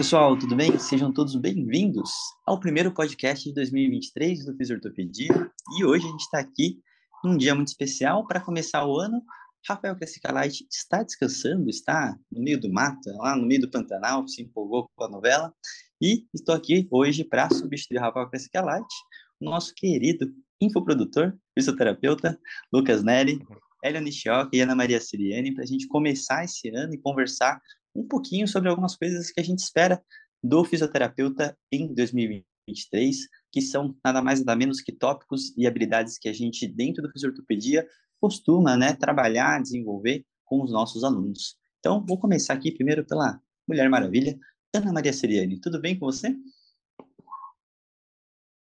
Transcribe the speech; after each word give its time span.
Pessoal, 0.00 0.34
tudo 0.34 0.56
bem? 0.56 0.78
Sejam 0.78 1.12
todos 1.12 1.36
bem-vindos 1.36 2.10
ao 2.46 2.58
primeiro 2.58 2.90
podcast 2.90 3.46
de 3.46 3.54
2023 3.54 4.46
do 4.46 4.56
Fisiortopedia. 4.56 5.52
E 5.76 5.84
hoje 5.84 6.06
a 6.06 6.10
gente 6.10 6.22
está 6.22 6.38
aqui 6.38 6.80
num 7.22 7.36
dia 7.36 7.54
muito 7.54 7.68
especial 7.68 8.26
para 8.26 8.40
começar 8.40 8.86
o 8.86 8.98
ano 8.98 9.22
Rafael 9.68 9.94
Crescicalite 9.94 10.66
está 10.72 11.02
descansando, 11.02 11.68
está 11.68 12.16
no 12.32 12.42
meio 12.42 12.58
do 12.58 12.72
mato, 12.72 13.10
lá 13.18 13.36
no 13.36 13.46
meio 13.46 13.60
do 13.60 13.70
Pantanal, 13.70 14.26
se 14.26 14.40
empolgou 14.40 14.88
com 14.96 15.04
a 15.04 15.08
novela. 15.08 15.52
E 16.00 16.24
estou 16.32 16.54
aqui 16.54 16.88
hoje 16.90 17.22
para 17.22 17.50
substituir 17.50 17.98
Rafael 17.98 18.30
Crescicalite, 18.30 18.94
nosso 19.38 19.74
querido 19.74 20.32
infoprodutor, 20.62 21.34
fisioterapeuta, 21.54 22.40
Lucas 22.72 23.02
Neri, 23.02 23.38
Hélio 23.84 24.00
Nishioca 24.00 24.48
e 24.54 24.62
Ana 24.62 24.74
Maria 24.74 24.98
Siriani, 24.98 25.52
para 25.52 25.64
a 25.64 25.66
gente 25.66 25.86
começar 25.88 26.42
esse 26.42 26.70
ano 26.70 26.94
e 26.94 26.98
conversar 26.98 27.60
um 27.94 28.06
pouquinho 28.06 28.46
sobre 28.46 28.68
algumas 28.68 28.96
coisas 28.96 29.30
que 29.30 29.40
a 29.40 29.44
gente 29.44 29.60
espera 29.60 30.02
do 30.42 30.64
fisioterapeuta 30.64 31.56
em 31.70 31.92
2023, 31.92 33.16
que 33.52 33.60
são 33.60 33.96
nada 34.04 34.22
mais 34.22 34.40
nada 34.40 34.56
menos 34.56 34.80
que 34.80 34.92
tópicos 34.92 35.56
e 35.56 35.66
habilidades 35.66 36.18
que 36.18 36.28
a 36.28 36.32
gente, 36.32 36.66
dentro 36.66 37.02
do 37.02 37.10
fisioterapia, 37.10 37.86
costuma 38.20 38.76
né, 38.76 38.94
trabalhar, 38.94 39.60
desenvolver 39.60 40.24
com 40.44 40.62
os 40.62 40.72
nossos 40.72 41.04
alunos. 41.04 41.56
Então, 41.78 42.04
vou 42.06 42.18
começar 42.18 42.54
aqui 42.54 42.72
primeiro 42.72 43.04
pela 43.06 43.40
Mulher 43.66 43.88
Maravilha, 43.88 44.38
Ana 44.74 44.92
Maria 44.92 45.12
Seriani. 45.12 45.60
Tudo 45.60 45.80
bem 45.80 45.98
com 45.98 46.06
você? 46.06 46.34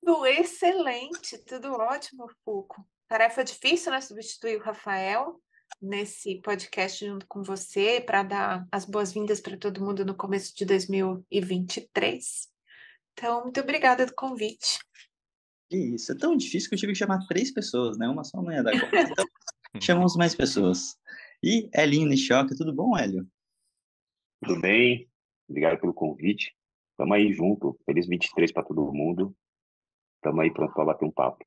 Tudo 0.03 0.25
excelente, 0.25 1.37
tudo 1.45 1.71
ótimo, 1.73 2.27
Fuco. 2.43 2.85
Tarefa 3.07 3.43
difícil, 3.43 3.91
né? 3.91 4.01
Substituir 4.01 4.57
o 4.57 4.63
Rafael 4.63 5.41
nesse 5.81 6.41
podcast 6.41 7.05
junto 7.05 7.25
com 7.27 7.43
você 7.43 8.01
para 8.01 8.23
dar 8.23 8.67
as 8.71 8.85
boas-vindas 8.85 9.39
para 9.39 9.57
todo 9.57 9.83
mundo 9.83 10.05
no 10.05 10.15
começo 10.15 10.55
de 10.55 10.65
2023. 10.65 12.47
Então, 13.13 13.43
muito 13.43 13.59
obrigada 13.59 14.05
do 14.05 14.13
convite. 14.13 14.79
Isso, 15.69 16.11
é 16.11 16.15
tão 16.15 16.35
difícil 16.35 16.69
que 16.69 16.75
eu 16.75 16.79
tive 16.79 16.93
que 16.93 16.99
chamar 16.99 17.25
três 17.27 17.51
pessoas, 17.51 17.97
né? 17.97 18.07
Uma 18.07 18.23
só 18.23 18.41
não 18.41 18.51
ia 18.51 18.63
dar 18.63 18.71
conta. 18.79 18.97
Então, 18.99 19.25
chamamos 19.81 20.15
mais 20.15 20.33
pessoas. 20.33 20.97
E 21.43 21.69
Elinho 21.73 22.07
Nishioca, 22.07 22.55
tudo 22.55 22.73
bom, 22.73 22.97
Hélio? 22.97 23.27
Tudo 24.43 24.61
bem, 24.61 25.09
obrigado 25.47 25.79
pelo 25.79 25.93
convite. 25.93 26.55
Tamo 26.95 27.13
aí 27.13 27.31
junto, 27.33 27.77
feliz 27.85 28.07
23 28.07 28.51
para 28.51 28.63
todo 28.63 28.93
mundo. 28.93 29.35
Tamo 30.21 30.41
aí 30.41 30.51
pronto 30.51 30.73
para 30.73 30.85
bater 30.85 31.05
um 31.05 31.11
papo. 31.11 31.45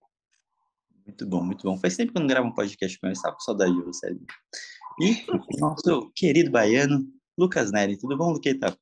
Muito 1.11 1.27
bom, 1.27 1.42
muito 1.42 1.62
bom. 1.64 1.77
Faz 1.77 1.97
tempo 1.97 2.12
que 2.12 2.19
eu 2.19 2.20
não 2.20 2.28
gravo 2.28 2.47
um 2.47 2.55
podcast 2.55 2.98
com 2.98 3.06
ele, 3.08 3.14
estava 3.14 3.34
com 3.34 3.41
saudade 3.41 3.75
de 3.75 3.83
você. 3.83 4.16
E 5.00 5.27
nosso 5.58 6.12
querido 6.14 6.52
baiano, 6.52 7.05
Lucas 7.36 7.72
Neri. 7.72 7.98
Tudo 7.98 8.17
bom, 8.17 8.30
Luqueta? 8.30 8.79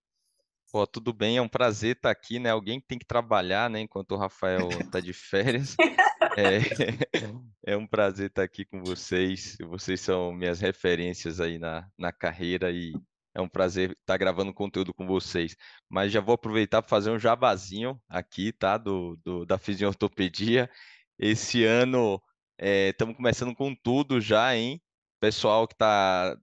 Pô, 0.70 0.86
tudo 0.86 1.14
bem, 1.14 1.38
é 1.38 1.42
um 1.42 1.48
prazer 1.48 1.96
estar 1.96 2.10
aqui, 2.10 2.38
né? 2.38 2.50
Alguém 2.50 2.82
tem 2.86 2.98
que 2.98 3.06
trabalhar, 3.06 3.70
né? 3.70 3.80
Enquanto 3.80 4.12
o 4.12 4.18
Rafael 4.18 4.68
está 4.68 5.00
de 5.00 5.12
férias. 5.12 5.74
É, 6.36 7.72
é, 7.72 7.76
um 7.76 7.86
prazer 7.86 8.28
estar 8.28 8.44
aqui 8.44 8.64
com 8.64 8.80
vocês. 8.82 9.56
Vocês 9.60 10.00
são 10.00 10.32
minhas 10.32 10.60
referências 10.60 11.40
aí 11.40 11.58
na, 11.58 11.88
na 11.98 12.12
carreira 12.12 12.70
e 12.70 12.92
é 13.34 13.40
um 13.40 13.48
prazer 13.48 13.96
estar 14.00 14.16
gravando 14.16 14.54
conteúdo 14.54 14.94
com 14.94 15.04
vocês. 15.04 15.56
Mas 15.88 16.12
já 16.12 16.20
vou 16.20 16.34
aproveitar 16.34 16.80
para 16.80 16.88
fazer 16.88 17.10
um 17.10 17.18
jabazinho 17.18 18.00
aqui, 18.08 18.52
tá? 18.52 18.78
Do, 18.78 19.18
do 19.24 19.44
da 19.44 19.58
fisiortopedia. 19.58 20.70
Esse 21.18 21.64
ano 21.64 22.22
estamos 22.58 23.14
é, 23.14 23.16
começando 23.16 23.54
com 23.54 23.74
tudo 23.74 24.20
já, 24.20 24.56
hein? 24.56 24.80
Pessoal 25.20 25.66
que 25.66 25.74
está 25.74 26.36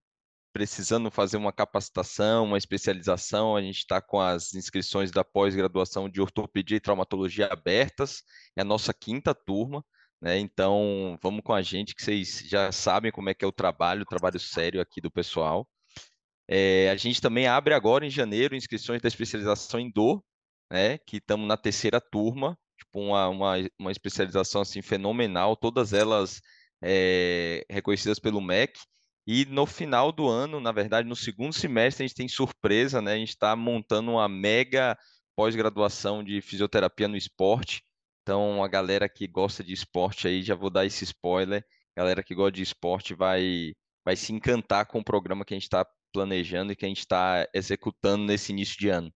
precisando 0.54 1.12
fazer 1.12 1.36
uma 1.36 1.52
capacitação, 1.52 2.46
uma 2.46 2.58
especialização, 2.58 3.58
a 3.58 3.62
gente 3.62 3.80
está 3.80 4.02
com 4.02 4.22
as 4.22 4.54
inscrições 4.54 5.12
da 5.12 5.22
pós-graduação 5.22 6.10
de 6.10 6.22
ortopedia 6.22 6.78
e 6.78 6.80
traumatologia 6.80 7.48
abertas, 7.52 8.24
é 8.56 8.62
a 8.62 8.66
nossa 8.66 8.94
quinta 8.94 9.36
turma, 9.36 9.84
né? 10.22 10.40
Então, 10.40 11.18
vamos 11.22 11.42
com 11.44 11.54
a 11.54 11.62
gente, 11.62 11.94
que 11.94 12.02
vocês 12.02 12.44
já 12.48 12.72
sabem 12.72 13.12
como 13.12 13.30
é 13.30 13.34
que 13.34 13.44
é 13.44 13.48
o 13.48 13.52
trabalho, 13.52 14.04
o 14.04 14.06
trabalho 14.06 14.40
sério 14.40 14.80
aqui 14.80 15.02
do 15.02 15.12
pessoal. 15.12 15.68
É, 16.48 16.90
a 16.90 16.96
gente 16.96 17.22
também 17.22 17.48
abre 17.48 17.74
agora 17.74 18.06
em 18.06 18.10
janeiro 18.10 18.56
inscrições 18.56 19.02
da 19.02 19.08
especialização 19.10 19.80
em 19.80 19.92
dor, 19.92 20.24
né? 20.72 20.98
Que 21.00 21.18
estamos 21.18 21.48
na 21.48 21.58
terceira 21.58 22.00
turma, 22.00 22.58
tipo 22.96 23.00
uma, 23.02 23.28
uma, 23.28 23.54
uma 23.78 23.92
especialização 23.92 24.62
assim 24.62 24.82
fenomenal, 24.82 25.56
todas 25.58 25.92
elas 25.92 26.42
é, 26.82 27.66
reconhecidas 27.70 28.20
pelo 28.20 28.42
MEC. 28.42 28.80
E 29.28 29.46
no 29.46 29.66
final 29.66 30.12
do 30.12 30.30
ano, 30.30 30.60
na 30.60 30.72
verdade, 30.72 31.08
no 31.08 31.16
segundo 31.16 31.54
semestre, 31.54 32.04
a 32.04 32.08
gente 32.08 32.16
tem 32.16 32.28
surpresa, 32.28 33.02
né? 33.02 33.14
A 33.14 33.18
gente 33.18 33.30
está 33.30 33.56
montando 33.56 34.12
uma 34.12 34.30
mega 34.30 34.98
pós-graduação 35.36 36.24
de 36.24 36.42
fisioterapia 36.42 37.08
no 37.08 37.18
esporte. 37.18 37.84
Então, 38.22 38.64
a 38.64 38.68
galera 38.68 39.10
que 39.10 39.28
gosta 39.28 39.64
de 39.64 39.74
esporte 39.74 40.28
aí, 40.28 40.44
já 40.44 40.56
vou 40.56 40.70
dar 40.70 40.86
esse 40.86 41.04
spoiler. 41.04 41.64
A 41.96 42.02
galera 42.02 42.24
que 42.24 42.36
gosta 42.36 42.52
de 42.52 42.62
esporte 42.62 43.16
vai, 43.16 43.74
vai 44.06 44.16
se 44.16 44.32
encantar 44.32 44.86
com 44.86 45.00
o 45.00 45.04
programa 45.04 45.44
que 45.44 45.54
a 45.54 45.58
gente 45.58 45.64
está 45.64 45.86
planejando 46.14 46.72
e 46.72 46.76
que 46.76 46.86
a 46.86 46.88
gente 46.88 47.00
está 47.00 47.48
executando 47.54 48.26
nesse 48.26 48.52
início 48.52 48.78
de 48.78 48.90
ano. 48.90 49.12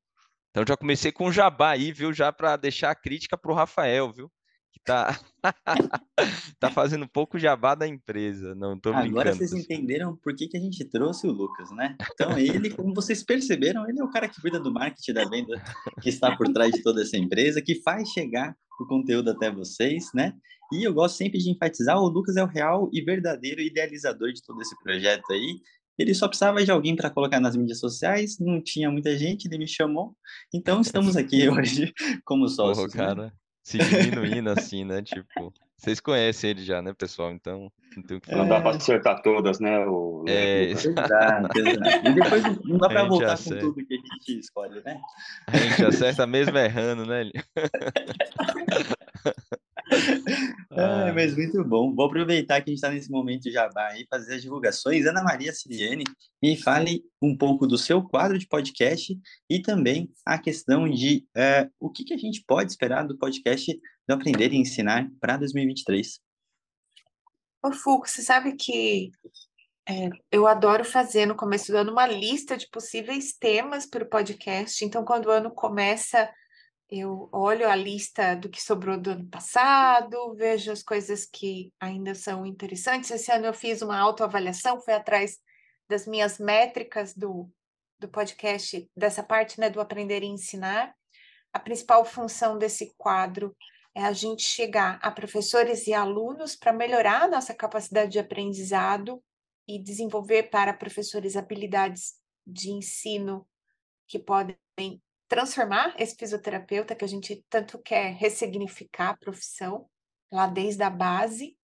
Então, 0.50 0.64
já 0.68 0.76
comecei 0.76 1.12
com 1.12 1.26
o 1.26 1.32
jabá 1.32 1.72
aí, 1.72 1.92
viu? 1.92 2.12
Já 2.14 2.32
para 2.32 2.58
deixar 2.58 2.92
a 2.92 2.96
crítica 2.96 3.38
para 3.38 3.52
o 3.52 3.56
Rafael, 3.56 4.12
viu? 4.12 4.32
que 4.72 4.80
tá, 4.84 5.20
tá 6.60 6.72
fazendo 6.72 7.06
um 7.06 7.08
pouco 7.08 7.40
jabá 7.40 7.76
da 7.76 7.88
empresa. 7.88 8.56
Não 8.56 8.80
tô 8.80 8.92
brincando. 8.92 9.20
Agora 9.20 9.36
vocês 9.36 9.54
entenderam 9.54 10.16
por 10.16 10.36
que, 10.36 10.48
que 10.48 10.58
a 10.58 10.60
gente 10.60 10.84
trouxe 10.86 11.28
o 11.28 11.32
Lucas, 11.32 11.72
né? 11.72 11.98
Então, 12.14 12.38
ele, 12.38 12.70
como 12.70 12.94
vocês 12.94 13.24
perceberam, 13.24 13.88
ele 13.88 14.00
é 14.00 14.04
o 14.04 14.10
cara 14.10 14.28
que 14.28 14.42
cuida 14.42 14.60
do 14.60 14.72
marketing 14.72 15.14
da 15.14 15.26
venda, 15.26 15.62
que 16.02 16.10
está 16.10 16.36
por 16.36 16.52
trás 16.52 16.72
de 16.72 16.84
toda 16.84 17.02
essa 17.02 17.18
empresa, 17.18 17.62
que 17.62 17.82
faz 17.82 18.10
chegar 18.10 18.56
o 18.80 18.86
conteúdo 18.86 19.32
até 19.32 19.52
vocês, 19.52 20.06
né? 20.14 20.34
E 20.72 20.84
eu 20.84 20.94
gosto 20.94 21.18
sempre 21.18 21.40
de 21.40 21.50
enfatizar, 21.50 21.98
o 21.98 22.08
Lucas 22.08 22.38
é 22.38 22.44
o 22.44 22.48
real 22.48 22.90
e 22.94 23.02
verdadeiro 23.02 23.60
idealizador 23.60 24.32
de 24.32 24.44
todo 24.44 24.62
esse 24.62 24.78
projeto 24.84 25.32
aí. 25.32 25.60
Ele 26.00 26.14
só 26.14 26.28
precisava 26.28 26.64
de 26.64 26.72
alguém 26.72 26.96
para 26.96 27.10
colocar 27.10 27.40
nas 27.40 27.56
mídias 27.56 27.80
sociais, 27.80 28.40
não 28.40 28.62
tinha 28.62 28.90
muita 28.90 29.18
gente, 29.18 29.46
ele 29.46 29.58
me 29.58 29.68
chamou. 29.68 30.16
Então 30.54 30.82
estamos 30.82 31.18
aqui 31.18 31.48
hoje 31.50 31.94
como 32.24 32.48
sócios. 32.48 32.92
Porra, 32.92 33.04
né? 33.04 33.08
cara. 33.10 33.26
Né? 33.26 33.32
se 33.70 33.78
diminuindo 33.78 34.50
assim, 34.50 34.84
né? 34.84 35.02
Tipo, 35.04 35.54
vocês 35.78 36.00
conhecem 36.00 36.50
ele 36.50 36.64
já, 36.64 36.82
né, 36.82 36.92
pessoal? 36.94 37.32
Então, 37.32 37.72
não 37.96 38.04
tem 38.04 38.18
o 38.18 38.22
que 38.22 38.28
falar. 38.28 38.42
Não 38.42 38.50
dá 38.50 38.62
para 38.62 38.76
acertar 38.78 39.22
todas, 39.22 39.60
né? 39.60 39.86
O... 39.86 40.26
É, 40.28 40.64
exato, 40.64 41.00
exato. 41.00 41.60
E 42.08 42.14
depois 42.14 42.44
não 42.66 42.78
dá 42.78 42.88
para 42.88 43.04
voltar 43.04 43.34
acerta. 43.34 43.62
com 43.62 43.74
tudo 43.74 43.86
que 43.86 43.94
a 43.94 43.98
gente 43.98 44.40
escolhe, 44.40 44.82
né? 44.84 45.00
A 45.48 45.58
gente 45.58 45.86
acerta 45.86 46.26
mesmo 46.26 46.58
errando, 46.58 47.06
né? 47.06 47.30
É, 50.72 51.12
mas 51.12 51.36
muito 51.36 51.64
bom. 51.64 51.94
Vou 51.96 52.06
aproveitar 52.06 52.62
que 52.62 52.70
a 52.70 52.72
gente 52.72 52.76
está 52.76 52.92
nesse 52.92 53.10
momento 53.10 53.52
jabá 53.52 53.98
e 53.98 54.06
fazer 54.08 54.36
as 54.36 54.42
divulgações. 54.44 55.06
Ana 55.06 55.24
Maria 55.24 55.52
Siriane, 55.52 56.04
me 56.42 56.56
fale 56.56 57.04
um 57.20 57.36
pouco 57.36 57.66
do 57.66 57.76
seu 57.76 58.04
quadro 58.04 58.38
de 58.38 58.48
podcast 58.48 59.20
e 59.50 59.60
também 59.60 60.10
a 60.24 60.38
questão 60.38 60.88
de 60.88 61.28
é, 61.36 61.68
o 61.80 61.90
que, 61.90 62.04
que 62.04 62.14
a 62.14 62.18
gente 62.18 62.44
pode 62.48 62.72
esperar 62.72 63.06
do 63.08 63.18
podcast 63.18 63.78
do 64.08 64.14
Aprender 64.14 64.54
e 64.54 64.58
Ensinar 64.58 65.10
para 65.20 65.38
2023. 65.38 66.20
Ô, 67.64 67.72
Fulco, 67.74 68.08
você 68.08 68.22
sabe 68.22 68.56
que 68.56 69.12
é, 69.88 70.10
eu 70.32 70.46
adoro 70.46 70.86
fazer 70.86 71.26
no 71.26 71.36
começo 71.36 71.72
do 71.72 71.78
ano 71.80 71.92
uma 71.92 72.06
lista 72.06 72.56
de 72.56 72.70
possíveis 72.70 73.34
temas 73.34 73.88
para 73.88 74.04
o 74.04 74.10
podcast. 74.10 74.86
Então, 74.86 75.04
quando 75.04 75.26
o 75.26 75.32
ano 75.32 75.50
começa, 75.50 76.32
eu 76.90 77.30
olho 77.32 77.70
a 77.70 77.76
lista 77.76 78.36
do 78.36 78.50
que 78.50 78.62
sobrou 78.62 79.00
do 79.00 79.12
ano 79.12 79.28
passado, 79.28 80.34
vejo 80.36 80.72
as 80.72 80.82
coisas 80.82 81.26
que 81.26 81.72
ainda 81.80 82.16
são 82.16 82.46
interessantes. 82.46 83.12
Esse 83.12 83.32
ano 83.32 83.46
eu 83.46 83.54
fiz 83.54 83.82
uma 83.84 83.98
autoavaliação, 83.98 84.82
fui 84.82 84.94
atrás 84.94 85.38
das 85.88 86.08
minhas 86.08 86.40
métricas 86.40 87.14
do, 87.14 87.48
do 88.00 88.08
podcast, 88.08 88.90
dessa 88.98 89.22
parte 89.22 89.60
né, 89.60 89.70
do 89.70 89.80
aprender 89.80 90.24
e 90.24 90.28
ensinar. 90.28 90.96
A 91.54 91.60
principal 91.60 92.04
função 92.04 92.58
desse 92.58 92.94
quadro 92.98 93.56
é 93.94 94.04
a 94.04 94.12
gente 94.12 94.44
chegar 94.44 95.00
a 95.02 95.12
professores 95.12 95.86
e 95.86 95.94
alunos 95.94 96.56
para 96.56 96.74
melhorar 96.74 97.24
a 97.24 97.28
nossa 97.28 97.54
capacidade 97.54 98.12
de 98.14 98.20
aprendizado 98.20 99.22
e 99.68 99.78
desenvolver 99.78 100.50
para 100.50 100.74
professores 100.74 101.36
habilidades 101.36 102.16
de 102.46 102.72
ensino 102.72 103.48
que 104.08 104.18
podem 104.18 104.58
transformar 105.30 105.94
esse 105.98 106.16
fisioterapeuta 106.16 106.96
que 106.96 107.06
a 107.06 107.08
gente 107.08 107.46
tanto 107.50 107.78
quer 107.80 108.14
ressignificar 108.16 109.12
a 109.12 109.18
profissão 109.18 109.88
lá 110.32 110.48
desde 110.48 110.84
a 110.84 110.90
base 110.90 111.56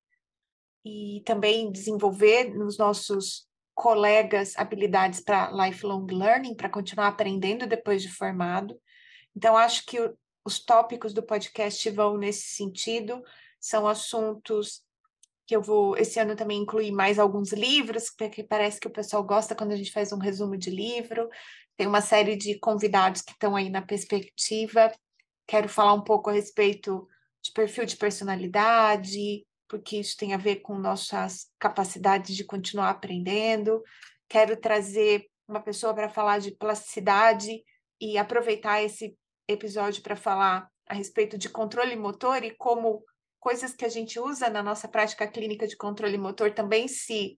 e 0.86 1.24
também 1.26 1.72
desenvolver 1.72 2.54
nos 2.54 2.78
nossos 2.78 3.48
colegas 3.74 4.56
habilidades 4.56 5.20
para 5.20 5.52
lifelong 5.52 6.06
learning, 6.06 6.56
para 6.56 6.70
continuar 6.70 7.08
aprendendo 7.08 7.68
depois 7.68 8.02
de 8.02 8.10
formado. 8.10 8.80
Então, 9.36 9.58
acho 9.58 9.86
que 9.86 9.98
os 10.46 10.64
tópicos 10.64 11.12
do 11.12 11.24
podcast 11.24 11.90
vão 11.90 12.18
nesse 12.18 12.56
sentido, 12.56 13.22
são 13.60 13.88
assuntos 13.88 14.86
que 15.48 15.56
eu 15.56 15.62
vou 15.62 15.98
esse 15.98 16.20
ano 16.20 16.36
também 16.36 16.62
incluir 16.62 16.92
mais 16.92 17.20
alguns 17.20 17.52
livros, 17.52 18.10
porque 18.16 18.44
parece 18.44 18.80
que 18.80 18.88
o 18.88 18.92
pessoal 18.92 19.24
gosta 19.24 19.56
quando 19.56 19.72
a 19.72 19.76
gente 19.76 19.92
faz 19.92 20.12
um 20.12 20.18
resumo 20.18 20.58
de 20.58 20.70
livro. 20.70 21.30
Tem 21.78 21.88
uma 21.88 22.02
série 22.02 22.36
de 22.36 22.58
convidados 22.60 23.22
que 23.22 23.32
estão 23.32 23.56
aí 23.56 23.70
na 23.70 23.82
perspectiva. 23.82 24.92
Quero 25.48 25.68
falar 25.68 25.94
um 25.94 26.04
pouco 26.04 26.30
a 26.30 26.34
respeito 26.34 27.08
de 27.42 27.52
perfil 27.52 27.86
de 27.86 27.98
personalidade, 27.98 29.46
porque 29.68 29.98
isso 29.98 30.16
tem 30.18 30.34
a 30.34 30.38
ver 30.38 30.58
com 30.58 30.78
nossas 30.78 31.48
capacidades 31.60 32.36
de 32.36 32.44
continuar 32.44 32.90
aprendendo. 32.90 33.84
Quero 34.30 34.56
trazer 34.58 35.28
uma 35.48 35.62
pessoa 35.62 35.94
para 35.94 36.10
falar 36.10 36.40
de 36.40 36.52
plasticidade 36.52 37.64
e 38.00 38.18
aproveitar 38.18 38.82
esse 38.82 39.16
episódio 39.48 40.02
para 40.02 40.16
falar 40.16 40.70
a 40.88 40.94
respeito 40.94 41.38
de 41.38 41.50
controle 41.50 41.96
motor 41.96 42.44
e 42.44 42.52
como 42.56 43.04
coisas 43.40 43.76
que 43.76 43.86
a 43.86 43.90
gente 43.90 44.20
usa 44.20 44.50
na 44.50 44.64
nossa 44.64 44.88
prática 44.88 45.28
clínica 45.28 45.68
de 45.68 45.78
controle 45.78 46.18
motor 46.18 46.52
também 46.52 46.88
se 46.88 47.38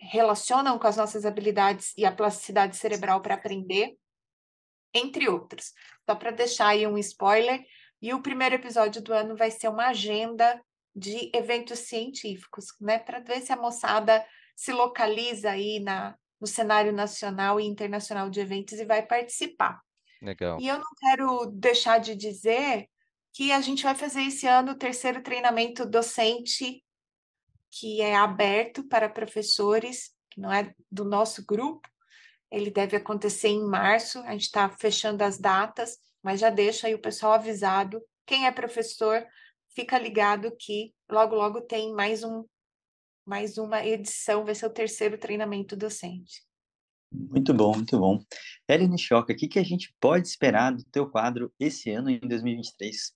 relacionam 0.00 0.78
com 0.78 0.86
as 0.86 0.96
nossas 0.96 1.24
habilidades 1.24 1.92
e 1.96 2.04
a 2.04 2.12
plasticidade 2.12 2.76
cerebral 2.76 3.20
para 3.20 3.34
aprender, 3.34 3.96
entre 4.94 5.28
outros. 5.28 5.72
Só 6.08 6.14
para 6.14 6.30
deixar 6.30 6.68
aí 6.68 6.86
um 6.86 6.98
spoiler, 6.98 7.64
e 8.00 8.14
o 8.14 8.22
primeiro 8.22 8.54
episódio 8.54 9.02
do 9.02 9.12
ano 9.12 9.36
vai 9.36 9.50
ser 9.50 9.68
uma 9.68 9.88
agenda 9.88 10.60
de 10.94 11.30
eventos 11.34 11.80
científicos, 11.80 12.66
né, 12.80 12.98
para 12.98 13.20
ver 13.20 13.40
se 13.40 13.52
a 13.52 13.56
moçada 13.56 14.24
se 14.56 14.72
localiza 14.72 15.50
aí 15.50 15.80
na, 15.80 16.16
no 16.40 16.46
cenário 16.46 16.92
nacional 16.92 17.60
e 17.60 17.64
internacional 17.64 18.28
de 18.30 18.40
eventos 18.40 18.78
e 18.78 18.84
vai 18.84 19.04
participar. 19.04 19.80
Legal. 20.20 20.58
E 20.60 20.66
eu 20.66 20.78
não 20.78 20.90
quero 20.98 21.46
deixar 21.52 21.98
de 21.98 22.16
dizer 22.16 22.88
que 23.32 23.52
a 23.52 23.60
gente 23.60 23.84
vai 23.84 23.94
fazer 23.94 24.22
esse 24.22 24.46
ano 24.46 24.72
o 24.72 24.78
terceiro 24.78 25.22
treinamento 25.22 25.86
docente, 25.86 26.82
que 27.70 28.00
é 28.00 28.16
aberto 28.16 28.84
para 28.84 29.08
professores, 29.08 30.10
que 30.30 30.40
não 30.40 30.52
é 30.52 30.74
do 30.90 31.04
nosso 31.04 31.44
grupo. 31.44 31.88
Ele 32.50 32.70
deve 32.70 32.96
acontecer 32.96 33.48
em 33.48 33.64
março, 33.64 34.20
a 34.20 34.32
gente 34.32 34.42
está 34.42 34.68
fechando 34.68 35.22
as 35.22 35.38
datas, 35.38 35.98
mas 36.22 36.40
já 36.40 36.50
deixa 36.50 36.86
aí 36.86 36.94
o 36.94 37.00
pessoal 37.00 37.32
avisado. 37.32 38.02
Quem 38.26 38.46
é 38.46 38.50
professor 38.50 39.26
fica 39.74 39.98
ligado 39.98 40.54
que 40.58 40.94
logo, 41.10 41.34
logo 41.34 41.60
tem 41.60 41.92
mais 41.92 42.24
um 42.24 42.44
mais 43.24 43.58
uma 43.58 43.84
edição, 43.84 44.42
vai 44.42 44.54
ser 44.54 44.64
o 44.64 44.72
terceiro 44.72 45.18
treinamento 45.18 45.76
docente. 45.76 46.42
Muito 47.12 47.52
bom, 47.52 47.74
muito 47.74 47.98
bom. 47.98 48.24
Ellen 48.66 48.96
Choca, 48.96 49.34
o 49.34 49.36
que, 49.36 49.46
que 49.46 49.58
a 49.58 49.62
gente 49.62 49.94
pode 50.00 50.26
esperar 50.26 50.74
do 50.74 50.82
teu 50.84 51.08
quadro 51.08 51.52
esse 51.60 51.90
ano, 51.90 52.08
em 52.08 52.18
2023? 52.20 53.14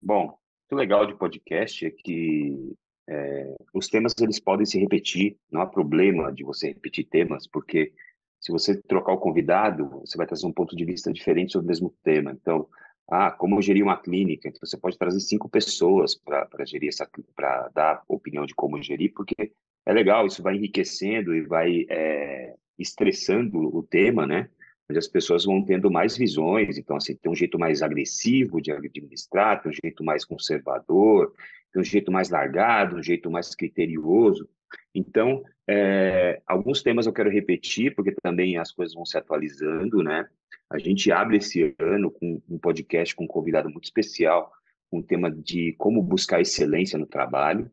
Bom, 0.00 0.38
o 0.70 0.74
legal 0.74 1.06
de 1.06 1.14
podcast 1.16 1.86
é 1.86 1.90
que 1.90 2.74
é, 3.08 3.54
os 3.74 3.88
temas 3.88 4.12
eles 4.20 4.38
podem 4.38 4.66
se 4.66 4.78
repetir, 4.78 5.36
não 5.50 5.60
há 5.60 5.66
problema 5.66 6.32
de 6.32 6.44
você 6.44 6.68
repetir 6.68 7.04
temas, 7.04 7.46
porque 7.46 7.92
se 8.40 8.50
você 8.50 8.76
trocar 8.82 9.12
o 9.12 9.18
convidado, 9.18 9.88
você 10.00 10.16
vai 10.16 10.26
trazer 10.26 10.46
um 10.46 10.52
ponto 10.52 10.74
de 10.74 10.84
vista 10.84 11.12
diferente 11.12 11.52
sobre 11.52 11.66
o 11.66 11.68
mesmo 11.68 11.94
tema. 12.02 12.32
Então, 12.32 12.68
ah, 13.08 13.30
como 13.30 13.62
gerir 13.62 13.84
uma 13.84 13.96
clínica? 13.96 14.48
Então, 14.48 14.60
você 14.60 14.76
pode 14.76 14.98
trazer 14.98 15.20
cinco 15.20 15.48
pessoas 15.48 16.14
para 16.14 16.64
gerir 16.64 16.88
essa, 16.88 17.08
para 17.36 17.68
dar 17.68 18.02
opinião 18.08 18.46
de 18.46 18.54
como 18.54 18.82
gerir, 18.82 19.12
porque 19.14 19.52
é 19.86 19.92
legal, 19.92 20.26
isso 20.26 20.42
vai 20.42 20.56
enriquecendo 20.56 21.34
e 21.34 21.42
vai 21.42 21.86
é, 21.88 22.54
estressando 22.78 23.58
o 23.76 23.82
tema, 23.82 24.26
né? 24.26 24.48
Onde 24.92 24.98
as 24.98 25.08
pessoas 25.08 25.46
vão 25.46 25.64
tendo 25.64 25.90
mais 25.90 26.18
visões, 26.18 26.76
então, 26.76 26.96
assim, 26.96 27.16
tem 27.16 27.32
um 27.32 27.34
jeito 27.34 27.58
mais 27.58 27.80
agressivo 27.80 28.60
de 28.60 28.70
administrar, 28.70 29.62
tem 29.62 29.72
um 29.72 29.74
jeito 29.82 30.04
mais 30.04 30.22
conservador, 30.22 31.32
tem 31.72 31.80
um 31.80 31.84
jeito 31.84 32.12
mais 32.12 32.28
largado, 32.28 32.96
um 32.96 33.02
jeito 33.02 33.30
mais 33.30 33.54
criterioso. 33.54 34.46
Então, 34.94 35.42
é, 35.66 36.42
alguns 36.46 36.82
temas 36.82 37.06
eu 37.06 37.12
quero 37.14 37.30
repetir, 37.30 37.94
porque 37.94 38.14
também 38.22 38.58
as 38.58 38.70
coisas 38.70 38.94
vão 38.94 39.06
se 39.06 39.16
atualizando, 39.16 40.02
né? 40.02 40.28
A 40.68 40.76
gente 40.78 41.10
abre 41.10 41.38
esse 41.38 41.74
ano 41.78 42.10
com 42.10 42.42
um 42.46 42.58
podcast 42.58 43.16
com 43.16 43.24
um 43.24 43.28
convidado 43.28 43.70
muito 43.70 43.84
especial, 43.84 44.52
um 44.92 45.00
tema 45.00 45.30
de 45.30 45.72
como 45.78 46.02
buscar 46.02 46.42
excelência 46.42 46.98
no 46.98 47.06
trabalho. 47.06 47.70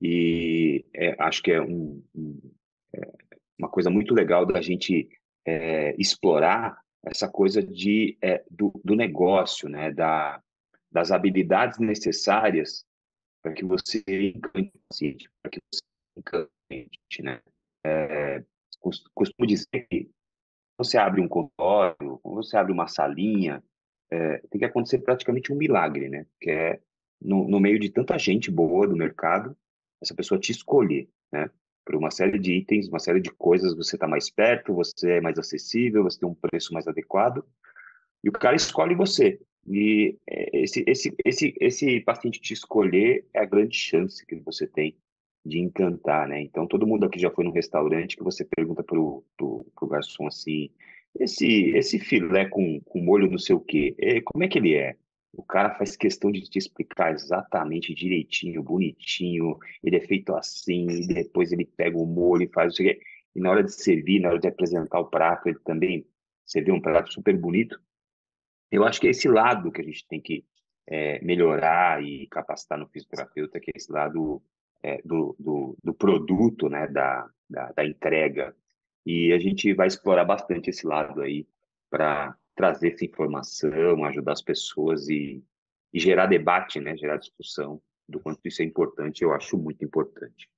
E 0.00 0.86
é, 0.94 1.14
acho 1.18 1.42
que 1.42 1.52
é, 1.52 1.60
um, 1.60 2.02
um, 2.14 2.40
é, 2.94 3.12
uma 3.58 3.68
coisa 3.68 3.90
muito 3.90 4.14
legal 4.14 4.46
da 4.46 4.62
gente 4.62 5.06
é, 5.46 5.94
explorar 5.98 6.80
essa 7.04 7.28
coisa 7.28 7.62
de, 7.62 8.18
é, 8.20 8.44
do, 8.50 8.72
do, 8.84 8.96
negócio, 8.96 9.68
né? 9.68 9.92
da, 9.92 10.42
das 10.90 11.12
habilidades 11.12 11.78
necessárias 11.78 12.84
para 13.42 13.52
que 13.52 13.64
você 13.64 14.02
encante 14.08 14.72
o 14.74 15.30
para 15.40 15.50
que 15.52 15.60
você 15.72 15.82
encante, 16.18 17.22
né? 17.22 17.40
É, 17.84 18.42
costumo 19.14 19.46
dizer 19.46 19.86
que 19.88 20.10
você 20.76 20.98
abre 20.98 21.20
um 21.20 21.28
consultório, 21.28 22.18
quando 22.22 22.36
você 22.36 22.56
abre 22.56 22.72
uma 22.72 22.88
salinha, 22.88 23.62
é, 24.10 24.38
tem 24.50 24.58
que 24.58 24.64
acontecer 24.64 24.98
praticamente 24.98 25.52
um 25.52 25.56
milagre, 25.56 26.08
né? 26.08 26.26
Que 26.40 26.50
é, 26.50 26.80
no, 27.20 27.48
no, 27.48 27.60
meio 27.60 27.78
de 27.78 27.88
tanta 27.88 28.18
gente 28.18 28.50
boa 28.50 28.86
do 28.86 28.96
mercado, 28.96 29.56
essa 30.02 30.14
pessoa 30.14 30.40
te 30.40 30.52
escolher, 30.52 31.08
né? 31.32 31.48
Por 31.86 31.94
uma 31.94 32.10
série 32.10 32.38
de 32.38 32.52
itens, 32.52 32.88
uma 32.88 32.98
série 32.98 33.20
de 33.20 33.30
coisas, 33.30 33.74
você 33.74 33.96
está 33.96 34.06
mais 34.06 34.28
perto, 34.28 34.74
você 34.74 35.12
é 35.12 35.20
mais 35.20 35.38
acessível, 35.38 36.02
você 36.02 36.18
tem 36.18 36.28
um 36.28 36.34
preço 36.34 36.74
mais 36.74 36.86
adequado, 36.86 37.42
e 38.22 38.28
o 38.28 38.32
cara 38.32 38.56
escolhe 38.56 38.94
você. 38.94 39.40
E 39.66 40.18
é, 40.28 40.62
esse, 40.62 40.84
esse, 40.86 41.14
esse, 41.24 41.54
esse 41.60 42.00
paciente 42.00 42.40
te 42.40 42.52
escolher 42.52 43.24
é 43.32 43.40
a 43.40 43.46
grande 43.46 43.76
chance 43.76 44.26
que 44.26 44.36
você 44.36 44.66
tem 44.66 44.96
de 45.44 45.60
encantar, 45.60 46.28
né? 46.28 46.42
Então, 46.42 46.66
todo 46.66 46.86
mundo 46.86 47.06
aqui 47.06 47.20
já 47.20 47.30
foi 47.30 47.44
num 47.44 47.52
restaurante 47.52 48.16
que 48.16 48.24
você 48.24 48.44
pergunta 48.44 48.82
pro, 48.82 49.24
pro 49.36 49.88
garçom 49.88 50.26
assim, 50.26 50.70
esse, 51.18 51.70
esse 51.70 51.98
filé 51.98 52.46
com, 52.46 52.80
com 52.80 53.00
molho 53.00 53.30
não 53.30 53.38
sei 53.38 53.54
o 53.54 53.60
quê, 53.60 53.94
é, 53.98 54.20
como 54.20 54.42
é 54.42 54.48
que 54.48 54.58
ele 54.58 54.74
é? 54.74 54.96
O 55.32 55.42
cara 55.42 55.74
faz 55.74 55.96
questão 55.96 56.32
de 56.32 56.42
te 56.42 56.58
explicar 56.58 57.12
exatamente 57.12 57.94
direitinho, 57.94 58.62
bonitinho, 58.62 59.58
ele 59.82 59.96
é 59.96 60.00
feito 60.00 60.34
assim, 60.34 60.88
e 60.88 61.06
depois 61.06 61.52
ele 61.52 61.66
pega 61.66 61.98
o 61.98 62.06
molho 62.06 62.44
e 62.44 62.48
faz 62.48 62.74
o 62.74 62.76
que 62.76 63.00
e 63.36 63.40
na 63.40 63.50
hora 63.50 63.62
de 63.62 63.70
servir, 63.70 64.20
na 64.20 64.30
hora 64.30 64.38
de 64.38 64.48
apresentar 64.48 64.98
o 64.98 65.10
prato, 65.10 65.46
ele 65.46 65.58
também 65.58 66.06
serviu 66.46 66.74
um 66.74 66.80
prato 66.80 67.12
super 67.12 67.36
bonito. 67.36 67.78
Eu 68.70 68.82
acho 68.82 68.98
que 68.98 69.06
é 69.06 69.10
esse 69.10 69.28
lado 69.28 69.70
que 69.70 69.82
a 69.82 69.84
gente 69.84 70.08
tem 70.08 70.18
que 70.22 70.42
é, 70.86 71.22
melhorar 71.22 72.02
e 72.02 72.26
capacitar 72.28 72.78
no 72.78 72.88
fisioterapeuta, 72.88 73.60
que 73.60 73.70
é 73.70 73.76
esse 73.76 73.92
lado 73.92 74.42
é, 74.82 75.02
do, 75.04 75.36
do, 75.38 75.76
do, 75.84 75.92
produto, 75.92 76.70
né, 76.70 76.86
da, 76.86 77.28
da, 77.48 77.72
da, 77.72 77.84
entrega. 77.84 78.56
E 79.04 79.30
a 79.34 79.38
gente 79.38 79.74
vai 79.74 79.86
explorar 79.86 80.24
bastante 80.24 80.70
esse 80.70 80.86
lado 80.86 81.20
aí 81.20 81.46
para 81.90 82.34
trazer 82.56 82.94
essa 82.94 83.04
informação, 83.04 84.04
ajudar 84.04 84.32
as 84.32 84.42
pessoas 84.42 85.08
e, 85.08 85.44
e 85.92 86.00
gerar 86.00 86.26
debate, 86.26 86.80
né, 86.80 86.96
gerar 86.96 87.18
discussão 87.18 87.80
do 88.08 88.18
quanto 88.18 88.40
isso 88.44 88.62
é 88.62 88.64
importante, 88.64 89.22
eu 89.22 89.32
acho 89.32 89.58
muito 89.58 89.84
importante. 89.84 90.48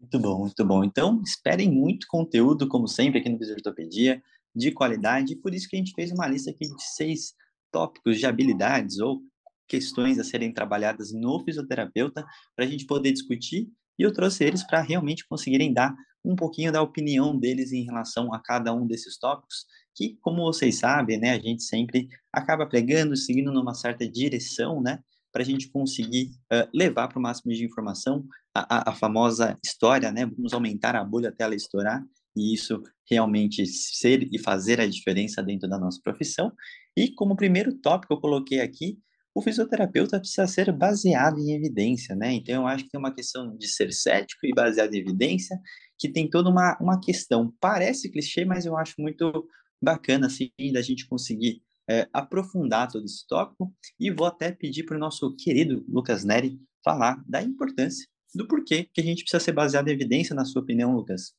Muito 0.00 0.18
bom, 0.20 0.38
muito 0.38 0.64
bom. 0.64 0.84
Então, 0.84 1.20
esperem 1.22 1.70
muito 1.70 2.06
conteúdo, 2.06 2.68
como 2.68 2.86
sempre, 2.86 3.18
aqui 3.18 3.28
no 3.28 3.38
Fisiortopedia, 3.38 4.22
de 4.54 4.70
qualidade, 4.70 5.32
e 5.32 5.36
por 5.36 5.52
isso 5.52 5.68
que 5.68 5.76
a 5.76 5.78
gente 5.78 5.92
fez 5.92 6.12
uma 6.12 6.28
lista 6.28 6.50
aqui 6.50 6.66
de 6.68 6.82
seis 6.94 7.34
tópicos 7.72 8.18
de 8.18 8.26
habilidades 8.26 8.98
ou 8.98 9.20
questões 9.66 10.18
a 10.18 10.24
serem 10.24 10.52
trabalhadas 10.52 11.12
no 11.12 11.44
fisioterapeuta 11.44 12.24
para 12.54 12.64
a 12.64 12.68
gente 12.68 12.86
poder 12.86 13.12
discutir 13.12 13.68
e 13.98 14.02
eu 14.02 14.12
trouxe 14.12 14.44
eles 14.44 14.64
para 14.64 14.80
realmente 14.80 15.26
conseguirem 15.26 15.72
dar 15.72 15.94
um 16.24 16.36
pouquinho 16.36 16.70
da 16.70 16.80
opinião 16.80 17.36
deles 17.36 17.72
em 17.72 17.84
relação 17.84 18.32
a 18.32 18.38
cada 18.40 18.72
um 18.72 18.86
desses 18.86 19.18
tópicos, 19.18 19.66
que, 19.98 20.16
como 20.20 20.44
vocês 20.44 20.78
sabem, 20.78 21.18
né, 21.18 21.32
a 21.32 21.40
gente 21.40 21.64
sempre 21.64 22.08
acaba 22.32 22.64
pregando, 22.64 23.16
seguindo 23.16 23.52
numa 23.52 23.74
certa 23.74 24.08
direção, 24.08 24.80
né, 24.80 25.00
para 25.32 25.42
a 25.42 25.44
gente 25.44 25.68
conseguir 25.68 26.30
uh, 26.52 26.68
levar 26.72 27.08
para 27.08 27.18
o 27.18 27.22
máximo 27.22 27.52
de 27.52 27.64
informação 27.64 28.24
a, 28.54 28.76
a, 28.76 28.90
a, 28.90 28.94
famosa 28.94 29.58
história, 29.64 30.12
né, 30.12 30.24
vamos 30.24 30.52
aumentar 30.52 30.94
a 30.94 31.04
bolha 31.04 31.30
até 31.30 31.42
ela 31.42 31.56
estourar, 31.56 32.00
e 32.36 32.54
isso 32.54 32.80
realmente 33.10 33.66
ser 33.66 34.28
e 34.32 34.38
fazer 34.38 34.80
a 34.80 34.86
diferença 34.86 35.42
dentro 35.42 35.68
da 35.68 35.78
nossa 35.78 36.00
profissão. 36.00 36.52
E 36.96 37.12
como 37.12 37.34
primeiro 37.34 37.74
tópico 37.74 38.14
eu 38.14 38.20
coloquei 38.20 38.60
aqui 38.60 38.98
o 39.34 39.42
fisioterapeuta 39.42 40.18
precisa 40.18 40.48
ser 40.48 40.72
baseado 40.72 41.38
em 41.38 41.52
evidência, 41.52 42.16
né? 42.16 42.32
Então, 42.32 42.62
eu 42.62 42.66
acho 42.66 42.84
que 42.84 42.90
tem 42.90 42.98
uma 42.98 43.14
questão 43.14 43.56
de 43.56 43.68
ser 43.68 43.92
cético 43.92 44.44
e 44.44 44.52
baseado 44.52 44.92
em 44.94 44.98
evidência, 44.98 45.56
que 45.96 46.08
tem 46.08 46.28
toda 46.28 46.50
uma, 46.50 46.76
uma 46.80 47.00
questão. 47.00 47.54
Parece 47.60 48.10
clichê, 48.10 48.44
mas 48.44 48.66
eu 48.66 48.76
acho 48.76 48.94
muito 48.98 49.46
bacana, 49.82 50.26
assim, 50.26 50.50
da 50.72 50.82
gente 50.82 51.06
conseguir 51.06 51.62
é, 51.88 52.08
aprofundar 52.12 52.90
todo 52.90 53.04
esse 53.04 53.26
tópico. 53.26 53.74
E 53.98 54.10
vou 54.10 54.26
até 54.26 54.52
pedir 54.52 54.84
para 54.84 54.96
o 54.96 55.00
nosso 55.00 55.34
querido 55.36 55.84
Lucas 55.88 56.24
Neri 56.24 56.60
falar 56.84 57.22
da 57.26 57.42
importância 57.42 58.06
do 58.34 58.46
porquê 58.46 58.88
que 58.92 59.00
a 59.00 59.04
gente 59.04 59.22
precisa 59.22 59.42
ser 59.42 59.52
baseado 59.52 59.88
em 59.88 59.92
evidência, 59.92 60.34
na 60.34 60.44
sua 60.44 60.62
opinião, 60.62 60.94
Lucas. 60.94 61.32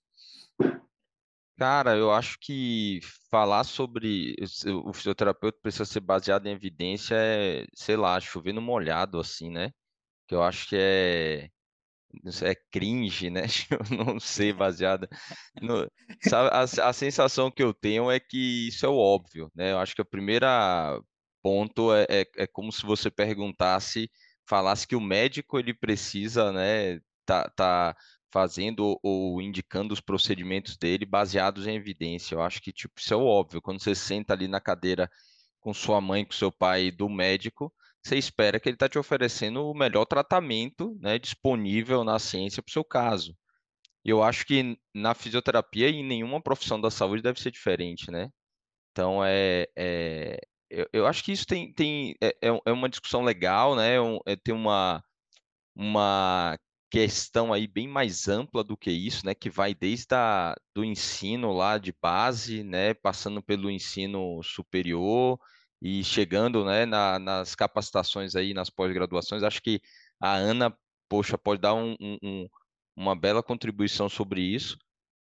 Cara, 1.58 1.98
eu 1.98 2.12
acho 2.12 2.38
que 2.39 3.00
falar 3.29 3.65
sobre 3.65 4.36
o 4.86 4.93
fisioterapeuta 4.93 5.60
precisa 5.62 5.86
ser 5.86 6.00
baseado 6.00 6.48
em 6.48 6.51
evidência 6.51 7.15
é, 7.15 7.65
sei 7.74 7.98
lá, 7.98 8.19
chover 8.19 8.53
no 8.53 8.62
molhado, 8.62 9.19
assim, 9.19 9.51
né? 9.51 9.72
Que 10.25 10.34
eu 10.34 10.41
acho 10.41 10.69
que 10.69 10.75
é, 10.77 11.50
é 12.44 12.56
cringe, 12.72 13.30
né? 13.30 13.44
Eu 13.70 13.98
não 14.06 14.20
sei, 14.20 14.54
baseada. 14.54 15.08
No, 15.62 15.89
sabe, 16.22 16.50
a, 16.54 16.89
a 16.89 16.94
sensação 16.94 17.51
que 17.51 17.62
eu 17.62 17.74
tenho 17.74 18.10
é 18.10 18.20
que 18.20 18.68
isso 18.70 18.86
é 18.86 18.89
o 18.89 18.96
óbvio, 18.98 19.51
né? 19.56 19.72
Eu 19.72 19.80
acho 19.80 19.94
que 19.96 20.01
o 20.01 20.06
primeiro 20.06 20.46
ponto 21.42 21.94
é, 21.94 22.06
é, 22.10 22.25
é 22.38 22.48
como 22.48 22.72
se 22.72 22.86
você 22.86 23.10
perguntasse, 23.12 24.10
falasse 24.48 24.88
que 24.88 24.96
o 24.96 25.01
médico 25.01 25.60
ele 25.60 25.74
precisa, 25.74 26.51
né? 26.51 27.00
Tá, 27.25 27.50
tá 27.50 27.96
fazendo 28.32 29.00
ou 29.04 29.42
indicando 29.42 29.94
os 29.94 30.01
procedimentos 30.01 30.78
dele 30.78 31.06
baseados 31.06 31.68
em 31.68 31.75
evidência. 31.75 32.36
Eu 32.36 32.42
acho 32.42 32.62
que 32.62 32.72
tipo 32.72 33.00
isso 33.00 33.13
é 33.13 33.18
óbvio. 33.18 33.62
Quando 33.62 33.82
você 33.82 33.96
senta 33.96 34.34
ali 34.34 34.48
na 34.48 34.60
cadeira 34.62 35.10
com 35.60 35.74
sua 35.74 36.00
mãe, 36.01 36.25
com 36.25 36.32
seu 36.32 36.51
pai, 36.51 36.92
do 36.92 37.10
médico, 37.10 37.74
você 38.03 38.18
espera 38.18 38.60
que 38.60 38.70
ele 38.70 38.75
está 38.75 38.89
te 38.89 38.98
oferecendo 38.98 39.70
o 39.70 39.74
melhor 39.74 40.06
tratamento, 40.06 40.98
né, 41.01 41.20
disponível 41.20 42.03
na 42.03 42.20
ciência 42.20 42.63
para 42.63 42.70
o 42.70 42.74
seu 42.74 42.84
caso. 42.84 43.36
Eu 44.03 44.24
acho 44.24 44.46
que 44.46 44.77
na 44.94 45.13
fisioterapia 45.13 45.89
e 45.89 45.98
em 45.98 46.06
nenhuma 46.06 46.41
profissão 46.41 46.79
da 46.79 46.89
saúde 46.89 47.22
deve 47.22 47.39
ser 47.41 47.51
diferente, 47.51 48.10
né? 48.12 48.29
Então 48.91 49.24
é, 49.24 49.68
é 49.77 50.39
eu, 50.70 50.88
eu, 50.94 51.08
acho 51.08 51.24
que 51.24 51.32
isso 51.32 51.46
tem, 51.48 51.74
tem 51.74 52.15
é, 52.22 52.29
é, 52.41 52.62
é 52.65 52.72
uma 52.72 52.89
discussão 52.89 53.24
legal, 53.24 53.75
né? 53.75 53.96
É, 53.98 54.34
é, 54.34 54.36
tem 54.36 54.53
uma 54.53 55.03
uma 55.75 56.58
questão 56.89 57.53
aí 57.53 57.68
bem 57.68 57.88
mais 57.88 58.27
ampla 58.27 58.63
do 58.63 58.75
que 58.77 58.91
isso, 58.91 59.25
né, 59.25 59.36
que 59.36 59.50
vai 59.50 59.75
desde 59.75 60.08
a, 60.13 60.56
do 60.75 60.84
ensino 60.84 61.53
lá 61.53 61.77
de 61.77 61.94
base, 62.01 62.63
né, 62.63 62.94
passando 62.96 63.41
pelo 63.44 63.70
ensino 63.70 64.41
superior 64.44 65.39
e 65.81 66.03
chegando, 66.03 66.65
né, 66.65 66.86
na, 66.86 67.19
nas 67.19 67.55
capacitações 67.55 68.36
aí, 68.36 68.53
nas 68.53 68.69
pós-graduações. 68.69 69.43
Acho 69.43 69.62
que 69.62 69.81
a 70.19 70.33
Ana, 70.36 70.75
poxa, 71.09 71.38
pode 71.38 71.62
dar 71.62 71.74
um, 71.74 71.95
um, 72.00 72.48
uma 72.95 73.15
bela 73.15 73.41
contribuição 73.43 74.09
sobre 74.09 74.41
isso, 74.41 74.77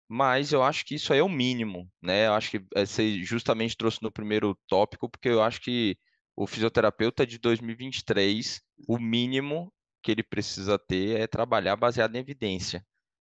mas 0.08 0.54
eu 0.54 0.64
acho 0.64 0.86
que 0.86 0.96
isso 0.96 1.12
aí 1.14 1.20
é 1.20 1.24
o 1.24 1.30
mínimo, 1.30 1.90
né? 2.02 2.28
Eu 2.28 2.34
acho 2.34 2.52
que 2.52 2.58
eh, 2.76 2.86
você 2.86 3.24
justamente 3.24 3.76
trouxe 3.78 4.00
no 4.04 4.12
primeiro 4.12 4.58
tópico, 4.68 5.10
porque 5.10 5.30
eu 5.30 5.42
acho 5.42 5.62
que 5.62 5.98
o 6.36 6.46
fisioterapeuta 6.48 7.26
de 7.26 7.38
2023, 7.40 8.62
o 8.88 9.00
mínimo 9.00 9.74
que 10.04 10.12
ele 10.12 10.24
precisa 10.24 10.78
ter 10.78 11.20
é 11.20 11.28
trabalhar 11.28 11.76
baseado 11.76 12.16
em 12.16 12.20
evidência. 12.20 12.86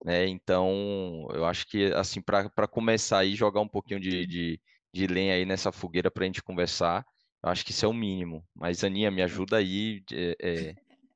Né? 0.04 0.26
Então, 0.28 1.28
eu 1.32 1.44
acho 1.44 1.66
que, 1.66 1.92
assim, 1.94 2.20
para 2.20 2.68
começar 2.68 3.18
aí, 3.18 3.34
jogar 3.36 3.60
um 3.60 3.68
pouquinho 3.68 4.00
de, 4.00 4.26
de, 4.26 4.60
de 4.92 5.06
lenha 5.06 5.34
aí 5.34 5.44
nessa 5.44 5.72
fogueira 5.72 6.10
para 6.10 6.24
a 6.24 6.26
gente 6.26 6.42
conversar, 6.42 7.04
eu 7.42 7.50
acho 7.50 7.64
que 7.64 7.70
isso 7.72 7.84
é 7.84 7.88
o 7.88 7.94
mínimo. 7.94 8.44
Mas, 8.54 8.84
Aninha, 8.84 9.10
me 9.10 9.22
ajuda 9.22 9.56
aí, 9.56 10.02
é, 10.12 10.36
é, 10.40 10.74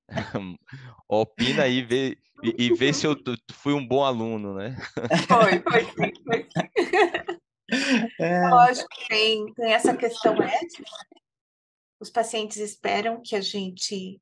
opina 1.09 1.65
aí 1.65 1.83
vê, 1.83 2.19
e, 2.43 2.67
e 2.67 2.75
vê 2.75 2.93
se 2.93 3.07
eu 3.07 3.17
fui 3.53 3.73
um 3.73 3.87
bom 3.87 4.05
aluno, 4.05 4.55
né? 4.55 4.77
Foi, 5.29 5.61
foi 5.61 5.85
sim, 5.85 6.23
foi 6.25 6.43
sim. 6.43 7.37
É... 8.21 8.49
Lógico 8.49 8.89
que 8.89 9.09
tem, 9.09 9.53
tem 9.55 9.73
essa 9.73 9.97
questão 9.97 10.41
ética. 10.41 10.85
Os 12.01 12.11
pacientes 12.11 12.59
esperam 12.59 13.21
que 13.23 13.35
a 13.35 13.41
gente 13.41 14.21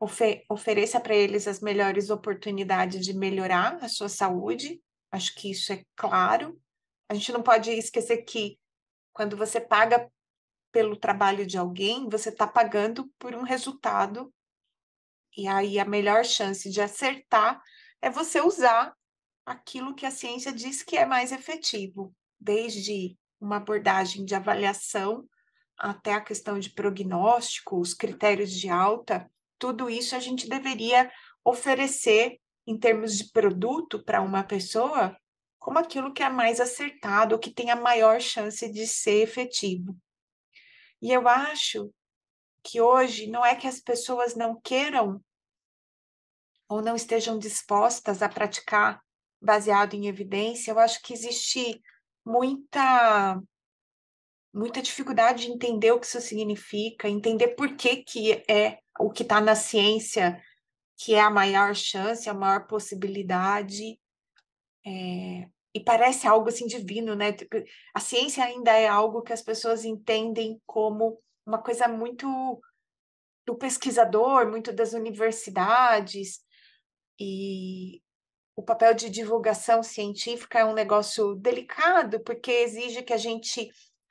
ofe 0.00 0.44
ofereça 0.50 1.00
para 1.00 1.14
eles 1.14 1.48
as 1.48 1.60
melhores 1.60 2.10
oportunidades 2.10 3.04
de 3.04 3.14
melhorar 3.14 3.78
a 3.82 3.88
sua 3.88 4.08
saúde. 4.08 4.80
Acho 5.10 5.34
que 5.34 5.50
isso 5.50 5.72
é 5.72 5.82
claro. 5.94 6.60
A 7.08 7.14
gente 7.14 7.32
não 7.32 7.42
pode 7.42 7.70
esquecer 7.70 8.18
que 8.24 8.58
quando 9.16 9.34
você 9.34 9.58
paga 9.58 10.12
pelo 10.70 10.94
trabalho 10.94 11.46
de 11.46 11.56
alguém, 11.56 12.06
você 12.06 12.28
está 12.28 12.46
pagando 12.46 13.10
por 13.18 13.34
um 13.34 13.42
resultado. 13.42 14.30
E 15.34 15.48
aí 15.48 15.78
a 15.78 15.86
melhor 15.86 16.22
chance 16.22 16.70
de 16.70 16.82
acertar 16.82 17.62
é 18.02 18.10
você 18.10 18.42
usar 18.42 18.94
aquilo 19.46 19.94
que 19.94 20.04
a 20.04 20.10
ciência 20.10 20.52
diz 20.52 20.82
que 20.82 20.98
é 20.98 21.06
mais 21.06 21.32
efetivo, 21.32 22.14
desde 22.38 23.16
uma 23.40 23.56
abordagem 23.56 24.22
de 24.22 24.34
avaliação 24.34 25.26
até 25.78 26.12
a 26.12 26.20
questão 26.20 26.58
de 26.58 26.68
prognóstico, 26.68 27.80
os 27.80 27.94
critérios 27.94 28.50
de 28.50 28.68
alta 28.68 29.26
tudo 29.58 29.88
isso 29.88 30.14
a 30.14 30.20
gente 30.20 30.46
deveria 30.46 31.10
oferecer 31.42 32.38
em 32.66 32.78
termos 32.78 33.16
de 33.16 33.30
produto 33.32 34.04
para 34.04 34.20
uma 34.20 34.44
pessoa 34.44 35.16
como 35.58 35.78
aquilo 35.78 36.12
que 36.12 36.22
é 36.22 36.28
mais 36.28 36.60
acertado, 36.60 37.38
que 37.38 37.50
tem 37.50 37.70
a 37.70 37.76
maior 37.76 38.20
chance 38.20 38.70
de 38.70 38.86
ser 38.86 39.22
efetivo. 39.22 39.96
E 41.00 41.12
eu 41.12 41.28
acho 41.28 41.92
que 42.62 42.80
hoje 42.80 43.26
não 43.26 43.44
é 43.44 43.54
que 43.54 43.66
as 43.66 43.80
pessoas 43.80 44.34
não 44.34 44.60
queiram 44.60 45.22
ou 46.68 46.82
não 46.82 46.96
estejam 46.96 47.38
dispostas 47.38 48.22
a 48.22 48.28
praticar 48.28 49.00
baseado 49.40 49.94
em 49.94 50.08
evidência, 50.08 50.70
eu 50.70 50.78
acho 50.78 51.00
que 51.02 51.12
existe 51.12 51.80
muita 52.24 53.40
muita 54.52 54.80
dificuldade 54.80 55.44
de 55.44 55.52
entender 55.52 55.92
o 55.92 56.00
que 56.00 56.06
isso 56.06 56.20
significa, 56.20 57.08
entender 57.08 57.48
por 57.48 57.76
que, 57.76 57.96
que 57.96 58.32
é 58.48 58.78
o 58.98 59.10
que 59.10 59.22
está 59.22 59.38
na 59.38 59.54
ciência 59.54 60.42
que 60.96 61.14
é 61.14 61.20
a 61.20 61.30
maior 61.30 61.74
chance, 61.74 62.28
a 62.28 62.34
maior 62.34 62.66
possibilidade. 62.66 64.00
É, 64.86 65.48
e 65.74 65.80
parece 65.84 66.26
algo 66.26 66.48
assim 66.48 66.66
divino, 66.66 67.14
né? 67.14 67.34
A 67.92 68.00
ciência 68.00 68.44
ainda 68.44 68.72
é 68.72 68.86
algo 68.86 69.22
que 69.22 69.32
as 69.32 69.42
pessoas 69.42 69.84
entendem 69.84 70.60
como 70.64 71.20
uma 71.44 71.58
coisa 71.58 71.88
muito 71.88 72.26
do 73.44 73.56
pesquisador, 73.56 74.48
muito 74.48 74.72
das 74.72 74.92
universidades, 74.92 76.40
e 77.18 78.02
o 78.56 78.62
papel 78.62 78.94
de 78.94 79.10
divulgação 79.10 79.82
científica 79.82 80.58
é 80.58 80.64
um 80.64 80.74
negócio 80.74 81.34
delicado, 81.34 82.20
porque 82.20 82.50
exige 82.50 83.02
que 83.02 83.12
a 83.12 83.18
gente 83.18 83.70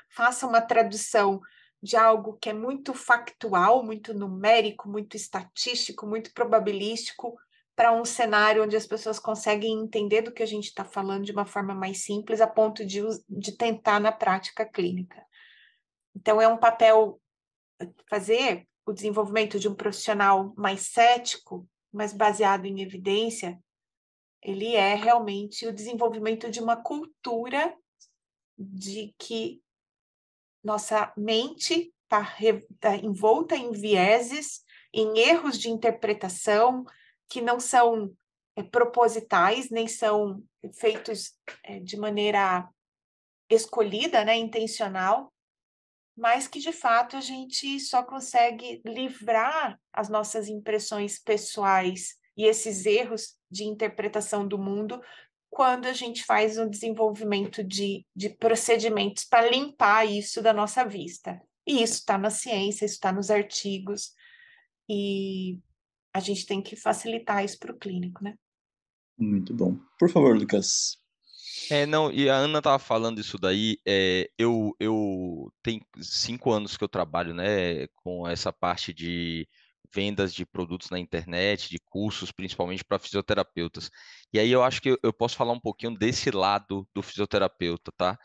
faça 0.10 0.48
uma 0.48 0.62
tradução 0.62 1.41
de 1.82 1.98
algo 1.98 2.38
que 2.38 2.50
é 2.50 2.53
muito 2.53 2.94
factual, 2.94 3.84
muito 3.84 4.13
numérico, 4.13 4.88
muito 4.88 5.15
estatístico, 5.15 6.08
muito 6.08 6.34
probabilístico, 6.34 7.36
para 7.75 7.91
um 7.91 8.05
cenário 8.05 8.63
onde 8.63 8.75
as 8.75 8.88
pessoas 8.88 9.20
conseguem 9.20 9.79
entender 9.79 10.22
do 10.22 10.32
que 10.32 10.41
a 10.41 10.46
gente 10.46 10.65
está 10.65 10.86
falando 10.86 11.25
de 11.25 11.32
uma 11.32 11.46
forma 11.46 11.75
mais 11.75 12.03
simples, 12.03 12.39
a 12.39 12.48
ponto 12.48 12.86
de, 12.86 13.01
de 13.27 13.51
tentar 13.51 14.00
na 14.00 14.12
prática 14.12 14.65
clínica. 14.65 15.22
Então, 16.15 16.41
é 16.41 16.48
um 16.48 16.58
papel 16.58 17.20
fazer 18.10 18.67
o 18.86 18.94
desenvolvimento 18.94 19.60
de 19.60 19.67
um 19.67 19.75
profissional 19.75 20.53
mais 20.55 20.82
cético, 20.82 21.67
mais 21.91 22.13
baseado 22.13 22.65
em 22.65 22.82
evidência, 22.82 23.60
ele 24.46 24.75
é 24.75 24.94
realmente 24.94 25.65
o 25.65 25.74
desenvolvimento 25.74 26.51
de 26.51 26.60
uma 26.60 26.75
cultura 26.75 27.75
de 28.55 29.13
que 29.17 29.60
nossa 30.63 31.12
mente 31.17 31.91
está 32.03 32.36
tá 32.79 32.96
envolta 32.96 33.55
em 33.55 33.72
vieses, 33.72 34.63
em 34.94 35.17
erros 35.17 35.58
de 35.60 35.70
interpretação 35.70 36.86
que 37.29 37.41
não 37.41 37.60
são 37.60 38.13
é, 38.55 38.63
propositais, 38.63 39.70
nem 39.70 39.88
são 39.88 40.44
feitos 40.74 41.34
é, 41.63 41.79
de 41.79 41.98
maneira 41.98 42.67
escolhida, 43.50 44.24
né, 44.25 44.36
intencional, 44.36 45.32
mas 46.17 46.48
que 46.48 46.60
de 46.60 46.72
fato 46.72 47.17
a 47.17 47.22
gente 47.22 47.79
só 47.79 48.03
consegue 48.03 48.82
livrar 48.86 49.79
as 49.91 50.10
nossas 50.10 50.48
impressões 50.48 51.20
pessoais 51.20 52.15
e 52.38 52.46
esses 52.46 52.86
erros 52.86 53.36
de 53.51 53.65
interpretação 53.65 54.48
do 54.48 54.58
mundo 54.58 55.01
quando 55.50 55.86
a 55.86 55.94
gente 55.94 56.24
faz 56.25 56.58
um 56.58 56.70
desenvolvimento 56.70 57.63
de, 57.63 58.05
de 58.15 58.29
procedimentos 58.29 59.24
para 59.24 59.50
limpar 59.50 60.05
isso 60.05 60.41
da 60.41 60.53
nossa 60.53 60.84
vista. 60.84 61.41
E 61.65 61.82
isso 61.82 61.96
está 61.96 62.17
na 62.17 62.29
ciência, 62.29 62.86
isso 62.86 62.96
está 62.96 63.12
nos 63.12 63.32
artigos, 63.32 64.13
e 64.89 65.60
a 66.15 66.19
gente 66.22 66.45
tem 66.45 66.62
que 66.62 66.77
facilitar 66.77 67.43
isso 67.43 67.60
para 67.60 67.74
o 67.74 67.77
clínico, 67.77 68.24
né? 68.24 68.36
Muito 69.17 69.53
bom. 69.53 69.77
Por 70.00 70.10
favor, 70.10 70.38
Lucas. 70.38 70.98
É, 71.69 71.86
não, 71.86 72.10
e 72.10 72.29
a 72.29 72.36
Ana 72.36 72.60
estava 72.60 72.79
falando 72.79 73.19
isso 73.19 73.38
daí, 73.38 73.77
é, 73.86 74.29
eu, 74.38 74.74
eu 74.79 75.51
tenho 75.62 75.81
cinco 76.00 76.51
anos 76.51 76.77
que 76.77 76.84
eu 76.86 76.88
trabalho, 76.88 77.34
né, 77.34 77.88
com 77.95 78.25
essa 78.25 78.53
parte 78.53 78.93
de 78.93 79.45
vendas 79.93 80.34
de 80.34 80.45
produtos 80.45 80.89
na 80.89 81.00
internet, 81.00 81.69
de 81.69 81.79
cursos, 81.79 82.31
principalmente 82.31 82.86
para 82.86 83.00
fisioterapeutas. 83.00 83.89
E 84.31 84.39
aí 84.39 84.51
eu 84.51 84.63
acho 84.63 84.81
que 84.81 84.98
eu, 85.03 85.13
posso 85.13 85.36
falar 85.36 85.51
um 85.51 85.60
pouquinho 85.60 85.98
desse 85.98 86.31
lado 86.31 86.88
do 86.93 87.01
fisioterapeuta, 87.01 87.91
tá? 87.98 88.17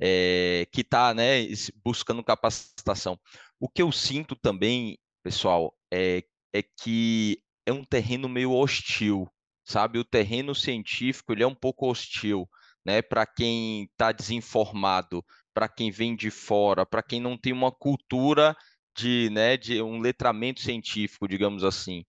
É, 0.00 0.66
que 0.72 0.82
está 0.82 1.12
né, 1.12 1.44
buscando 1.84 2.22
capacitação. 2.22 3.18
O 3.58 3.68
que 3.68 3.82
eu 3.82 3.90
sinto 3.90 4.36
também, 4.36 4.98
pessoal, 5.22 5.76
é, 5.92 6.22
é 6.52 6.62
que 6.62 7.40
é 7.66 7.72
um 7.72 7.84
terreno 7.84 8.28
meio 8.28 8.52
hostil, 8.52 9.28
sabe? 9.64 9.98
O 9.98 10.04
terreno 10.04 10.54
científico 10.54 11.32
ele 11.32 11.42
é 11.42 11.46
um 11.46 11.54
pouco 11.54 11.90
hostil, 11.90 12.48
né? 12.84 13.02
Para 13.02 13.26
quem 13.26 13.84
está 13.84 14.12
desinformado, 14.12 15.24
para 15.54 15.68
quem 15.68 15.90
vem 15.90 16.16
de 16.16 16.30
fora, 16.30 16.86
para 16.86 17.02
quem 17.02 17.20
não 17.20 17.36
tem 17.36 17.52
uma 17.52 17.70
cultura 17.72 18.56
de, 18.96 19.30
né, 19.30 19.56
de 19.56 19.80
um 19.82 20.00
letramento 20.00 20.60
científico, 20.60 21.28
digamos 21.28 21.64
assim. 21.64 22.04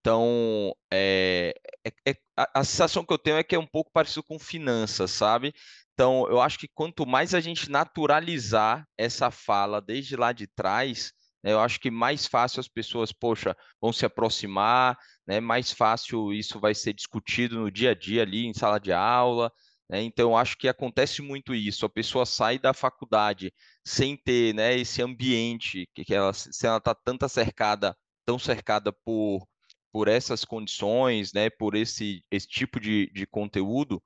Então, 0.00 0.74
é, 0.92 1.54
é, 1.86 2.10
é, 2.10 2.16
a, 2.36 2.60
a 2.60 2.64
sensação 2.64 3.04
que 3.04 3.12
eu 3.12 3.18
tenho 3.18 3.36
é 3.36 3.44
que 3.44 3.54
é 3.54 3.58
um 3.58 3.66
pouco 3.66 3.90
parecido 3.92 4.22
com 4.24 4.38
finanças, 4.38 5.10
sabe? 5.12 5.54
Então, 5.94 6.26
eu 6.28 6.40
acho 6.40 6.58
que 6.58 6.68
quanto 6.74 7.06
mais 7.06 7.34
a 7.34 7.40
gente 7.40 7.70
naturalizar 7.70 8.84
essa 8.98 9.30
fala 9.30 9.80
desde 9.80 10.16
lá 10.16 10.32
de 10.32 10.46
trás, 10.48 11.12
eu 11.42 11.60
acho 11.60 11.80
que 11.80 11.90
mais 11.90 12.26
fácil 12.26 12.60
as 12.60 12.68
pessoas, 12.68 13.12
poxa, 13.12 13.56
vão 13.80 13.92
se 13.92 14.06
aproximar, 14.06 14.96
né, 15.26 15.40
mais 15.40 15.72
fácil 15.72 16.32
isso 16.32 16.60
vai 16.60 16.74
ser 16.74 16.92
discutido 16.92 17.58
no 17.58 17.70
dia 17.70 17.90
a 17.90 17.94
dia 17.94 18.22
ali 18.22 18.46
em 18.46 18.54
sala 18.54 18.78
de 18.78 18.92
aula. 18.92 19.52
Né, 19.88 20.02
então, 20.02 20.36
acho 20.36 20.56
que 20.56 20.68
acontece 20.68 21.20
muito 21.22 21.54
isso. 21.54 21.84
A 21.84 21.90
pessoa 21.90 22.24
sai 22.24 22.58
da 22.58 22.72
faculdade 22.72 23.52
sem 23.84 24.16
ter 24.16 24.54
né, 24.54 24.76
esse 24.76 25.02
ambiente, 25.02 25.88
que 25.94 26.14
ela, 26.14 26.32
se 26.32 26.66
ela 26.66 26.78
está 26.78 26.94
tanta 26.94 27.28
cercada, 27.28 27.96
tão 28.24 28.38
cercada 28.38 28.92
por, 29.04 29.46
por 29.92 30.08
essas 30.08 30.44
condições, 30.44 31.32
né, 31.32 31.50
por 31.50 31.74
esse, 31.74 32.22
esse 32.30 32.46
tipo 32.46 32.80
de, 32.80 33.10
de 33.12 33.26
conteúdo, 33.26 34.02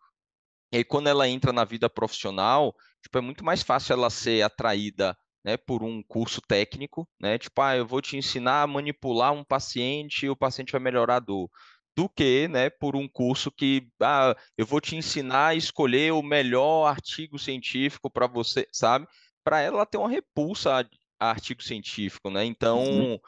e 0.73 0.79
aí, 0.79 0.85
quando 0.85 1.09
ela 1.09 1.29
entra 1.29 1.53
na 1.53 1.65
vida 1.65 1.89
profissional, 1.89 2.75
tipo, 3.03 3.17
é 3.19 3.21
muito 3.21 3.45
mais 3.45 3.63
fácil 3.63 3.93
ela 3.93 4.11
ser 4.11 4.43
atraída 4.43 5.17
né, 5.47 5.57
por 5.57 5.85
um 5.85 6.03
curso 6.03 6.41
técnico, 6.41 7.09
né? 7.21 7.39
Tipo, 7.39 7.63
ah, 7.63 7.77
eu 7.77 7.87
vou 7.87 8.03
te 8.03 8.17
ensinar 8.17 8.63
a 8.63 8.67
manipular 8.67 9.33
um 9.33 9.45
paciente 9.45 10.27
e 10.27 10.29
o 10.29 10.35
paciente 10.35 10.73
vai 10.73 10.81
melhorar 10.81 11.17
a 11.17 11.21
dor. 11.21 11.49
Do 11.97 12.09
que, 12.09 12.49
né, 12.49 12.69
por 12.69 12.97
um 12.97 13.09
curso 13.09 13.51
que, 13.53 13.89
ah, 14.03 14.35
eu 14.59 14.67
vou 14.67 14.81
te 14.81 14.97
ensinar 14.97 15.49
a 15.49 15.55
escolher 15.55 16.13
o 16.13 16.21
melhor 16.21 16.87
artigo 16.87 17.39
científico 17.39 18.11
para 18.11 18.27
você, 18.27 18.67
sabe? 18.73 19.07
Para 19.45 19.61
ela 19.61 19.87
ter 19.87 19.99
uma 19.99 20.09
repulsa 20.09 20.81
a, 20.81 20.85
a 21.21 21.31
artigo 21.31 21.63
científico, 21.63 22.29
né? 22.29 22.45
Então, 22.45 22.83
uhum. 22.83 23.19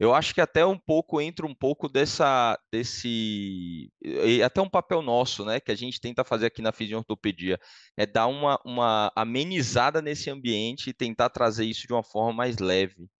Eu 0.00 0.14
acho 0.14 0.34
que 0.34 0.40
até 0.40 0.64
um 0.64 0.78
pouco 0.78 1.20
entra 1.20 1.44
um 1.44 1.54
pouco 1.54 1.86
dessa 1.86 2.58
desse 2.72 3.92
e 4.00 4.42
até 4.42 4.58
um 4.62 4.68
papel 4.68 5.02
nosso, 5.02 5.44
né, 5.44 5.60
que 5.60 5.70
a 5.70 5.74
gente 5.74 6.00
tenta 6.00 6.24
fazer 6.24 6.46
aqui 6.46 6.62
na 6.62 6.72
fisiortopedia, 6.72 7.60
é 7.98 8.06
dar 8.06 8.26
uma, 8.26 8.58
uma 8.64 9.12
amenizada 9.14 10.00
nesse 10.00 10.30
ambiente 10.30 10.88
e 10.88 10.94
tentar 10.94 11.28
trazer 11.28 11.66
isso 11.66 11.86
de 11.86 11.92
uma 11.92 12.02
forma 12.02 12.32
mais 12.32 12.56
leve. 12.56 13.10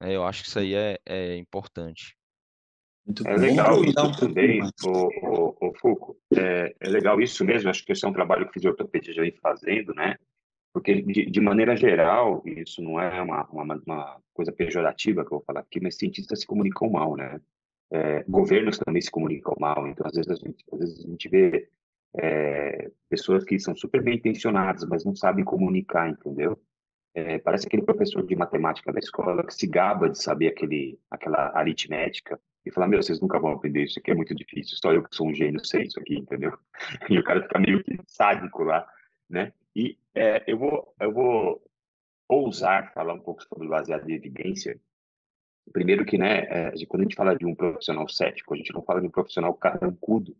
Né? 0.00 0.14
Eu 0.14 0.24
acho 0.24 0.44
que 0.44 0.48
isso 0.48 0.60
aí 0.60 0.74
é, 0.74 0.96
é 1.04 1.36
importante. 1.36 2.16
Muito 3.04 3.26
é 3.26 3.36
legal 3.36 3.84
isso 3.84 4.00
um 4.00 4.12
também, 4.12 4.60
o, 4.84 4.90
o, 4.90 5.56
o 5.60 5.74
Foucault. 5.74 6.20
É, 6.36 6.72
é 6.78 6.88
legal 6.88 7.20
isso 7.20 7.44
mesmo. 7.44 7.68
Acho 7.68 7.84
que 7.84 7.90
esse 7.90 8.04
é 8.04 8.08
um 8.08 8.12
trabalho 8.12 8.44
que 8.44 8.50
a 8.50 8.52
fisiortopedia 8.52 9.12
já 9.12 9.22
vem 9.22 9.34
fazendo, 9.42 9.92
né? 9.92 10.16
Porque, 10.78 11.02
de, 11.02 11.26
de, 11.26 11.40
maneira 11.40 11.76
geral, 11.76 12.40
isso 12.46 12.80
não 12.80 13.00
é 13.00 13.20
uma, 13.20 13.44
uma, 13.50 13.82
uma, 13.84 14.20
coisa 14.32 14.52
pejorativa 14.52 15.24
que 15.24 15.32
eu 15.32 15.38
vou 15.38 15.44
falar 15.44 15.58
aqui, 15.58 15.80
mas 15.80 15.96
cientistas 15.96 16.38
se 16.38 16.46
comunicam 16.46 16.88
mal, 16.88 17.16
né? 17.16 17.40
É, 17.90 18.22
governos 18.28 18.78
também 18.78 19.02
se 19.02 19.10
comunicam 19.10 19.56
mal, 19.58 19.88
então 19.88 20.06
às 20.06 20.14
vezes 20.14 20.30
a 20.30 20.36
gente, 20.36 20.64
às 20.72 20.78
vezes 20.78 21.04
a 21.04 21.08
gente 21.08 21.28
vê 21.28 21.68
é, 22.16 22.92
pessoas 23.08 23.42
que 23.42 23.58
são 23.58 23.74
super 23.74 24.00
bem 24.00 24.18
intencionadas, 24.18 24.86
mas 24.88 25.04
não 25.04 25.16
sabem 25.16 25.44
comunicar, 25.44 26.08
entendeu? 26.08 26.56
É, 27.12 27.40
parece 27.40 27.66
aquele 27.66 27.82
professor 27.82 28.24
de 28.24 28.36
matemática 28.36 28.92
da 28.92 29.00
escola 29.00 29.44
que 29.44 29.54
se 29.54 29.66
gaba 29.66 30.08
de 30.08 30.22
saber 30.22 30.46
aquele, 30.46 30.96
aquela 31.10 31.58
aritmética 31.58 32.38
e 32.64 32.70
fala, 32.70 32.86
meu, 32.86 33.02
vocês 33.02 33.20
nunca 33.20 33.40
vão 33.40 33.50
aprender 33.50 33.82
isso 33.82 33.98
aqui, 33.98 34.12
é 34.12 34.14
muito 34.14 34.32
difícil, 34.32 34.76
só 34.80 34.92
eu 34.92 35.02
que 35.02 35.16
sou 35.16 35.26
um 35.26 35.34
gênio 35.34 35.58
sei 35.66 35.86
isso 35.86 35.98
aqui, 35.98 36.16
entendeu? 36.16 36.56
E 37.10 37.18
o 37.18 37.24
cara 37.24 37.42
fica 37.42 37.58
meio 37.58 37.82
que 37.82 37.98
sádico 38.06 38.62
lá, 38.62 38.86
né? 39.28 39.52
E 39.74 39.98
é, 40.18 40.44
eu, 40.46 40.58
vou, 40.58 40.94
eu 41.00 41.12
vou 41.12 41.62
ousar 42.28 42.92
falar 42.92 43.14
um 43.14 43.20
pouco 43.20 43.42
sobre 43.42 43.68
baseado 43.68 44.08
em 44.08 44.14
evidência. 44.14 44.78
Primeiro 45.72 46.04
que, 46.04 46.18
né, 46.18 46.40
é, 46.48 46.72
quando 46.86 47.02
a 47.02 47.04
gente 47.04 47.16
fala 47.16 47.36
de 47.36 47.46
um 47.46 47.54
profissional 47.54 48.08
cético, 48.08 48.54
a 48.54 48.56
gente 48.56 48.72
não 48.72 48.82
fala 48.82 49.00
de 49.00 49.06
um 49.06 49.10
profissional 49.10 49.54
carrancudo, 49.54 50.36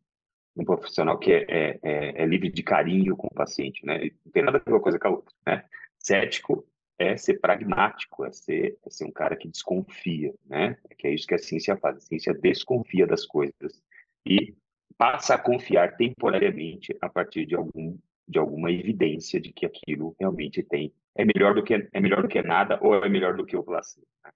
um 0.57 0.64
profissional 0.64 1.19
que 1.19 1.33
é, 1.33 1.45
é, 1.49 1.79
é, 1.83 2.23
é 2.23 2.27
livre 2.27 2.51
de 2.51 2.62
carinho 2.62 3.17
com 3.17 3.29
o 3.29 3.35
paciente, 3.35 3.85
né? 3.87 4.11
Não 4.25 4.33
tem 4.33 4.43
nada 4.43 4.59
a 4.59 4.61
ver 4.61 4.73
uma 4.73 4.81
coisa 4.81 4.99
com 4.99 5.09
a 5.09 5.11
outra, 5.12 5.35
né? 5.47 5.64
Cético 5.99 6.67
é 6.99 7.17
ser 7.17 7.38
pragmático, 7.38 8.25
é 8.25 8.33
ser, 8.33 8.77
é 8.85 8.91
ser 8.91 9.05
um 9.05 9.12
cara 9.12 9.37
que 9.37 9.49
desconfia, 9.49 10.35
né? 10.45 10.77
Que 10.99 11.07
é 11.07 11.14
isso 11.14 11.27
que 11.27 11.35
a 11.35 11.38
ciência 11.38 11.77
faz. 11.77 11.99
A 11.99 12.01
ciência 12.01 12.35
desconfia 12.35 13.07
das 13.07 13.25
coisas 13.25 13.81
e 14.27 14.57
passa 14.97 15.35
a 15.35 15.38
confiar 15.38 15.97
temporariamente 15.97 16.97
a 17.01 17.09
partir 17.09 17.47
de 17.47 17.55
algum 17.55 17.97
de 18.29 18.38
alguma 18.38 18.71
evidência 18.71 19.41
de 19.41 19.53
que 19.53 19.64
aquilo 19.64 20.14
realmente 20.19 20.62
tem 20.62 20.93
é 21.17 21.25
melhor 21.25 21.55
do 21.55 21.64
que 21.64 21.75
é 21.75 22.01
melhor 22.01 22.23
do 22.23 22.29
que 22.29 22.41
nada 22.43 22.79
ou 22.81 22.95
é 22.95 23.09
melhor 23.09 23.37
do 23.37 23.45
que 23.45 23.57
o 23.57 23.62
placebo. 23.62 24.07
Né? 24.25 24.31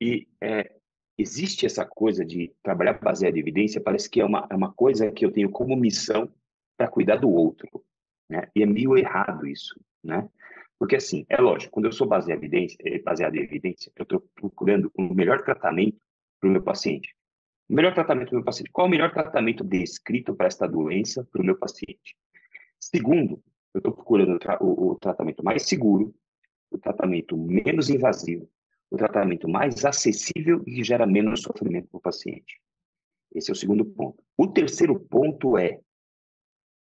E 0.00 0.28
é, 0.42 0.76
existe 1.16 1.64
essa 1.64 1.86
coisa 1.86 2.24
de 2.24 2.52
trabalhar 2.62 2.94
baseado 2.94 3.36
em 3.36 3.40
evidência, 3.40 3.80
parece 3.80 4.10
que 4.10 4.20
é 4.20 4.24
uma, 4.24 4.46
é 4.50 4.54
uma 4.54 4.72
coisa 4.72 5.10
que 5.10 5.24
eu 5.24 5.32
tenho 5.32 5.50
como 5.50 5.74
missão 5.74 6.30
para 6.76 6.88
cuidar 6.88 7.16
do 7.16 7.30
outro, 7.30 7.68
né? 8.28 8.48
E 8.54 8.62
é 8.62 8.66
meio 8.66 8.98
errado 8.98 9.46
isso, 9.46 9.80
né? 10.04 10.28
Porque 10.78 10.96
assim, 10.96 11.24
é 11.30 11.40
lógico, 11.40 11.72
quando 11.72 11.86
eu 11.86 11.92
sou 11.92 12.06
baseado 12.06 12.42
em 12.42 12.46
evidência, 12.46 12.76
é, 12.84 12.98
baseado 12.98 13.34
em 13.34 13.42
evidência, 13.42 13.90
eu 13.96 14.02
estou 14.02 14.20
procurando 14.34 14.92
o 14.94 15.02
um 15.02 15.14
melhor 15.14 15.42
tratamento 15.42 15.98
para 16.38 16.50
o 16.50 16.52
meu 16.52 16.62
paciente. 16.62 17.16
O 17.68 17.74
melhor 17.74 17.94
tratamento 17.94 18.28
para 18.28 18.34
o 18.34 18.38
meu 18.38 18.44
paciente. 18.44 18.70
Qual 18.70 18.86
o 18.86 18.90
melhor 18.90 19.10
tratamento 19.10 19.64
descrito 19.64 20.34
para 20.34 20.46
esta 20.46 20.68
doença 20.68 21.26
para 21.32 21.40
o 21.40 21.44
meu 21.44 21.56
paciente? 21.56 22.14
Segundo, 22.94 23.42
eu 23.74 23.78
estou 23.78 23.92
procurando 23.92 24.38
o, 24.60 24.92
o 24.92 24.94
tratamento 24.96 25.42
mais 25.42 25.66
seguro, 25.66 26.14
o 26.70 26.78
tratamento 26.78 27.36
menos 27.36 27.90
invasivo, 27.90 28.48
o 28.88 28.96
tratamento 28.96 29.48
mais 29.48 29.84
acessível 29.84 30.62
e 30.64 30.76
que 30.76 30.84
gera 30.84 31.04
menos 31.04 31.42
sofrimento 31.42 31.88
para 31.88 31.98
o 31.98 32.00
paciente. 32.00 32.60
Esse 33.34 33.50
é 33.50 33.52
o 33.52 33.56
segundo 33.56 33.84
ponto. 33.84 34.22
O 34.38 34.46
terceiro 34.46 35.00
ponto 35.00 35.58
é 35.58 35.80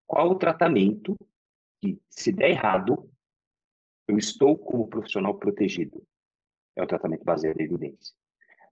qual 0.08 0.32
o 0.32 0.36
tratamento 0.36 1.16
que, 1.80 2.02
se 2.10 2.32
der 2.32 2.50
errado, 2.50 3.08
eu 4.08 4.18
estou 4.18 4.58
como 4.58 4.88
profissional 4.88 5.36
protegido. 5.36 6.04
É 6.76 6.82
o 6.82 6.88
tratamento 6.88 7.24
baseado 7.24 7.60
em 7.60 7.66
evidência. 7.66 8.16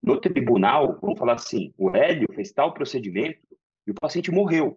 No 0.02 0.20
tribunal, 0.20 1.00
vamos 1.00 1.20
falar 1.20 1.34
assim, 1.34 1.72
o 1.78 1.96
Hélio 1.96 2.28
fez 2.34 2.52
tal 2.52 2.74
procedimento 2.74 3.48
e 3.86 3.92
o 3.92 3.96
paciente 3.96 4.32
morreu. 4.32 4.76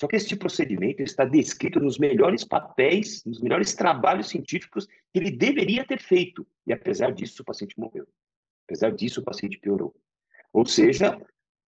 Só 0.00 0.08
que 0.08 0.16
esse 0.16 0.34
procedimento 0.34 1.02
está 1.02 1.26
descrito 1.26 1.78
nos 1.78 1.98
melhores 1.98 2.42
papéis, 2.42 3.22
nos 3.26 3.38
melhores 3.38 3.74
trabalhos 3.74 4.30
científicos 4.30 4.86
que 4.86 5.18
ele 5.18 5.30
deveria 5.30 5.84
ter 5.84 6.00
feito. 6.00 6.46
E 6.66 6.72
apesar 6.72 7.12
disso, 7.12 7.42
o 7.42 7.44
paciente 7.44 7.78
morreu. 7.78 8.08
Apesar 8.64 8.92
disso, 8.92 9.20
o 9.20 9.24
paciente 9.24 9.58
piorou. 9.58 9.94
Ou 10.54 10.64
seja, 10.64 11.20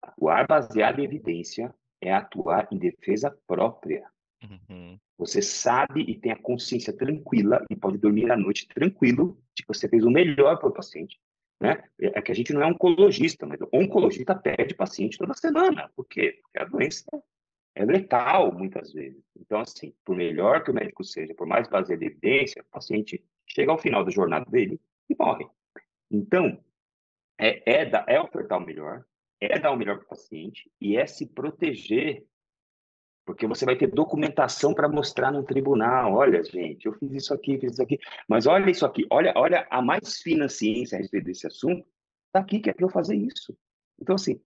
atuar 0.01 0.47
baseado 0.47 1.01
em 1.01 1.05
evidência 1.07 1.75
é 2.01 2.13
atuar 2.13 2.69
em 2.71 2.79
defesa 2.79 3.37
própria. 3.49 4.09
Uhum. 4.45 4.97
Você 5.19 5.43
sabe 5.43 6.03
e 6.03 6.17
tem 6.17 6.31
a 6.31 6.41
consciência 6.41 6.97
tranquila 6.97 7.67
e 7.69 7.75
pode 7.75 7.99
dormir 7.99 8.31
à 8.31 8.37
noite 8.37 8.69
tranquilo 8.69 9.43
de 9.57 9.65
que 9.65 9.69
você 9.69 9.89
fez 9.89 10.05
o 10.05 10.11
melhor 10.11 10.57
para 10.61 10.69
o 10.69 10.73
paciente. 10.73 11.19
Né? 11.61 11.83
É 11.99 12.23
que 12.23 12.31
a 12.31 12.35
gente 12.35 12.53
não 12.53 12.63
é 12.63 12.67
oncologista, 12.67 13.45
mas 13.45 13.61
o 13.61 13.69
oncologista 13.73 14.37
perde 14.37 14.73
paciente 14.73 15.19
toda 15.19 15.35
semana. 15.35 15.91
Por 15.97 16.07
quê? 16.07 16.39
Porque 16.41 16.59
a 16.61 16.65
doença 16.65 17.05
é 17.75 17.85
letal 17.85 18.53
muitas 18.53 18.93
vezes. 18.93 19.23
Então, 19.39 19.61
assim, 19.61 19.95
por 20.05 20.17
melhor 20.17 20.63
que 20.63 20.71
o 20.71 20.75
médico 20.75 21.05
seja, 21.05 21.35
por 21.35 21.47
mais 21.47 21.69
baseado 21.69 22.03
em 22.03 22.07
evidência, 22.07 22.63
o 22.63 22.73
paciente 22.73 23.25
chega 23.47 23.71
ao 23.71 23.79
final 23.79 24.05
da 24.05 24.11
jornada 24.11 24.49
dele 24.51 24.81
e 25.09 25.17
morre. 25.19 25.47
Então, 26.11 26.59
é, 27.39 27.81
é, 27.81 27.85
da, 27.87 28.05
é 28.07 28.21
ofertar 28.21 28.59
o 28.59 28.65
melhor, 28.65 29.05
é 29.41 29.59
dar 29.59 29.71
o 29.71 29.77
melhor 29.77 29.97
para 29.97 30.05
o 30.05 30.09
paciente 30.09 30.71
e 30.81 30.97
é 30.97 31.07
se 31.07 31.27
proteger, 31.27 32.25
porque 33.25 33.47
você 33.47 33.65
vai 33.65 33.77
ter 33.77 33.87
documentação 33.87 34.75
para 34.75 34.89
mostrar 34.89 35.31
no 35.31 35.45
tribunal. 35.45 36.15
Olha, 36.15 36.43
gente, 36.43 36.87
eu 36.87 36.93
fiz 36.95 37.13
isso 37.13 37.33
aqui, 37.33 37.59
fiz 37.59 37.73
isso 37.73 37.83
aqui, 37.83 37.99
mas 38.29 38.47
olha 38.47 38.71
isso 38.71 38.85
aqui, 38.85 39.07
olha, 39.11 39.33
olha 39.37 39.67
a 39.71 39.81
mais 39.81 40.21
fina 40.21 40.49
ciência 40.49 40.97
a 40.97 41.01
respeito 41.01 41.25
desse 41.25 41.47
assunto, 41.47 41.87
está 42.27 42.41
aqui 42.41 42.61
que 42.61 42.69
é 42.69 42.73
para 42.75 42.85
eu 42.85 42.91
fazer 42.91 43.17
isso. 43.17 43.57
Então, 44.01 44.17
assim, 44.17 44.41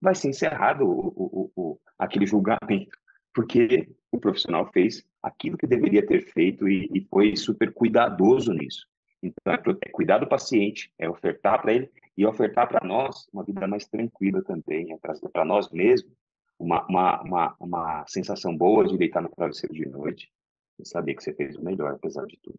vai 0.00 0.14
ser 0.14 0.28
encerrado 0.28 0.84
o, 0.84 1.08
o, 1.16 1.50
o, 1.56 1.80
aquele 1.98 2.26
julgamento, 2.26 2.96
porque 3.34 3.88
o 4.10 4.18
profissional 4.18 4.70
fez 4.72 5.04
aquilo 5.22 5.58
que 5.58 5.66
deveria 5.66 6.06
ter 6.06 6.22
feito 6.32 6.68
e, 6.68 6.88
e 6.94 7.06
foi 7.10 7.36
super 7.36 7.72
cuidadoso 7.72 8.52
nisso. 8.52 8.86
Então, 9.22 9.52
é, 9.52 9.60
é 9.82 9.90
cuidar 9.90 10.18
do 10.18 10.28
paciente, 10.28 10.92
é 10.98 11.08
ofertar 11.08 11.60
para 11.60 11.72
ele 11.72 11.90
e 12.16 12.24
ofertar 12.24 12.68
para 12.68 12.86
nós 12.86 13.26
uma 13.32 13.44
vida 13.44 13.66
mais 13.66 13.86
tranquila 13.86 14.42
também, 14.42 14.92
é 14.92 14.98
trazer 14.98 15.28
para 15.28 15.44
nós 15.44 15.70
mesmos 15.70 16.12
uma, 16.58 16.86
uma, 16.86 17.22
uma, 17.22 17.56
uma 17.60 18.06
sensação 18.06 18.56
boa 18.56 18.86
de 18.86 18.96
deitar 18.96 19.22
no 19.22 19.28
travesseiro 19.28 19.74
de 19.74 19.86
noite 19.86 20.30
e 20.78 20.86
saber 20.86 21.14
que 21.14 21.22
você 21.22 21.32
fez 21.34 21.56
o 21.56 21.64
melhor, 21.64 21.92
apesar 21.92 22.24
de 22.26 22.38
tudo. 22.42 22.58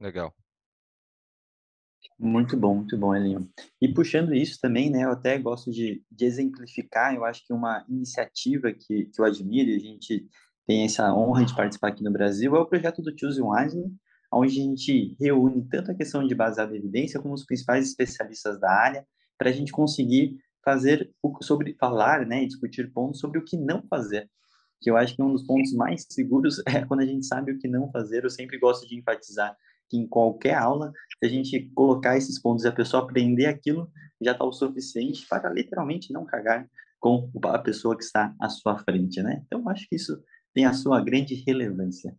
Legal. 0.00 0.34
Muito 2.18 2.56
bom, 2.56 2.74
muito 2.74 2.96
bom, 2.98 3.14
Elinho. 3.14 3.48
E 3.80 3.92
puxando 3.92 4.34
isso 4.34 4.58
também, 4.60 4.90
né, 4.90 5.04
eu 5.04 5.10
até 5.10 5.38
gosto 5.38 5.70
de, 5.70 6.02
de 6.10 6.24
exemplificar, 6.24 7.14
eu 7.14 7.24
acho 7.24 7.46
que 7.46 7.52
uma 7.52 7.84
iniciativa 7.88 8.72
que, 8.72 9.04
que 9.06 9.20
eu 9.20 9.24
admiro, 9.24 9.70
e 9.70 9.76
a 9.76 9.78
gente 9.78 10.26
tem 10.66 10.84
essa 10.84 11.14
honra 11.14 11.44
de 11.44 11.54
participar 11.54 11.88
aqui 11.88 12.02
no 12.02 12.12
Brasil, 12.12 12.56
é 12.56 12.60
o 12.60 12.66
projeto 12.66 13.00
do 13.02 13.16
Choose 13.16 13.40
Wisely, 13.40 13.90
onde 14.32 14.60
a 14.60 14.64
gente 14.64 15.16
reúne 15.18 15.66
tanto 15.68 15.90
a 15.90 15.94
questão 15.94 16.26
de 16.26 16.34
baseada 16.34 16.74
em 16.74 16.78
evidência 16.78 17.20
como 17.20 17.34
os 17.34 17.46
principais 17.46 17.88
especialistas 17.88 18.60
da 18.60 18.70
área, 18.70 19.06
para 19.38 19.50
a 19.50 19.52
gente 19.52 19.72
conseguir 19.72 20.36
fazer 20.64 21.10
sobre 21.40 21.74
falar, 21.78 22.26
né, 22.26 22.42
e 22.42 22.46
discutir 22.46 22.92
pontos 22.92 23.20
sobre 23.20 23.38
o 23.38 23.44
que 23.44 23.56
não 23.56 23.82
fazer. 23.88 24.28
Que 24.80 24.90
eu 24.90 24.96
acho 24.96 25.16
que 25.16 25.22
um 25.22 25.32
dos 25.32 25.46
pontos 25.46 25.72
mais 25.72 26.04
seguros 26.10 26.60
é 26.66 26.84
quando 26.84 27.00
a 27.00 27.06
gente 27.06 27.26
sabe 27.26 27.52
o 27.52 27.58
que 27.58 27.68
não 27.68 27.90
fazer. 27.90 28.24
Eu 28.24 28.30
sempre 28.30 28.58
gosto 28.58 28.86
de 28.86 28.96
enfatizar 28.98 29.56
que 29.88 29.96
em 29.96 30.06
qualquer 30.06 30.54
aula, 30.54 30.92
se 31.18 31.26
a 31.26 31.28
gente 31.28 31.70
colocar 31.74 32.16
esses 32.16 32.40
pontos 32.40 32.64
e 32.64 32.68
a 32.68 32.72
pessoa 32.72 33.02
aprender 33.02 33.46
aquilo, 33.46 33.90
já 34.20 34.32
está 34.32 34.44
o 34.44 34.52
suficiente 34.52 35.26
para 35.28 35.50
literalmente 35.50 36.12
não 36.12 36.24
cagar 36.24 36.68
com 37.00 37.30
a 37.44 37.58
pessoa 37.58 37.96
que 37.96 38.02
está 38.02 38.34
à 38.40 38.48
sua 38.48 38.78
frente, 38.78 39.22
né? 39.22 39.42
Então, 39.46 39.68
acho 39.68 39.88
que 39.88 39.96
isso 39.96 40.20
tem 40.52 40.64
a 40.64 40.72
sua 40.72 41.00
grande 41.02 41.34
relevância. 41.46 42.16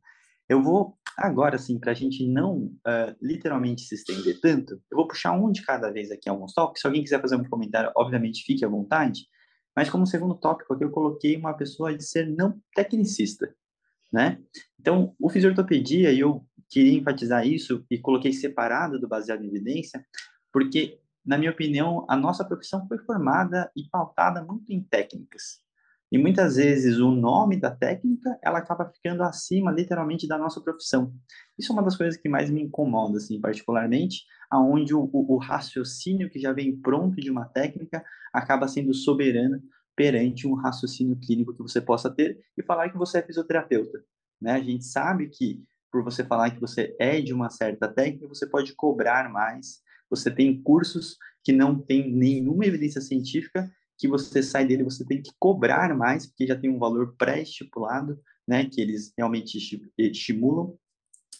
Eu 0.48 0.64
vou 0.64 0.98
agora, 1.18 1.58
assim, 1.58 1.78
para 1.78 1.92
a 1.92 1.96
gente 1.96 2.26
não 2.28 2.58
uh, 2.58 3.16
literalmente 3.22 3.82
se 3.82 3.96
estender 3.96 4.40
tanto, 4.40 4.74
eu 4.90 4.98
vou 4.98 5.08
puxar 5.08 5.34
um 5.34 5.52
de 5.52 5.62
cada 5.64 5.92
vez 5.92 6.10
aqui 6.10 6.30
alguns 6.30 6.54
tópicos. 6.54 6.82
Se 6.82 6.88
alguém 6.88 7.04
quiser 7.04 7.22
fazer 7.22 7.36
um 7.36 7.44
comentário, 7.44 7.92
obviamente 7.96 8.44
fique 8.44 8.64
à 8.64 8.68
vontade. 8.70 9.26
Mas 9.76 9.90
como 9.90 10.08
segundo 10.08 10.36
tópico 10.36 10.74
aqui, 10.74 10.84
eu 10.84 10.92
coloquei 10.92 11.38
uma 11.38 11.54
pessoa 11.54 11.96
de 11.96 12.04
ser 12.04 12.28
não 12.28 12.60
tecnicista, 12.74 13.54
né? 14.12 14.42
Então, 14.80 15.14
o 15.20 15.30
fisiortopedia, 15.30 16.12
e 16.12 16.20
eu 16.20 16.44
queria 16.70 16.98
enfatizar 16.98 17.46
isso 17.46 17.86
e 17.90 17.98
coloquei 17.98 18.32
separado 18.32 19.00
do 19.00 19.08
baseado 19.08 19.44
em 19.44 19.48
evidência, 19.48 20.06
porque, 20.52 21.00
na 21.26 21.38
minha 21.38 21.52
opinião, 21.52 22.06
a 22.10 22.16
nossa 22.16 22.46
profissão 22.46 22.88
foi 22.88 22.98
formada 23.00 23.72
e 23.76 23.90
pautada 23.90 24.44
muito 24.44 24.72
em 24.72 24.82
técnicas. 24.82 25.60
E 26.12 26.18
muitas 26.18 26.56
vezes 26.56 26.98
o 26.98 27.12
nome 27.12 27.56
da 27.56 27.70
técnica, 27.70 28.38
ela 28.44 28.58
acaba 28.58 28.90
ficando 28.90 29.22
acima, 29.22 29.72
literalmente, 29.72 30.28
da 30.28 30.40
nossa 30.40 30.60
profissão. 30.60 31.14
Isso 31.58 31.72
é 31.72 31.74
uma 31.74 31.84
das 31.84 31.96
coisas 31.96 32.20
que 32.20 32.28
mais 32.28 32.50
me 32.50 32.64
incomoda, 32.64 33.18
assim, 33.18 33.40
particularmente, 33.40 34.24
aonde 34.50 34.96
o, 34.96 35.08
o, 35.14 35.36
o 35.36 35.38
raciocínio 35.38 36.30
que 36.30 36.40
já 36.40 36.52
vem 36.52 36.76
pronto 36.76 37.22
de 37.22 37.30
uma 37.30 37.46
técnica 37.46 38.04
acaba 38.34 38.68
sendo 38.68 38.92
soberano 38.94 39.62
perante 39.96 40.48
um 40.48 40.56
raciocínio 40.56 41.16
clínico 41.18 41.54
que 41.54 41.62
você 41.62 41.80
possa 41.80 42.10
ter 42.10 42.40
e 42.58 42.64
falar 42.64 42.90
que 42.90 42.98
você 42.98 43.20
é 43.20 43.22
fisioterapeuta. 43.22 44.04
Né? 44.42 44.54
A 44.54 44.60
gente 44.62 44.86
sabe 44.86 45.28
que 45.28 45.62
por 45.92 46.04
você 46.04 46.24
falar 46.24 46.52
que 46.52 46.62
você 46.62 46.96
é 47.00 47.20
de 47.22 47.34
uma 47.34 47.50
certa 47.50 47.88
técnica, 47.88 48.28
você 48.28 48.48
pode 48.48 48.74
cobrar 48.76 49.30
mais. 49.30 49.82
Você 50.10 50.30
tem 50.32 50.62
cursos 50.62 51.18
que 51.44 51.52
não 51.52 51.80
tem 51.80 52.12
nenhuma 52.12 52.66
evidência 52.66 53.02
científica 53.02 53.70
que 53.98 54.08
você 54.08 54.42
sai 54.42 54.66
dele, 54.66 54.84
você 54.84 55.06
tem 55.06 55.22
que 55.22 55.32
cobrar 55.38 55.96
mais, 55.96 56.26
porque 56.26 56.48
já 56.48 56.56
tem 56.56 56.70
um 56.70 56.80
valor 56.80 57.16
pré-estipulado, 57.18 58.20
né, 58.48 58.66
que 58.66 58.80
eles 58.80 59.14
realmente 59.18 59.58
estimulam. 59.98 60.74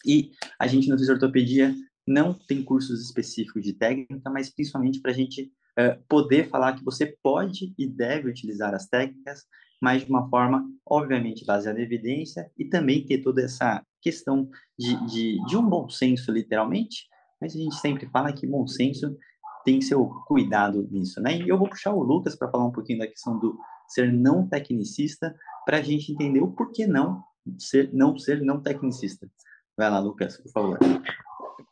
E 0.06 0.32
a 0.58 0.66
gente 0.66 0.88
no 0.88 0.98
Fisioterapia 0.98 1.74
não 2.06 2.34
tem 2.34 2.62
cursos 2.62 3.02
específicos 3.02 3.62
de 3.62 3.72
técnica, 3.72 4.30
mas 4.30 4.50
principalmente 4.50 5.00
para 5.00 5.10
a 5.10 5.14
gente 5.14 5.50
uh, 5.78 6.02
poder 6.08 6.48
falar 6.48 6.74
que 6.74 6.84
você 6.84 7.16
pode 7.22 7.74
e 7.78 7.86
deve 7.86 8.28
utilizar 8.28 8.74
as 8.74 8.86
técnicas, 8.86 9.44
mas 9.80 10.04
de 10.04 10.10
uma 10.10 10.28
forma, 10.28 10.64
obviamente, 10.84 11.44
baseada 11.44 11.80
em 11.80 11.84
evidência 11.84 12.50
e 12.58 12.64
também 12.66 13.04
ter 13.04 13.22
toda 13.22 13.42
essa 13.42 13.82
questão 14.00 14.48
de, 14.78 15.06
de, 15.06 15.44
de 15.46 15.56
um 15.56 15.68
bom 15.68 15.88
senso, 15.88 16.30
literalmente, 16.30 17.06
mas 17.40 17.54
a 17.54 17.58
gente 17.58 17.76
sempre 17.76 18.06
fala 18.10 18.32
que 18.32 18.46
bom 18.46 18.66
senso 18.66 19.16
tem 19.64 19.80
seu 19.80 20.06
cuidado 20.26 20.86
nisso, 20.90 21.20
né? 21.20 21.36
E 21.36 21.48
eu 21.48 21.58
vou 21.58 21.68
puxar 21.68 21.92
o 21.92 22.02
Lucas 22.02 22.36
para 22.36 22.50
falar 22.50 22.66
um 22.66 22.72
pouquinho 22.72 22.98
da 22.98 23.06
questão 23.06 23.38
do 23.38 23.58
ser 23.88 24.12
não 24.12 24.48
tecnicista, 24.48 25.34
para 25.64 25.78
a 25.78 25.82
gente 25.82 26.12
entender 26.12 26.40
o 26.40 26.52
porquê 26.52 26.86
não 26.86 27.22
ser 27.58 27.90
não 27.92 28.18
ser 28.18 28.42
não 28.42 28.60
tecnicista. 28.60 29.28
Vai 29.76 29.90
lá, 29.90 29.98
Lucas, 29.98 30.36
por 30.38 30.52
favor. 30.52 30.78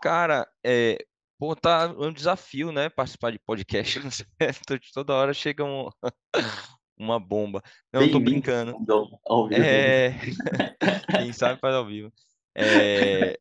Cara, 0.00 0.48
é, 0.64 1.04
pô, 1.38 1.54
tá 1.54 1.94
um 1.96 2.12
desafio, 2.12 2.72
né? 2.72 2.88
Participar 2.88 3.30
de 3.30 3.38
podcast. 3.38 4.00
Toda 4.92 5.14
hora 5.14 5.32
chega 5.32 5.64
um, 5.64 5.88
uma 6.98 7.20
bomba. 7.20 7.62
Não, 7.92 8.00
Bem 8.02 8.10
tô 8.10 8.20
brincando. 8.20 8.76
Ao 9.24 9.48
vivo. 9.48 9.62
É... 9.62 10.18
Quem 11.22 11.32
sabe 11.32 11.60
faz 11.60 11.74
ao 11.74 11.86
vivo. 11.86 12.12
É... 12.54 13.38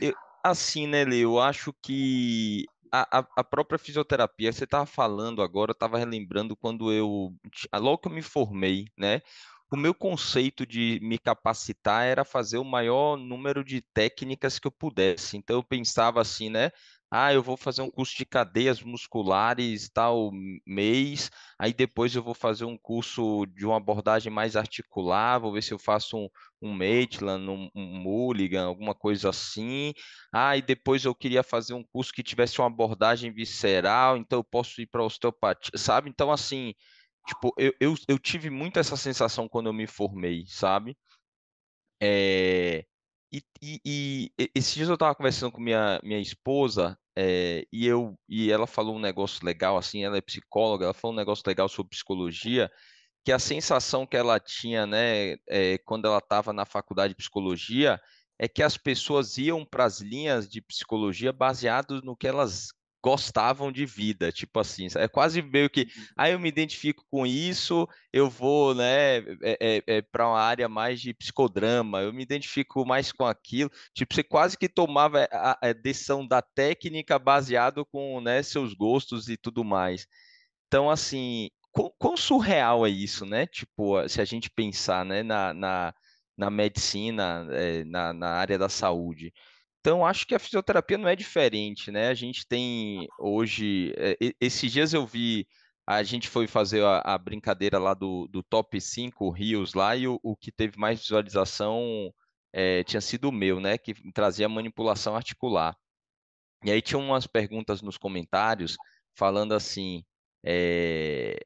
Eu, 0.00 0.12
assim, 0.42 0.86
né, 0.86 1.04
Leo? 1.04 1.34
Eu 1.34 1.40
acho 1.40 1.72
que 1.80 2.66
a, 2.92 3.26
a 3.36 3.44
própria 3.44 3.78
fisioterapia, 3.78 4.52
você 4.52 4.64
estava 4.64 4.84
falando 4.84 5.40
agora, 5.40 5.70
eu 5.70 5.74
estava 5.74 5.96
relembrando 5.96 6.54
quando 6.54 6.92
eu, 6.92 7.34
logo 7.74 7.98
que 7.98 8.08
eu 8.08 8.12
me 8.12 8.20
formei, 8.20 8.86
né? 8.98 9.22
O 9.72 9.76
meu 9.76 9.94
conceito 9.94 10.66
de 10.66 11.00
me 11.02 11.18
capacitar 11.18 12.04
era 12.04 12.26
fazer 12.26 12.58
o 12.58 12.64
maior 12.64 13.16
número 13.16 13.64
de 13.64 13.80
técnicas 13.80 14.58
que 14.58 14.66
eu 14.66 14.70
pudesse. 14.70 15.38
Então 15.38 15.56
eu 15.56 15.62
pensava 15.62 16.20
assim, 16.20 16.50
né? 16.50 16.70
Ah, 17.14 17.32
eu 17.34 17.42
vou 17.42 17.58
fazer 17.58 17.82
um 17.82 17.90
curso 17.90 18.16
de 18.16 18.24
cadeias 18.24 18.82
musculares 18.82 19.90
tal 19.90 20.30
mês, 20.66 21.30
aí 21.58 21.74
depois 21.74 22.14
eu 22.16 22.22
vou 22.22 22.32
fazer 22.34 22.64
um 22.64 22.78
curso 22.78 23.44
de 23.46 23.66
uma 23.66 23.76
abordagem 23.76 24.32
mais 24.32 24.56
articular, 24.56 25.38
vou 25.38 25.52
ver 25.52 25.62
se 25.62 25.74
eu 25.74 25.78
faço 25.78 26.16
um, 26.16 26.28
um 26.62 26.72
Maitland, 26.72 27.46
um, 27.50 27.68
um 27.74 27.84
Mulligan, 28.02 28.64
alguma 28.66 28.94
coisa 28.94 29.28
assim. 29.28 29.92
Ah, 30.32 30.56
e 30.56 30.62
depois 30.62 31.04
eu 31.04 31.14
queria 31.14 31.42
fazer 31.42 31.74
um 31.74 31.84
curso 31.84 32.12
que 32.14 32.22
tivesse 32.22 32.58
uma 32.60 32.68
abordagem 32.68 33.30
visceral, 33.32 34.16
então 34.16 34.38
eu 34.38 34.44
posso 34.44 34.80
ir 34.80 34.86
para 34.86 35.04
osteopatia, 35.04 35.76
sabe? 35.78 36.08
Então, 36.08 36.32
assim, 36.32 36.72
tipo, 37.26 37.52
eu, 37.58 37.74
eu, 37.80 37.94
eu 38.08 38.18
tive 38.18 38.50
muito 38.50 38.78
essa 38.78 38.96
sensação 38.96 39.48
quando 39.48 39.66
eu 39.68 39.72
me 39.74 39.86
formei, 39.86 40.44
sabe? 40.46 40.96
É... 42.00 42.84
E, 43.32 43.42
e, 43.62 43.80
e, 44.38 44.50
esses 44.54 44.74
dias 44.74 44.88
eu 44.88 44.94
estava 44.94 45.14
conversando 45.14 45.52
com 45.52 45.60
minha, 45.60 45.98
minha 46.02 46.20
esposa 46.20 46.98
é, 47.16 47.66
e 47.72 47.86
eu 47.86 48.18
e 48.28 48.50
ela 48.52 48.66
falou 48.66 48.96
um 48.96 49.00
negócio 49.00 49.44
legal, 49.44 49.78
assim, 49.78 50.04
ela 50.04 50.18
é 50.18 50.20
psicóloga, 50.20 50.84
ela 50.84 50.94
falou 50.94 51.14
um 51.14 51.18
negócio 51.18 51.44
legal 51.46 51.68
sobre 51.68 51.90
psicologia, 51.90 52.70
que 53.24 53.32
a 53.32 53.38
sensação 53.38 54.06
que 54.06 54.16
ela 54.16 54.38
tinha, 54.40 54.86
né, 54.86 55.36
é, 55.48 55.78
quando 55.78 56.06
ela 56.06 56.18
estava 56.18 56.52
na 56.52 56.66
faculdade 56.66 57.12
de 57.12 57.16
psicologia, 57.16 58.00
é 58.38 58.48
que 58.48 58.62
as 58.62 58.76
pessoas 58.76 59.38
iam 59.38 59.64
para 59.64 59.84
as 59.84 60.00
linhas 60.00 60.48
de 60.48 60.60
psicologia 60.60 61.32
baseados 61.32 62.02
no 62.02 62.16
que 62.16 62.26
elas 62.26 62.72
gostavam 63.02 63.72
de 63.72 63.84
vida, 63.84 64.30
tipo 64.30 64.60
assim, 64.60 64.86
é 64.96 65.08
quase 65.08 65.42
meio 65.42 65.68
que, 65.68 65.88
aí 66.16 66.30
ah, 66.30 66.34
eu 66.34 66.38
me 66.38 66.48
identifico 66.48 67.04
com 67.10 67.26
isso, 67.26 67.88
eu 68.12 68.30
vou, 68.30 68.74
né, 68.74 69.18
é, 69.42 69.58
é, 69.60 69.82
é 69.86 70.02
para 70.02 70.28
uma 70.28 70.40
área 70.40 70.68
mais 70.68 71.00
de 71.00 71.12
psicodrama, 71.12 72.00
eu 72.00 72.12
me 72.12 72.22
identifico 72.22 72.86
mais 72.86 73.10
com 73.10 73.26
aquilo, 73.26 73.70
tipo, 73.92 74.14
você 74.14 74.22
quase 74.22 74.56
que 74.56 74.68
tomava 74.68 75.28
a, 75.32 75.68
a 75.68 75.72
decisão 75.72 76.26
da 76.26 76.40
técnica 76.40 77.18
baseado 77.18 77.84
com, 77.84 78.20
né, 78.20 78.42
seus 78.42 78.72
gostos 78.72 79.28
e 79.28 79.36
tudo 79.36 79.64
mais. 79.64 80.06
Então, 80.68 80.88
assim, 80.88 81.50
quão, 81.72 81.92
quão 81.98 82.16
surreal 82.16 82.86
é 82.86 82.90
isso, 82.90 83.26
né, 83.26 83.46
tipo, 83.46 84.08
se 84.08 84.20
a 84.20 84.24
gente 84.24 84.48
pensar, 84.48 85.04
né, 85.04 85.22
na, 85.24 85.52
na, 85.52 85.94
na 86.36 86.50
medicina, 86.50 87.46
é, 87.50 87.84
na, 87.84 88.12
na 88.12 88.28
área 88.30 88.58
da 88.58 88.68
saúde, 88.68 89.32
então, 89.82 90.06
acho 90.06 90.24
que 90.28 90.34
a 90.34 90.38
fisioterapia 90.38 90.96
não 90.96 91.08
é 91.08 91.16
diferente, 91.16 91.90
né? 91.90 92.08
A 92.08 92.14
gente 92.14 92.46
tem 92.46 93.08
hoje. 93.18 93.92
É, 93.96 94.16
esses 94.40 94.70
dias 94.70 94.94
eu 94.94 95.04
vi. 95.04 95.44
A 95.84 96.04
gente 96.04 96.28
foi 96.28 96.46
fazer 96.46 96.84
a, 96.84 97.00
a 97.00 97.18
brincadeira 97.18 97.78
lá 97.80 97.92
do, 97.92 98.28
do 98.28 98.44
top 98.44 98.80
5 98.80 99.28
rios 99.30 99.74
lá, 99.74 99.96
e 99.96 100.06
o, 100.06 100.20
o 100.22 100.36
que 100.36 100.52
teve 100.52 100.78
mais 100.78 101.00
visualização 101.00 102.12
é, 102.52 102.84
tinha 102.84 103.00
sido 103.00 103.28
o 103.28 103.32
meu, 103.32 103.58
né? 103.60 103.76
Que 103.76 103.92
trazia 104.12 104.48
manipulação 104.48 105.16
articular. 105.16 105.76
E 106.64 106.70
aí 106.70 106.80
tinha 106.80 106.98
umas 106.98 107.26
perguntas 107.26 107.82
nos 107.82 107.98
comentários 107.98 108.76
falando 109.16 109.52
assim. 109.52 110.04
É, 110.44 111.40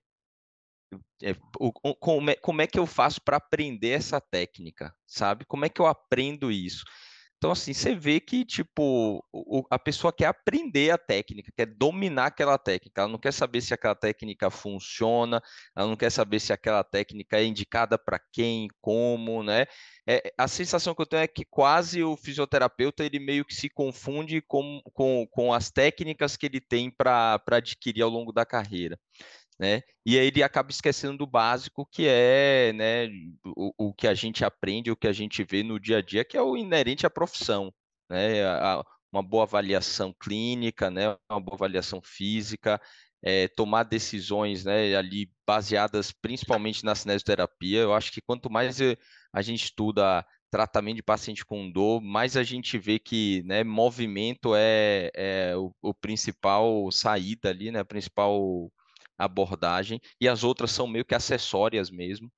é, 1.22 1.35
o, 1.59 1.72
como, 1.72 2.31
é, 2.31 2.37
como 2.37 2.61
é 2.61 2.66
que 2.66 2.79
eu 2.79 2.87
faço 2.87 3.20
para 3.22 3.38
aprender 3.38 3.90
essa 3.90 4.20
técnica, 4.20 4.94
sabe? 5.07 5.46
Como 5.46 5.64
é 5.64 5.70
que 5.70 5.81
eu 5.81 5.87
aprendo 5.87 6.51
isso? 6.51 6.85
Então, 7.47 7.53
assim, 7.53 7.73
você 7.73 7.95
vê 7.95 8.19
que, 8.19 8.45
tipo, 8.45 9.25
o, 9.33 9.65
a 9.71 9.79
pessoa 9.79 10.13
quer 10.13 10.27
aprender 10.27 10.91
a 10.91 10.99
técnica, 10.99 11.53
quer 11.57 11.67
dominar 11.67 12.27
aquela 12.27 12.59
técnica, 12.59 13.03
ela 13.03 13.09
não 13.09 13.21
quer 13.21 13.33
saber 13.33 13.61
se 13.61 13.73
aquela 13.73 13.95
técnica 13.95 14.51
funciona, 14.51 15.41
ela 15.77 15.87
não 15.87 15.95
quer 15.95 16.11
saber 16.11 16.41
se 16.41 16.53
aquela 16.53 16.83
técnica 16.83 17.39
é 17.39 17.45
indicada 17.45 17.97
para 17.97 18.19
quem, 18.33 18.67
como, 18.81 19.45
né? 19.45 19.65
É, 20.09 20.35
a 20.37 20.49
sensação 20.49 20.93
que 20.93 21.03
eu 21.03 21.07
tenho 21.07 21.23
é 21.23 21.29
que 21.29 21.45
quase 21.45 22.03
o 22.03 22.17
fisioterapeuta, 22.17 23.05
ele 23.05 23.21
meio 23.21 23.45
que 23.45 23.55
se 23.55 23.71
confunde 23.71 24.43
com, 24.43 24.81
com, 24.93 25.25
com 25.31 25.55
as 25.55 25.71
técnicas 25.71 26.37
que 26.37 26.47
ele 26.47 26.61
tem 26.61 26.91
para 26.91 27.41
adquirir 27.53 28.03
ao 28.03 28.11
longo 28.11 28.33
da 28.33 28.45
carreira 28.45 28.99
né? 29.59 29.83
E 30.05 30.19
aí 30.19 30.27
ele 30.27 30.42
acaba 30.42 30.71
esquecendo 30.71 31.19
do 31.19 31.27
básico, 31.27 31.87
que 31.87 32.07
é 32.07 32.73
né, 32.73 33.09
o, 33.45 33.88
o 33.88 33.95
que 33.95 34.07
a 34.07 34.14
gente 34.14 34.45
aprende, 34.45 34.90
o 34.90 34.97
que 34.97 35.09
a 35.09 35.12
gente 35.12 35.42
vê 35.45 35.62
no 35.62 35.81
dia 35.81 35.99
a 35.99 36.03
dia, 36.03 36.25
que 36.25 36.37
é 36.37 36.42
o 36.42 36.57
inerente 36.57 37.07
à 37.07 37.11
profissão, 37.11 37.73
né? 38.11 38.45
A, 38.45 38.83
uma 39.12 39.23
boa 39.23 39.45
avaliação 39.45 40.14
clínica, 40.21 40.90
né? 40.90 41.16
Uma 41.31 41.40
boa 41.40 41.57
avaliação 41.57 42.01
física, 42.03 42.81
é, 43.23 43.49
tomar 43.49 43.85
decisões, 43.85 44.64
né? 44.64 44.95
Ali 44.97 45.31
baseadas 45.47 46.12
principalmente 46.12 46.85
na 46.85 46.95
cinesioterapia. 46.95 47.81
Eu 47.81 47.95
acho 47.95 48.12
que 48.12 48.21
quanto 48.21 48.51
mais 48.51 48.79
a 49.33 49.42
gente 49.42 49.64
estuda 49.64 50.25
tratamento 50.51 50.97
de 50.97 51.03
paciente 51.03 51.45
com 51.45 51.71
dor, 51.71 52.01
mais 52.01 52.37
a 52.37 52.42
gente 52.42 52.79
vê 52.79 52.99
que 52.99 53.42
né, 53.45 53.64
movimento 53.64 54.55
é, 54.55 55.11
é 55.14 55.57
o, 55.57 55.73
o, 55.83 55.92
principal 55.95 56.90
saída 56.92 57.51
ali, 57.51 57.71
né, 57.71 57.81
a 57.81 57.85
principal 57.85 58.71
abordagem, 59.19 60.01
e 60.21 60.29
as 60.29 60.45
outras 60.45 60.71
são 60.71 60.87
meio 60.87 61.05
que 61.05 61.15
acessórias 61.15 61.91
mesmo. 61.91 62.31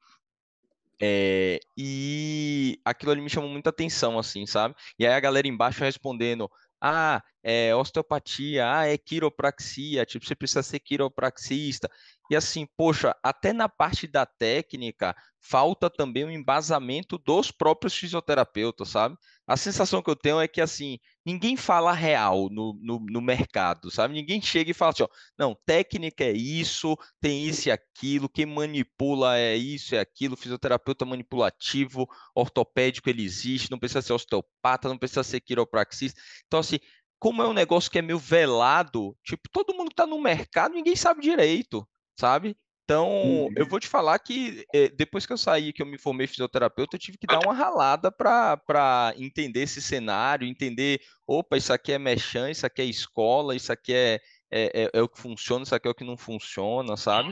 É, 1.01 1.61
e 1.77 2.81
aquilo 2.85 3.13
ali 3.13 3.21
me 3.21 3.31
chamou 3.31 3.49
muita 3.49 3.71
atenção, 3.71 4.19
assim, 4.19 4.47
sabe? 4.47 4.75
E 4.99 5.07
aí 5.07 5.13
a 5.13 5.21
galera 5.21 5.47
embaixo 5.47 5.85
respondendo: 5.85 6.51
ah, 6.81 7.23
é 7.43 7.75
osteopatia, 7.75 8.71
ah, 8.73 8.87
é 8.87 8.99
quiropraxia, 8.99 10.05
tipo, 10.05 10.27
você 10.27 10.35
precisa 10.35 10.63
ser 10.63 10.81
quiropraxista. 10.81 11.89
E 12.31 12.37
assim, 12.37 12.67
poxa, 12.77 13.15
até 13.23 13.53
na 13.53 13.69
parte 13.69 14.07
da 14.07 14.27
técnica, 14.27 15.17
falta 15.49 15.89
também 15.89 16.25
o 16.25 16.31
embasamento 16.31 17.17
dos 17.17 17.51
próprios 17.51 17.95
fisioterapeutas, 17.95 18.89
sabe? 18.89 19.17
A 19.47 19.57
sensação 19.57 20.03
que 20.03 20.11
eu 20.11 20.17
tenho 20.17 20.41
é 20.41 20.47
que, 20.47 20.61
assim, 20.61 20.99
ninguém 21.25 21.57
fala 21.57 21.93
real 21.93 22.49
no, 22.51 22.79
no, 22.83 23.01
no 23.01 23.21
mercado, 23.23 23.91
sabe? 23.91 24.13
Ninguém 24.13 24.43
chega 24.43 24.71
e 24.71 24.75
fala 24.75 24.93
assim, 24.93 25.05
ó, 25.05 25.09
não, 25.39 25.57
técnica 25.65 26.25
é 26.25 26.33
isso, 26.33 26.97
tem 27.21 27.45
isso 27.47 27.69
e 27.69 27.73
aquilo, 27.73 28.29
quem 28.29 28.45
manipula 28.45 29.39
é 29.39 29.57
isso 29.57 29.95
e 29.95 29.99
aquilo, 29.99 30.37
fisioterapeuta 30.37 31.07
manipulativo, 31.07 32.07
ortopédico, 32.35 33.09
ele 33.09 33.25
existe, 33.25 33.71
não 33.71 33.79
precisa 33.79 34.03
ser 34.03 34.13
osteopata, 34.13 34.89
não 34.89 34.99
precisa 34.99 35.23
ser 35.23 35.41
quiropraxista. 35.41 36.21
Então, 36.47 36.61
assim, 36.61 36.79
como 37.19 37.43
é 37.43 37.49
um 37.49 37.55
negócio 37.55 37.91
que 37.91 37.99
é 37.99 38.03
meio 38.03 38.19
velado, 38.19 39.17
tipo, 39.25 39.49
todo 39.51 39.75
mundo 39.75 39.89
que 39.89 39.97
tá 39.97 40.07
no 40.07 40.21
mercado, 40.21 40.75
ninguém 40.75 40.95
sabe 40.95 41.23
direito 41.23 41.89
sabe? 42.19 42.57
Então, 42.89 43.07
uhum. 43.07 43.53
eu 43.55 43.67
vou 43.67 43.79
te 43.79 43.87
falar 43.87 44.19
que 44.19 44.65
eh, 44.73 44.89
depois 44.89 45.27
que 45.27 45.33
eu 45.35 45.37
saí, 45.37 45.75
que 45.75 45.83
eu 45.83 45.87
me 45.87 45.99
formei 45.99 46.27
fisioterapeuta, 46.27 46.97
eu 46.97 46.99
tive 46.99 47.19
que 47.19 47.27
dar 47.27 47.39
uma 47.41 47.53
ralada 47.53 48.11
para 48.11 49.13
entender 49.19 49.61
esse 49.61 49.83
cenário, 49.83 50.49
entender, 50.49 50.99
opa, 51.27 51.59
isso 51.59 51.71
aqui 51.71 51.93
é 51.93 51.99
mechan, 51.99 52.51
isso 52.51 52.65
aqui 52.65 52.81
é 52.81 52.87
escola, 52.87 53.55
isso 53.55 53.71
aqui 53.71 53.93
é, 53.93 54.15
é, 54.51 54.85
é, 54.85 54.91
é 54.95 55.03
o 55.03 55.09
que 55.09 55.21
funciona, 55.21 55.65
isso 55.65 55.75
aqui 55.75 55.87
é 55.87 55.91
o 55.91 55.95
que 55.95 56.03
não 56.03 56.17
funciona, 56.17 56.97
sabe? 56.97 57.31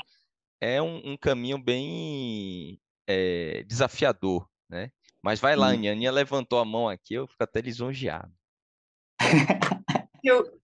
É 0.61 0.83
um, 0.83 1.13
um 1.13 1.17
caminho 1.17 1.57
bem 1.57 2.79
é, 3.07 3.65
desafiador, 3.67 4.47
né? 4.69 4.91
Mas 5.23 5.41
vai 5.41 5.57
lá, 5.57 5.69
uhum. 5.69 5.73
Aninha. 5.73 5.93
Aninha 5.93 6.13
levantou 6.13 6.59
a 6.59 6.67
mão 6.67 6.87
aqui, 6.87 7.15
eu 7.15 7.27
fico 7.27 7.43
até 7.43 7.63
lisonjeado. 7.63 8.31
Eu, 10.23 10.61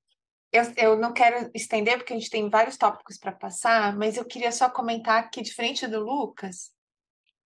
eu, 0.52 0.62
eu 0.76 0.96
não 0.98 1.14
quero 1.14 1.50
estender, 1.54 1.96
porque 1.96 2.12
a 2.12 2.18
gente 2.18 2.30
tem 2.30 2.50
vários 2.50 2.76
tópicos 2.76 3.16
para 3.16 3.32
passar, 3.32 3.96
mas 3.96 4.18
eu 4.18 4.24
queria 4.24 4.52
só 4.52 4.68
comentar 4.68 5.30
que, 5.30 5.40
diferente 5.40 5.86
do 5.86 6.00
Lucas, 6.00 6.70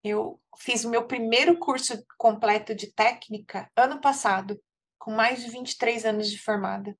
eu 0.02 0.40
fiz 0.58 0.84
o 0.84 0.90
meu 0.90 1.06
primeiro 1.06 1.56
curso 1.58 2.04
completo 2.18 2.74
de 2.74 2.92
técnica 2.92 3.70
ano 3.76 4.00
passado, 4.00 4.60
com 4.98 5.12
mais 5.12 5.42
de 5.42 5.50
23 5.50 6.04
anos 6.04 6.28
de 6.28 6.38
formada. 6.38 6.98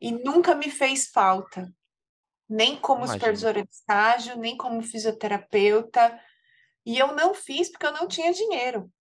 E 0.00 0.12
nunca 0.12 0.54
me 0.54 0.70
fez 0.70 1.08
falta, 1.08 1.72
nem 2.48 2.76
como 2.76 3.00
Imagina. 3.00 3.18
supervisora 3.18 3.62
de 3.64 3.70
estágio, 3.70 4.36
nem 4.36 4.56
como 4.56 4.82
fisioterapeuta. 4.82 6.20
E 6.86 6.98
eu 6.98 7.14
não 7.14 7.34
fiz 7.34 7.68
porque 7.68 7.86
eu 7.86 7.92
não 7.92 8.06
tinha 8.06 8.32
dinheiro. 8.32 8.92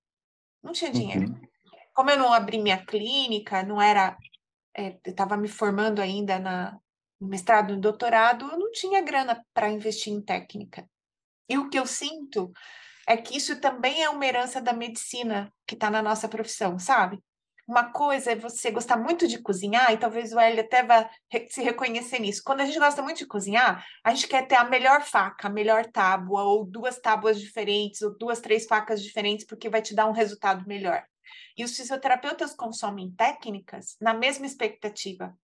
Não 0.62 0.71
tinha 0.71 0.91
dinheiro. 0.91 1.28
Uhum. 1.28 1.41
Como 1.93 2.10
eu 2.10 2.17
não 2.17 2.32
abri 2.34 2.60
minha 2.60 2.84
clínica, 2.84 3.63
não 3.63 3.82
era 3.82 4.17
é, 4.76 4.98
estava 5.06 5.38
me 5.38 5.48
formando 5.48 6.02
ainda 6.02 6.40
na, 6.40 6.78
no 7.20 7.28
mestrado, 7.28 7.76
no 7.76 7.82
doutorado, 7.82 8.50
eu 8.50 8.58
não 8.58 8.72
tinha 8.72 9.02
grana 9.02 9.46
para 9.54 9.70
investir 9.70 10.12
em 10.12 10.22
técnica. 10.22 10.90
E 11.48 11.58
o 11.58 11.70
que 11.70 11.78
eu 11.78 11.86
sinto 11.86 12.52
é 13.08 13.18
que 13.18 13.38
isso 13.38 13.60
também 13.60 14.04
é 14.04 14.10
uma 14.10 14.26
herança 14.26 14.62
da 14.62 14.74
medicina 14.74 15.52
que 15.68 15.76
está 15.76 15.90
na 15.90 16.02
nossa 16.02 16.28
profissão, 16.28 16.80
sabe? 16.80 17.20
Uma 17.68 17.92
coisa 17.92 18.32
é 18.32 18.36
você 18.36 18.72
gostar 18.72 18.98
muito 18.98 19.28
de 19.28 19.42
cozinhar, 19.42 19.94
e 19.94 19.98
talvez 19.98 20.34
o 20.34 20.40
Hélio 20.40 20.62
até 20.62 20.84
vá 20.84 21.10
se 21.50 21.62
reconhecer 21.62 22.20
nisso. 22.20 22.42
Quando 22.44 22.62
a 22.62 22.66
gente 22.66 22.80
gosta 22.80 23.02
muito 23.02 23.20
de 23.20 23.28
cozinhar, 23.28 23.86
a 24.04 24.14
gente 24.14 24.28
quer 24.28 24.48
ter 24.48 24.56
a 24.56 24.64
melhor 24.64 25.04
faca, 25.04 25.48
a 25.48 25.52
melhor 25.52 25.86
tábua, 25.86 26.44
ou 26.44 26.66
duas 26.66 27.00
tábuas 27.00 27.40
diferentes, 27.40 28.02
ou 28.02 28.18
duas, 28.18 28.42
três 28.42 28.66
facas 28.66 29.02
diferentes, 29.02 29.46
porque 29.46 29.70
vai 29.70 29.82
te 29.82 29.96
dar 29.96 30.08
um 30.08 30.12
resultado 30.12 30.68
melhor. 30.68 31.04
E 31.58 31.63
os 31.63 31.76
fisioterapeutas 31.76 32.54
consomem 32.54 33.12
técnicas 33.12 33.96
na 34.00 34.13
mesma 34.13 34.46
expectativa 34.46 35.36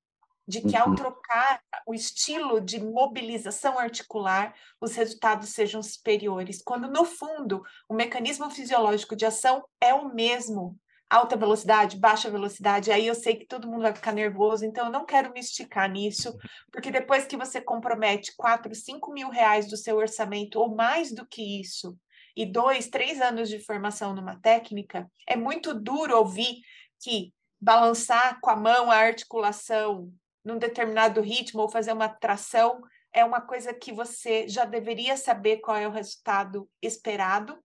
de 0.47 0.61
que 0.61 0.77
ao 0.77 0.89
uhum. 0.89 0.95
trocar 0.95 1.61
o 1.85 1.93
estilo 1.93 2.61
de 2.61 2.79
mobilização 2.79 3.77
articular, 3.77 4.55
os 4.79 4.95
resultados 4.95 5.49
sejam 5.49 5.83
superiores, 5.83 6.61
quando 6.63 6.89
no 6.89 7.03
fundo 7.03 7.61
o 7.89 7.93
mecanismo 7.93 8.49
fisiológico 8.49 9.15
de 9.15 9.25
ação 9.25 9.63
é 9.81 9.93
o 9.93 10.13
mesmo. 10.13 10.79
Alta 11.09 11.37
velocidade, 11.37 11.97
baixa 11.97 12.29
velocidade, 12.29 12.91
aí 12.91 13.07
eu 13.07 13.15
sei 13.15 13.37
que 13.37 13.45
todo 13.45 13.67
mundo 13.67 13.83
vai 13.83 13.95
ficar 13.95 14.11
nervoso, 14.11 14.65
então 14.65 14.87
eu 14.87 14.91
não 14.91 15.05
quero 15.05 15.31
me 15.31 15.39
esticar 15.39 15.89
nisso, 15.89 16.37
porque 16.69 16.91
depois 16.91 17.25
que 17.25 17.37
você 17.37 17.61
compromete 17.61 18.35
4, 18.35 18.75
5 18.75 19.13
mil 19.13 19.29
reais 19.29 19.69
do 19.69 19.77
seu 19.77 19.95
orçamento, 19.95 20.59
ou 20.59 20.75
mais 20.75 21.13
do 21.13 21.25
que 21.25 21.61
isso, 21.61 21.97
e 22.37 22.45
dois, 22.45 22.87
três 22.87 23.19
anos 23.19 23.49
de 23.49 23.59
formação 23.59 24.13
numa 24.13 24.39
técnica, 24.39 25.09
é 25.27 25.35
muito 25.35 25.73
duro 25.73 26.15
ouvir 26.15 26.61
que 26.99 27.33
balançar 27.59 28.39
com 28.39 28.51
a 28.51 28.55
mão 28.55 28.91
a 28.91 28.95
articulação 28.97 30.13
num 30.45 30.59
determinado 30.59 31.19
ritmo 31.19 31.63
ou 31.63 31.67
fazer 31.67 31.91
uma 31.93 32.07
tração 32.07 32.79
é 33.11 33.25
uma 33.25 33.41
coisa 33.41 33.73
que 33.73 33.91
você 33.91 34.47
já 34.47 34.65
deveria 34.65 35.17
saber 35.17 35.57
qual 35.57 35.75
é 35.75 35.87
o 35.87 35.91
resultado 35.91 36.69
esperado, 36.79 37.57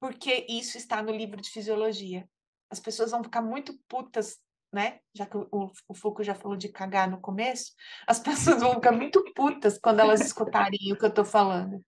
porque 0.00 0.44
isso 0.48 0.76
está 0.76 1.00
no 1.00 1.12
livro 1.12 1.40
de 1.40 1.50
fisiologia. 1.50 2.28
As 2.68 2.80
pessoas 2.80 3.12
vão 3.12 3.22
ficar 3.22 3.42
muito 3.42 3.78
putas, 3.86 4.38
né? 4.72 4.98
Já 5.14 5.24
que 5.24 5.36
o, 5.36 5.70
o 5.88 5.94
Foucault 5.94 6.26
já 6.26 6.34
falou 6.34 6.56
de 6.56 6.68
cagar 6.68 7.08
no 7.08 7.20
começo, 7.20 7.72
as 8.08 8.18
pessoas 8.18 8.60
vão 8.60 8.74
ficar 8.74 8.90
muito 8.90 9.22
putas 9.34 9.78
quando 9.78 10.00
elas 10.00 10.20
escutarem 10.20 10.92
o 10.92 10.98
que 10.98 11.04
eu 11.04 11.10
estou 11.10 11.24
falando. 11.24 11.80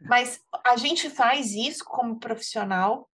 Mas 0.00 0.40
a 0.64 0.76
gente 0.76 1.10
faz 1.10 1.52
isso 1.52 1.84
como 1.84 2.18
profissional 2.18 3.08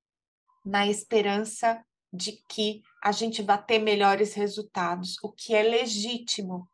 na 0.65 0.87
esperança 0.87 1.85
de 2.13 2.33
que 2.49 2.83
a 3.03 3.13
gente 3.13 3.43
vá 3.43 3.59
ter 3.59 3.79
melhores 3.79 4.35
resultados, 4.35 5.17
o 5.23 5.31
que 5.31 5.55
é 5.55 5.63
legítimo. 5.63 6.69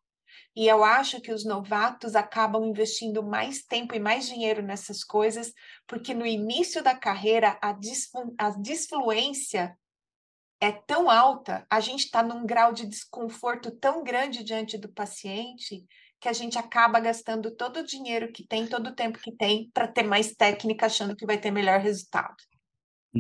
E 0.55 0.67
eu 0.67 0.85
acho 0.85 1.21
que 1.21 1.33
os 1.33 1.45
novatos 1.45 2.15
acabam 2.15 2.65
investindo 2.65 3.23
mais 3.23 3.63
tempo 3.63 3.95
e 3.95 4.01
mais 4.01 4.27
dinheiro 4.27 4.63
nessas 4.63 5.03
coisas, 5.03 5.53
porque 5.87 6.13
no 6.13 6.27
início 6.27 6.83
da 6.83 6.95
carreira 6.95 7.59
a, 7.63 7.73
disflu 7.73 8.35
a 8.37 8.51
disfluência 8.51 9.77
é 10.61 10.71
tão 10.71 11.09
alta, 11.09 11.67
a 11.71 11.81
gente 11.81 12.05
está 12.05 12.23
num 12.23 12.45
grau 12.45 12.73
de 12.73 12.87
desconforto 12.87 13.71
tão 13.71 14.05
grande 14.05 14.45
diante 14.45 14.77
do 14.77 14.91
paciente 14.93 15.87
que 16.21 16.29
a 16.29 16.33
gente 16.33 16.59
acaba 16.59 17.01
gastando 17.01 17.51
todo 17.57 17.79
o 17.79 17.87
dinheiro 17.87 18.31
que 18.31 18.47
tem, 18.47 18.67
todo 18.67 18.89
o 18.89 18.95
tempo 18.95 19.19
que 19.19 19.35
tem, 19.35 19.71
para 19.73 19.89
ter 19.89 20.03
mais 20.03 20.35
técnica, 20.35 20.87
achando 20.87 21.17
que 21.17 21.25
vai 21.25 21.39
ter 21.39 21.51
melhor 21.51 21.81
resultado. 21.81 22.37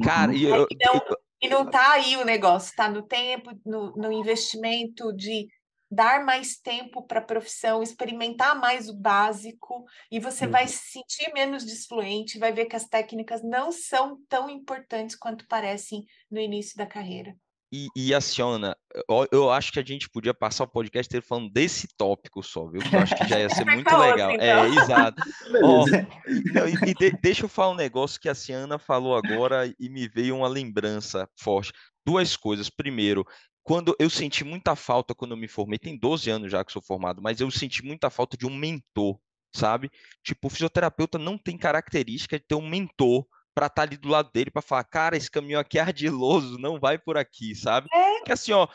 Cara, 0.04 0.34
e, 0.34 0.44
eu, 0.44 0.58
não, 0.58 1.02
e 1.40 1.48
não 1.48 1.68
tá 1.68 1.92
aí 1.92 2.16
o 2.16 2.24
negócio, 2.24 2.76
tá 2.76 2.88
no 2.88 3.02
tempo, 3.02 3.50
no, 3.64 3.92
no 3.96 4.12
investimento 4.12 5.12
de 5.14 5.48
dar 5.90 6.24
mais 6.24 6.56
tempo 6.56 7.02
para 7.02 7.18
a 7.18 7.24
profissão, 7.24 7.82
experimentar 7.82 8.54
mais 8.54 8.88
o 8.88 8.96
básico, 8.96 9.84
e 10.12 10.20
você 10.20 10.44
uhum. 10.44 10.52
vai 10.52 10.68
se 10.68 10.92
sentir 10.92 11.32
menos 11.32 11.64
desfluente, 11.64 12.38
vai 12.38 12.52
ver 12.52 12.66
que 12.66 12.76
as 12.76 12.86
técnicas 12.86 13.42
não 13.42 13.72
são 13.72 14.18
tão 14.28 14.48
importantes 14.48 15.16
quanto 15.16 15.48
parecem 15.48 16.04
no 16.30 16.38
início 16.38 16.76
da 16.76 16.86
carreira 16.86 17.34
e, 17.72 17.88
e 17.94 18.14
aciona. 18.14 18.76
Eu, 19.08 19.28
eu, 19.30 19.50
acho 19.50 19.72
que 19.72 19.78
a 19.78 19.84
gente 19.84 20.08
podia 20.10 20.34
passar 20.34 20.64
o 20.64 20.68
podcast 20.68 21.08
inteiro 21.08 21.26
falando 21.26 21.50
desse 21.50 21.88
tópico 21.96 22.42
só, 22.42 22.66
viu? 22.66 22.82
eu 22.92 22.98
acho 22.98 23.14
que 23.14 23.28
já 23.28 23.38
ia 23.38 23.48
ser 23.48 23.64
muito 23.66 23.96
legal. 23.96 24.32
Então. 24.32 24.44
É, 24.44 24.68
exato. 24.68 25.22
Ó, 25.62 25.86
e, 26.26 26.90
e 26.90 26.94
de, 26.94 27.12
deixa 27.22 27.44
eu 27.44 27.48
falar 27.48 27.72
um 27.72 27.76
negócio 27.76 28.20
que 28.20 28.28
a 28.28 28.34
Ciana 28.34 28.78
falou 28.78 29.16
agora 29.16 29.72
e 29.78 29.88
me 29.88 30.08
veio 30.08 30.36
uma 30.36 30.48
lembrança 30.48 31.28
forte. 31.38 31.72
duas 32.04 32.36
coisas. 32.36 32.68
Primeiro, 32.68 33.24
quando 33.62 33.94
eu 34.00 34.10
senti 34.10 34.42
muita 34.42 34.74
falta 34.74 35.14
quando 35.14 35.32
eu 35.32 35.36
me 35.36 35.46
formei, 35.46 35.78
tem 35.78 35.96
12 35.96 36.28
anos 36.30 36.50
já 36.50 36.64
que 36.64 36.72
sou 36.72 36.82
formado, 36.82 37.22
mas 37.22 37.40
eu 37.40 37.50
senti 37.50 37.84
muita 37.84 38.10
falta 38.10 38.36
de 38.36 38.46
um 38.46 38.54
mentor, 38.54 39.18
sabe? 39.54 39.90
Tipo, 40.24 40.48
o 40.48 40.50
fisioterapeuta 40.50 41.18
não 41.18 41.38
tem 41.38 41.56
característica 41.56 42.38
de 42.38 42.44
ter 42.44 42.56
um 42.56 42.68
mentor 42.68 43.26
para 43.54 43.66
estar 43.66 43.74
tá 43.76 43.82
ali 43.82 43.96
do 43.96 44.08
lado 44.08 44.30
dele 44.32 44.50
para 44.50 44.62
falar, 44.62 44.84
cara, 44.84 45.16
esse 45.16 45.30
caminho 45.30 45.58
aqui 45.58 45.78
é 45.78 45.82
ardiloso, 45.82 46.58
não 46.58 46.78
vai 46.78 46.98
por 46.98 47.16
aqui, 47.16 47.54
sabe? 47.54 47.88
É. 47.92 48.22
Que 48.22 48.32
assim, 48.32 48.52
ó, 48.52 48.68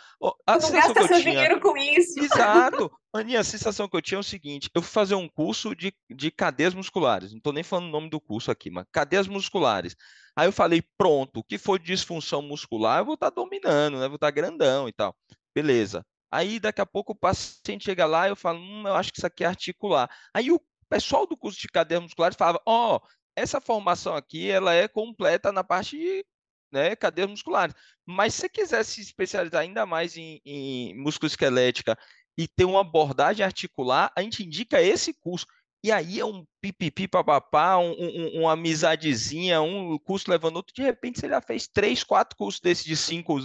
a 0.46 0.54
não 0.54 0.62
sensação 0.62 0.74
gasta 0.74 0.94
que 0.94 1.00
eu 1.00 1.08
seu 1.08 1.22
tinha... 1.22 1.32
dinheiro 1.32 1.62
com 1.62 1.78
isso. 1.78 2.20
Exato. 2.20 2.92
Aninha, 3.14 3.40
a 3.40 3.44
sensação 3.44 3.88
que 3.88 3.96
eu 3.96 4.02
tinha 4.02 4.18
é 4.18 4.20
o 4.20 4.24
seguinte, 4.24 4.70
eu 4.74 4.82
fui 4.82 4.92
fazer 4.92 5.16
um 5.16 5.30
curso 5.30 5.74
de, 5.76 5.94
de 6.10 6.30
cadeias 6.30 6.74
musculares, 6.74 7.32
não 7.32 7.38
estou 7.38 7.54
nem 7.54 7.64
falando 7.64 7.88
o 7.88 7.92
nome 7.92 8.10
do 8.10 8.20
curso 8.20 8.52
aqui, 8.52 8.70
mas 8.70 8.86
cadeias 8.92 9.28
musculares. 9.28 9.96
Aí 10.36 10.48
eu 10.48 10.52
falei, 10.52 10.84
pronto, 10.98 11.40
o 11.40 11.44
que 11.44 11.58
for 11.58 11.80
disfunção 11.80 12.42
muscular, 12.42 13.00
eu 13.00 13.06
vou 13.06 13.14
estar 13.14 13.32
tá 13.32 13.36
dominando, 13.36 14.00
né? 14.00 14.08
Vou 14.08 14.16
estar 14.16 14.28
tá 14.28 14.32
grandão 14.32 14.90
e 14.90 14.92
tal. 14.92 15.16
Beleza. 15.56 16.06
Aí 16.30 16.60
daqui 16.60 16.82
a 16.82 16.86
pouco 16.86 17.14
o 17.14 17.16
paciente 17.16 17.86
chega 17.86 18.06
lá 18.06 18.28
e 18.28 18.32
eu 18.32 18.36
falo, 18.36 18.60
hum, 18.60 18.84
eu 18.86 18.96
acho 18.96 19.14
que 19.14 19.20
isso 19.20 19.28
aqui 19.28 19.46
é 19.46 19.48
articular. 19.48 20.10
Aí 20.34 20.52
o 20.52 20.60
pessoal 20.90 21.26
do 21.26 21.38
curso 21.38 21.60
de 21.60 21.70
cadeias 21.70 22.04
musculares 22.04 22.36
falava, 22.38 22.62
ó, 22.66 22.98
oh, 22.98 23.08
essa 23.36 23.60
formação 23.60 24.16
aqui 24.16 24.50
ela 24.50 24.74
é 24.74 24.88
completa 24.88 25.52
na 25.52 25.64
parte 25.64 25.98
de 25.98 26.26
né, 26.72 26.96
cadeias 26.96 27.30
musculares. 27.30 27.76
Mas 28.06 28.34
se 28.34 28.42
você 28.42 28.50
quiser 28.50 28.84
se 28.84 29.02
especializar 29.02 29.62
ainda 29.62 29.86
mais 29.86 30.18
em, 30.18 30.42
em 30.46 31.04
esquelética 31.24 31.98
e 32.38 32.48
ter 32.48 32.66
uma 32.66 32.82
abordagem 32.82 33.46
articular, 33.46 34.12
a 34.16 34.22
gente 34.22 34.44
indica 34.44 34.82
esse 34.82 35.14
curso. 35.14 35.46
E 35.84 35.92
aí 35.92 36.20
é 36.20 36.26
um 36.26 36.46
pipipi 36.60 37.08
papapá, 37.08 37.78
um, 37.78 37.92
um, 37.92 38.42
uma 38.42 38.54
amizadezinha, 38.54 39.62
um 39.62 39.98
curso 40.00 40.30
levando 40.30 40.58
outro. 40.58 40.74
De 40.74 40.82
repente 40.82 41.20
você 41.20 41.30
já 41.30 41.40
fez 41.40 41.68
três, 41.68 42.04
quatro 42.04 42.36
cursos 42.36 42.60
desses 42.60 42.84
de 42.84 42.98
5, 42.98 43.38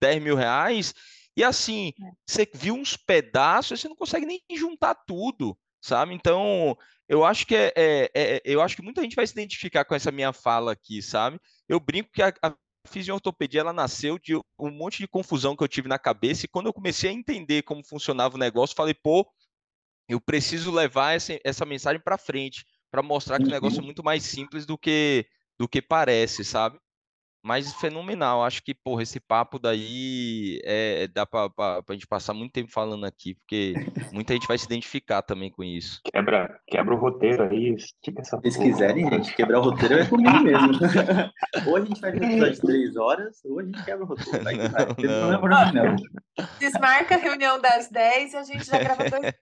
10 0.00 0.22
mil 0.22 0.36
reais. 0.36 0.94
E 1.36 1.42
assim, 1.42 1.92
é. 2.00 2.10
você 2.26 2.48
viu 2.52 2.74
uns 2.74 2.96
pedaços, 2.96 3.80
você 3.80 3.88
não 3.88 3.96
consegue 3.96 4.26
nem 4.26 4.40
juntar 4.54 4.94
tudo, 4.94 5.56
sabe? 5.86 6.14
Então, 6.14 6.76
eu 7.08 7.24
acho 7.24 7.46
que 7.46 7.54
é, 7.54 7.72
é, 7.76 8.10
é, 8.14 8.42
eu 8.44 8.60
acho 8.60 8.76
que 8.76 8.82
muita 8.82 9.02
gente 9.02 9.16
vai 9.16 9.26
se 9.26 9.32
identificar 9.32 9.84
com 9.84 9.94
essa 9.94 10.10
minha 10.10 10.32
fala 10.32 10.72
aqui, 10.72 11.00
sabe? 11.00 11.40
Eu 11.68 11.78
brinco 11.78 12.10
que 12.12 12.22
a, 12.22 12.32
a 12.42 12.54
fisiortopedia 12.88 13.60
ela 13.60 13.72
nasceu 13.72 14.18
de 14.18 14.36
um 14.58 14.70
monte 14.70 14.98
de 14.98 15.08
confusão 15.08 15.56
que 15.56 15.62
eu 15.62 15.68
tive 15.68 15.88
na 15.88 15.98
cabeça 15.98 16.44
e 16.44 16.48
quando 16.48 16.66
eu 16.66 16.72
comecei 16.72 17.10
a 17.10 17.12
entender 17.12 17.62
como 17.62 17.84
funcionava 17.84 18.36
o 18.36 18.38
negócio, 18.38 18.76
falei, 18.76 18.94
pô, 18.94 19.26
eu 20.08 20.20
preciso 20.20 20.72
levar 20.72 21.14
essa, 21.14 21.38
essa 21.44 21.64
mensagem 21.64 22.00
para 22.00 22.18
frente 22.18 22.64
para 22.90 23.02
mostrar 23.02 23.38
que 23.38 23.44
o 23.44 23.50
negócio 23.50 23.78
é 23.78 23.80
uhum. 23.80 23.86
muito 23.86 24.04
mais 24.04 24.22
simples 24.22 24.64
do 24.66 24.78
que 24.78 25.26
do 25.58 25.66
que 25.66 25.80
parece, 25.80 26.44
sabe? 26.44 26.78
Mas 27.46 27.72
fenomenal, 27.74 28.42
acho 28.42 28.60
que, 28.60 28.74
porra, 28.74 29.04
esse 29.04 29.20
papo 29.20 29.56
daí 29.56 30.60
é, 30.64 31.06
dá 31.06 31.24
para 31.24 31.48
a 31.56 31.92
gente 31.92 32.04
passar 32.04 32.34
muito 32.34 32.50
tempo 32.50 32.72
falando 32.72 33.06
aqui, 33.06 33.36
porque 33.36 33.72
muita 34.12 34.32
gente 34.32 34.48
vai 34.48 34.58
se 34.58 34.66
identificar 34.66 35.22
também 35.22 35.48
com 35.48 35.62
isso. 35.62 36.00
Quebra, 36.12 36.58
quebra 36.66 36.92
o 36.92 36.98
roteiro 36.98 37.44
aí, 37.44 37.76
estica 37.76 38.20
essa 38.20 38.40
Se 38.50 38.58
quiserem, 38.58 39.08
gente, 39.08 39.32
quebrar 39.36 39.60
o 39.60 39.62
roteiro 39.62 39.94
é 39.94 40.04
comigo 40.04 40.40
mesmo. 40.40 40.72
ou 41.68 41.76
a 41.76 41.80
gente 41.82 42.00
faz 42.00 42.14
um 42.14 42.24
episódio 42.24 42.54
de 42.54 42.60
três 42.62 42.96
horas, 42.96 43.44
ou 43.44 43.60
a 43.60 43.62
gente 43.62 43.84
quebra 43.84 44.04
o 44.04 44.08
roteiro. 44.08 44.42
Vai, 44.42 44.54
não, 44.56 44.68
vai. 44.68 44.86
Não. 45.06 45.40
Não, 45.40 45.72
não. 45.72 45.96
Desmarca 46.58 47.14
a 47.14 47.18
reunião 47.18 47.60
das 47.60 47.88
10 47.88 48.32
e 48.32 48.36
a 48.36 48.42
gente 48.42 48.66
já 48.66 48.76
grava 48.76 49.04
dois. 49.08 49.32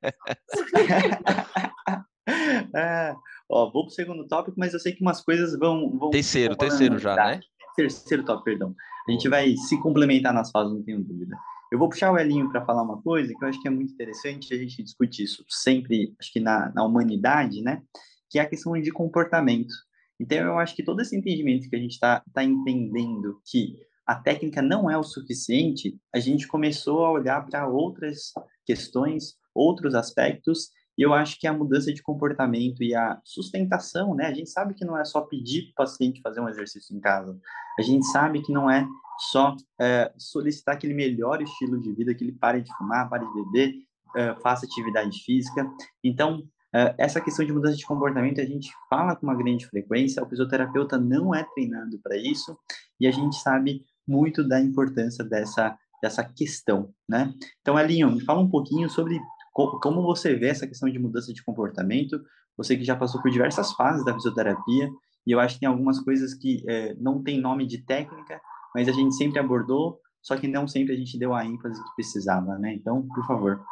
é, 2.75 3.15
ó, 3.49 3.71
vou 3.71 3.87
pro 3.87 3.95
segundo 3.95 4.29
tópico, 4.29 4.59
mas 4.59 4.75
eu 4.75 4.81
sei 4.81 4.93
que 4.93 5.01
umas 5.01 5.23
coisas 5.23 5.59
vão. 5.59 5.91
vão 5.99 6.11
terceiro, 6.11 6.55
terceiro 6.55 6.99
já, 6.99 7.17
né? 7.17 7.41
Terceiro 7.75 8.25
top, 8.25 8.45
perdão. 8.45 8.75
A 9.09 9.13
gente 9.13 9.29
vai 9.29 9.57
se 9.57 9.81
complementar 9.81 10.33
nas 10.33 10.51
fases, 10.51 10.73
não 10.73 10.83
tenho 10.83 11.03
dúvida. 11.03 11.37
Eu 11.71 11.79
vou 11.79 11.89
puxar 11.89 12.13
o 12.13 12.19
Elinho 12.19 12.51
para 12.51 12.65
falar 12.65 12.83
uma 12.83 13.03
coisa 13.03 13.35
que 13.35 13.45
eu 13.45 13.49
acho 13.49 13.61
que 13.61 13.69
é 13.69 13.71
muito 13.71 13.93
interessante, 13.93 14.55
a 14.55 14.59
gente 14.59 14.83
discute 14.83 15.25
isso 15.25 15.45
sempre, 15.49 16.15
acho 16.21 16.33
que 16.33 16.41
na, 16.41 16.73
na 16.73 16.85
humanidade, 16.85 17.63
né? 17.63 17.83
Que 18.31 18.39
é 18.39 18.43
a 18.43 18.49
questão 18.49 18.81
de 18.81 18.91
comportamento. 18.91 19.75
Então, 20.19 20.39
eu 20.39 20.59
acho 20.59 20.75
que 20.77 20.85
todo 20.85 21.01
esse 21.01 21.17
entendimento 21.17 21.69
que 21.69 21.77
a 21.77 21.79
gente 21.79 21.93
está 21.93 22.23
tá 22.33 22.45
entendendo 22.45 23.41
que 23.45 23.77
a 24.07 24.15
técnica 24.15 24.63
não 24.63 24.91
é 24.91 24.97
o 24.97 25.03
suficiente, 25.03 25.99
a 26.15 26.21
gente 26.21 26.47
começou 26.47 27.05
a 27.05 27.11
olhar 27.11 27.45
para 27.47 27.67
outras 27.67 28.33
questões, 28.65 29.35
outros 29.55 29.95
aspectos 29.95 30.71
e 30.97 31.03
eu 31.03 31.13
acho 31.13 31.39
que 31.39 31.47
a 31.47 31.53
mudança 31.53 31.93
de 31.93 32.03
comportamento 32.03 32.83
e 32.83 32.95
a 32.95 33.21
sustentação, 33.25 34.15
né? 34.15 34.27
A 34.27 34.35
gente 34.35 34.51
sabe 34.51 34.75
que 34.75 34.85
não 34.85 34.97
é 34.97 35.05
só 35.05 35.21
pedir 35.21 35.73
para 35.75 35.85
o 35.85 35.87
paciente 35.87 36.21
fazer 36.23 36.41
um 36.41 36.49
exercício 36.49 36.97
em 36.97 37.01
casa. 37.01 37.37
A 37.79 37.83
gente 37.83 38.07
sabe 38.07 38.41
que 38.43 38.53
não 38.53 38.71
é 38.71 38.87
só 39.31 39.57
é, 39.81 40.13
solicitar 40.17 40.79
que 40.79 40.87
ele 40.87 40.95
melhore 40.95 41.45
o 41.45 41.49
estilo 41.49 41.81
de 41.81 41.93
vida, 41.93 42.15
que 42.15 42.23
ele 42.23 42.33
pare 42.33 42.61
de 42.61 42.73
fumar, 42.77 43.09
pare 43.09 43.27
de 43.27 43.35
beber, 43.35 43.75
é, 44.17 44.35
faça 44.37 44.67
atividade 44.67 45.19
física. 45.25 45.69
Então, 46.03 46.45
é, 46.73 46.95
essa 46.99 47.21
questão 47.21 47.45
de 47.45 47.53
mudança 47.53 47.77
de 47.77 47.87
comportamento 47.87 48.41
a 48.41 48.45
gente 48.45 48.71
fala 48.89 49.17
com 49.17 49.27
uma 49.27 49.35
grande 49.35 49.67
frequência. 49.67 50.23
O 50.23 50.29
fisioterapeuta 50.29 50.97
não 50.97 51.35
é 51.35 51.45
treinado 51.55 51.99
para 52.03 52.17
isso 52.17 52.57
e 53.01 53.07
a 53.07 53.11
gente 53.11 53.37
sabe 53.37 53.83
muito 54.07 54.47
da 54.47 54.61
importância 54.61 55.25
dessa 55.25 55.77
dessa 56.03 56.23
questão, 56.23 56.93
né? 57.09 57.33
Então, 57.63 57.79
Elinho, 57.79 58.11
me 58.13 58.21
fala 58.21 58.39
um 58.39 58.51
pouquinho 58.51 58.91
sobre 58.91 59.19
como 59.55 60.03
você 60.03 60.35
vê 60.35 60.49
essa 60.49 60.67
questão 60.67 60.91
de 60.91 60.99
mudança 60.99 61.33
de 61.33 61.45
comportamento? 61.45 62.21
Você 62.57 62.77
que 62.77 62.85
já 62.85 62.97
passou 62.97 63.23
por 63.23 63.31
diversas 63.31 63.73
fases 63.73 64.05
da 64.05 64.13
fisioterapia, 64.13 64.91
e 65.27 65.33
eu 65.33 65.41
acho 65.41 65.55
que 65.55 65.61
tem 65.61 65.69
algumas 65.69 66.01
coisas 66.01 66.35
que 66.35 66.63
é, 66.69 66.95
não 66.97 67.23
tem 67.23 67.41
nome 67.41 67.67
de 67.67 67.79
técnica, 67.79 68.41
mas 68.75 68.89
a 68.89 68.93
gente 68.93 69.15
sempre 69.15 69.39
abordou, 69.39 70.01
só 70.21 70.37
que 70.37 70.49
não 70.49 70.67
sempre 70.67 70.95
a 70.95 70.97
gente 70.97 71.19
deu 71.19 71.35
a 71.35 71.45
ênfase 71.45 71.83
que 71.83 71.95
precisava, 71.95 72.59
né? 72.59 72.75
Então, 72.75 73.07
por 73.09 73.27
favor. 73.27 73.65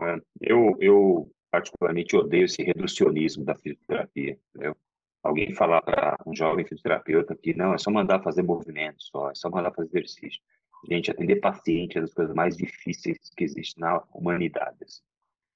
É, 0.00 0.16
eu, 0.40 0.76
eu 0.80 1.30
particularmente 1.50 2.16
odeio 2.16 2.46
esse 2.46 2.62
reducionismo 2.62 3.44
da 3.44 3.54
fisioterapia, 3.54 4.38
entendeu? 4.50 4.76
Alguém 5.22 5.54
falar 5.54 5.80
para 5.82 6.18
um 6.26 6.34
jovem 6.34 6.64
fisioterapeuta 6.64 7.36
que 7.36 7.54
não, 7.54 7.74
é 7.74 7.78
só 7.78 7.90
mandar 7.90 8.22
fazer 8.22 8.42
movimentos, 8.42 9.08
só, 9.10 9.30
é 9.30 9.34
só 9.34 9.48
mandar 9.48 9.72
fazer 9.72 9.88
exercício. 9.88 10.40
Gente, 10.88 11.10
atender 11.10 11.36
paciente 11.36 11.98
é 11.98 12.00
das 12.00 12.12
coisas 12.12 12.34
mais 12.34 12.56
difíceis 12.56 13.18
que 13.36 13.44
existe 13.44 13.78
na 13.78 14.02
humanidade. 14.12 14.76
Assim. 14.82 15.02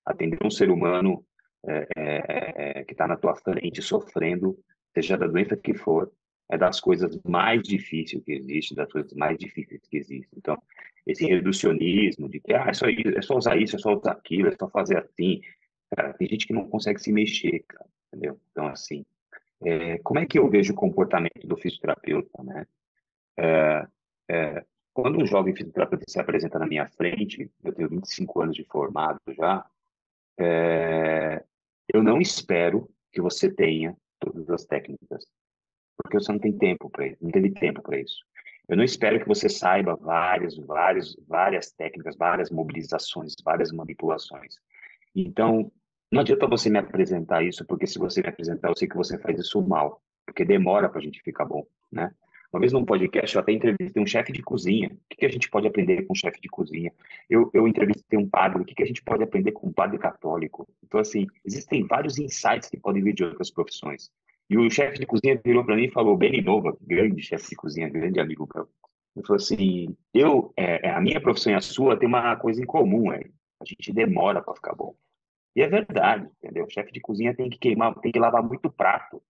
Atender 0.05 0.39
um 0.43 0.51
ser 0.51 0.71
humano 0.71 1.25
é, 1.67 1.87
é, 1.97 2.79
é, 2.81 2.85
que 2.85 2.93
está 2.93 3.07
na 3.07 3.17
tua 3.17 3.35
frente 3.37 3.83
sofrendo, 3.83 4.59
seja 4.95 5.17
da 5.17 5.27
doença 5.27 5.57
que 5.57 5.75
for, 5.75 6.11
é 6.51 6.57
das 6.57 6.81
coisas 6.81 7.21
mais 7.25 7.63
difíceis 7.63 8.23
que 8.25 8.33
existe, 8.33 8.75
das 8.75 8.91
coisas 8.91 9.13
mais 9.13 9.37
difíceis 9.37 9.83
que 9.89 9.99
existem. 9.99 10.39
Então, 10.39 10.57
esse 11.07 11.27
reducionismo 11.27 12.29
de 12.29 12.41
que 12.41 12.55
ah, 12.55 12.67
é, 12.69 12.73
só, 12.73 12.87
é 12.89 13.23
só 13.23 13.37
usar 13.37 13.57
isso, 13.57 13.77
é 13.77 13.79
só 13.79 13.95
usar 13.95 14.13
aquilo, 14.13 14.49
é 14.49 14.57
só 14.57 14.69
fazer 14.69 14.99
assim. 14.99 15.41
Cara, 15.95 16.13
tem 16.15 16.29
gente 16.29 16.47
que 16.47 16.53
não 16.53 16.69
consegue 16.69 17.01
se 17.01 17.13
mexer, 17.13 17.65
cara, 17.67 17.87
entendeu? 18.09 18.39
Então, 18.51 18.67
assim, 18.67 19.05
é, 19.63 19.99
como 19.99 20.21
é 20.21 20.27
que 20.27 20.39
eu 20.39 20.49
vejo 20.49 20.73
o 20.73 20.77
comportamento 20.77 21.47
do 21.47 21.57
fisioterapeuta, 21.57 22.43
né? 22.43 22.67
É, 23.37 23.87
é, 24.31 24.65
quando 25.01 25.23
um 25.23 25.27
jovem 25.27 25.55
fisioterapeuta 25.55 26.05
se 26.09 26.19
apresenta 26.19 26.59
na 26.59 26.67
minha 26.67 26.85
frente, 26.89 27.49
eu 27.63 27.73
tenho 27.73 27.89
25 27.89 28.43
anos 28.43 28.57
de 28.57 28.65
formado 28.65 29.21
já, 29.29 29.65
é, 30.37 31.45
eu 31.95 32.03
não 32.03 32.21
espero 32.21 32.91
que 33.13 33.21
você 33.21 33.49
tenha 33.49 33.97
todas 34.19 34.51
as 34.51 34.65
técnicas, 34.65 35.25
porque 35.97 36.19
você 36.19 36.33
não 36.33 36.41
tem 36.41 36.51
tempo 36.59 36.91
para 36.91 37.07
isso, 37.07 37.19
não 37.21 37.31
teve 37.31 37.51
tempo 37.51 37.81
para 37.81 38.01
isso. 38.01 38.25
Eu 38.69 38.77
não 38.77 38.83
espero 38.83 39.21
que 39.21 39.29
você 39.29 39.49
saiba 39.49 39.95
várias, 39.95 40.57
várias, 40.59 41.15
várias 41.29 41.71
técnicas, 41.71 42.17
várias 42.17 42.51
mobilizações, 42.51 43.37
várias 43.45 43.71
manipulações. 43.71 44.57
Então, 45.15 45.71
não 46.11 46.23
adianta 46.23 46.49
você 46.49 46.69
me 46.69 46.79
apresentar 46.81 47.45
isso, 47.45 47.65
porque 47.65 47.87
se 47.87 48.01
você 48.01 48.21
me 48.21 48.31
apresentar, 48.31 48.69
eu 48.69 48.77
sei 48.77 48.89
que 48.89 48.97
você 48.97 49.17
faz 49.17 49.39
isso 49.39 49.63
mal, 49.63 50.03
porque 50.27 50.45
demora 50.45 50.89
para 50.89 50.99
a 50.99 51.03
gente 51.03 51.23
ficar 51.23 51.45
bom, 51.45 51.65
né? 51.91 52.13
Uma 52.51 52.61
vez 52.61 52.73
num 52.73 52.85
podcast, 52.85 53.37
eu 53.37 53.43
até 53.43 53.53
entrevistei 53.53 54.03
um 54.03 54.07
chefe 54.07 54.33
de 54.33 54.43
cozinha. 54.43 54.89
O 54.89 55.17
que, 55.17 55.27
a 55.27 55.29
gente 55.29 55.51
pode 55.51 55.67
aprender 55.67 56.07
com 56.07 56.15
um 56.15 56.17
chefe 56.17 56.41
de 56.41 56.49
cozinha? 56.49 56.91
Eu, 57.29 57.51
eu 57.53 57.69
entrevistei 57.69 58.19
um 58.19 58.27
padre. 58.27 58.63
O 58.63 58.65
que, 58.65 58.75
que 58.75 58.83
a 58.83 58.87
gente 58.87 59.03
pode 59.03 59.23
aprender 59.23 59.53
com 59.53 59.69
um 59.69 59.73
padre 59.73 59.99
católico? 59.99 60.67
Então, 60.83 60.99
assim, 60.99 61.27
existem 61.45 61.87
vários 61.87 62.19
insights 62.19 62.71
que 62.71 62.79
podem 62.79 63.03
vir 63.03 63.13
de 63.13 63.25
outras 63.25 63.51
profissões. 63.51 64.11
E 64.49 64.57
o 64.57 64.71
chefe 64.71 64.99
de 64.99 65.05
cozinha 65.05 65.39
virou 65.45 65.63
para 65.63 65.77
mim 65.77 65.85
e 65.85 65.91
falou, 65.91 66.17
Beni 66.17 66.41
Nova, 66.41 66.75
grande 66.81 67.21
chefe 67.23 67.51
de 67.51 67.57
cozinha, 67.57 67.91
grande 67.91 68.19
amigo 68.19 68.49
meu. 68.55 68.67
Ele 69.15 69.27
falou 69.27 69.37
assim, 69.37 69.95
eu, 70.15 70.53
é, 70.57 70.89
é, 70.89 70.91
a 70.91 71.01
minha 71.03 71.21
profissão 71.21 71.53
e 71.53 71.57
a 71.57 71.61
sua 71.61 71.99
tem 71.99 72.09
uma 72.09 72.35
coisa 72.37 72.63
em 72.63 72.67
comum, 72.67 73.13
é, 73.13 73.25
a 73.61 73.65
gente 73.67 73.93
demora 73.93 74.41
para 74.41 74.55
ficar 74.55 74.75
bom. 74.75 74.95
E 75.55 75.61
é 75.61 75.69
verdade, 75.69 76.27
entendeu? 76.39 76.65
O 76.65 76.71
chefe 76.71 76.93
de 76.93 77.01
cozinha 77.01 77.35
tem 77.35 77.51
que 77.51 77.59
queimar, 77.59 77.95
tem 77.97 78.11
que 78.13 78.19
lavar 78.19 78.43
muito 78.43 78.71
prato 78.71 79.21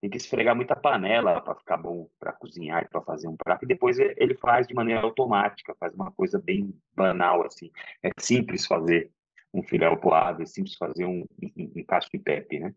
tem 0.00 0.08
que 0.08 0.16
esfregar 0.16 0.56
muita 0.56 0.74
panela 0.74 1.40
para 1.40 1.54
ficar 1.54 1.76
bom 1.76 2.08
para 2.18 2.32
cozinhar, 2.32 2.88
para 2.88 3.02
fazer 3.02 3.28
um 3.28 3.36
prato, 3.36 3.64
e 3.64 3.68
depois 3.68 3.98
ele 3.98 4.34
faz 4.34 4.66
de 4.66 4.74
maneira 4.74 5.02
automática, 5.02 5.76
faz 5.78 5.94
uma 5.94 6.10
coisa 6.10 6.38
bem 6.38 6.74
banal, 6.94 7.44
assim. 7.44 7.70
É 8.02 8.10
simples 8.18 8.66
fazer 8.66 9.10
um 9.52 9.62
filé 9.62 9.94
poado, 9.96 10.42
é 10.42 10.46
simples 10.46 10.76
fazer 10.76 11.04
um, 11.04 11.24
um, 11.42 11.72
um 11.76 11.84
cacho 11.84 12.08
de 12.12 12.18
pepe, 12.18 12.58
né? 12.58 12.74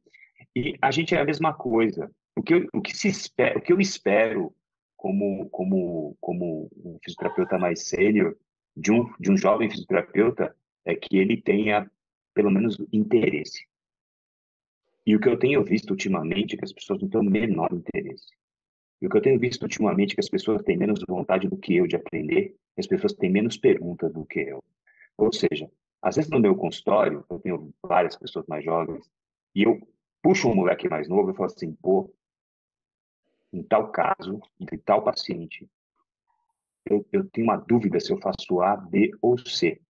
E 0.55 0.77
a 0.81 0.91
gente 0.91 1.15
é 1.15 1.21
a 1.21 1.25
mesma 1.25 1.53
coisa. 1.53 2.11
O 2.35 2.43
que 2.43 2.53
eu, 2.53 2.67
o 2.73 2.81
que 2.81 2.95
se 2.95 3.07
espera, 3.07 3.57
o 3.57 3.61
que 3.61 3.71
eu 3.71 3.79
espero 3.79 4.53
como, 4.97 5.49
como, 5.49 6.17
como 6.19 6.69
um 6.75 6.99
fisioterapeuta 7.03 7.57
mais 7.57 7.87
sênior, 7.87 8.35
de 8.75 8.91
um, 8.91 9.11
de 9.19 9.31
um 9.31 9.37
jovem 9.37 9.69
fisioterapeuta, 9.69 10.55
é 10.85 10.95
que 10.95 11.17
ele 11.17 11.37
tenha, 11.37 11.89
pelo 12.33 12.51
menos, 12.51 12.77
interesse. 12.91 13.65
E 15.05 15.15
o 15.15 15.19
que 15.19 15.27
eu 15.27 15.37
tenho 15.37 15.63
visto 15.63 15.91
ultimamente 15.91 16.55
é 16.55 16.57
que 16.57 16.65
as 16.65 16.73
pessoas 16.73 17.01
não 17.01 17.09
têm 17.09 17.21
o 17.21 17.23
menor 17.23 17.71
interesse. 17.73 18.27
E 19.01 19.07
o 19.07 19.09
que 19.09 19.17
eu 19.17 19.21
tenho 19.21 19.39
visto 19.39 19.63
ultimamente 19.63 20.13
é 20.13 20.15
que 20.15 20.21
as 20.21 20.29
pessoas 20.29 20.61
têm 20.63 20.77
menos 20.77 21.03
vontade 21.07 21.47
do 21.47 21.57
que 21.57 21.75
eu 21.75 21.85
de 21.85 21.95
aprender, 21.95 22.55
as 22.77 22.87
pessoas 22.87 23.13
têm 23.13 23.29
menos 23.29 23.57
perguntas 23.57 24.13
do 24.13 24.25
que 24.25 24.39
eu. 24.39 24.63
Ou 25.17 25.31
seja, 25.31 25.69
às 26.01 26.15
vezes 26.15 26.31
no 26.31 26.39
meu 26.39 26.55
consultório, 26.55 27.25
eu 27.29 27.39
tenho 27.39 27.73
várias 27.83 28.15
pessoas 28.15 28.45
mais 28.47 28.63
jovens, 28.63 29.09
e 29.53 29.63
eu 29.63 29.79
puxo 30.21 30.47
um 30.47 30.55
moleque 30.55 30.87
mais 30.87 31.09
novo 31.09 31.31
e 31.31 31.33
falo 31.33 31.47
assim, 31.47 31.73
pô, 31.73 32.13
em 33.51 33.61
tal 33.61 33.91
caso, 33.91 34.41
de 34.57 34.77
tal 34.77 35.03
paciente, 35.03 35.69
eu, 36.85 37.05
eu 37.11 37.29
tenho 37.29 37.47
uma 37.47 37.57
dúvida 37.57 37.99
se 37.99 38.11
eu 38.11 38.17
faço 38.19 38.61
A, 38.61 38.75
B 38.75 39.11
ou 39.21 39.37
C. 39.37 39.81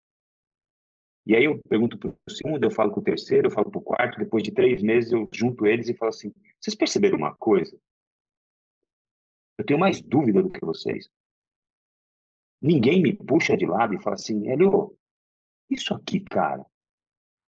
E 1.25 1.35
aí 1.35 1.45
eu 1.45 1.61
pergunto 1.69 1.97
para 1.97 2.09
o 2.09 2.31
segundo, 2.31 2.63
eu 2.63 2.71
falo 2.71 2.91
com 2.91 2.99
o 2.99 3.03
terceiro, 3.03 3.47
eu 3.47 3.51
falo 3.51 3.71
para 3.71 3.79
o 3.79 3.83
quarto, 3.83 4.19
depois 4.19 4.43
de 4.43 4.51
três 4.51 4.81
meses 4.81 5.11
eu 5.11 5.27
junto 5.31 5.65
eles 5.65 5.87
e 5.87 5.93
falo 5.93 6.09
assim, 6.09 6.33
vocês 6.59 6.75
perceberam 6.75 7.17
uma 7.17 7.33
coisa? 7.35 7.77
Eu 9.57 9.65
tenho 9.65 9.79
mais 9.79 10.01
dúvida 10.01 10.41
do 10.43 10.49
que 10.49 10.65
vocês. 10.65 11.09
Ninguém 12.61 13.01
me 13.01 13.13
puxa 13.13 13.55
de 13.55 13.65
lado 13.65 13.93
e 13.93 14.01
fala 14.01 14.15
assim, 14.15 14.49
Helio, 14.49 14.97
isso 15.69 15.93
aqui, 15.93 16.19
cara, 16.19 16.65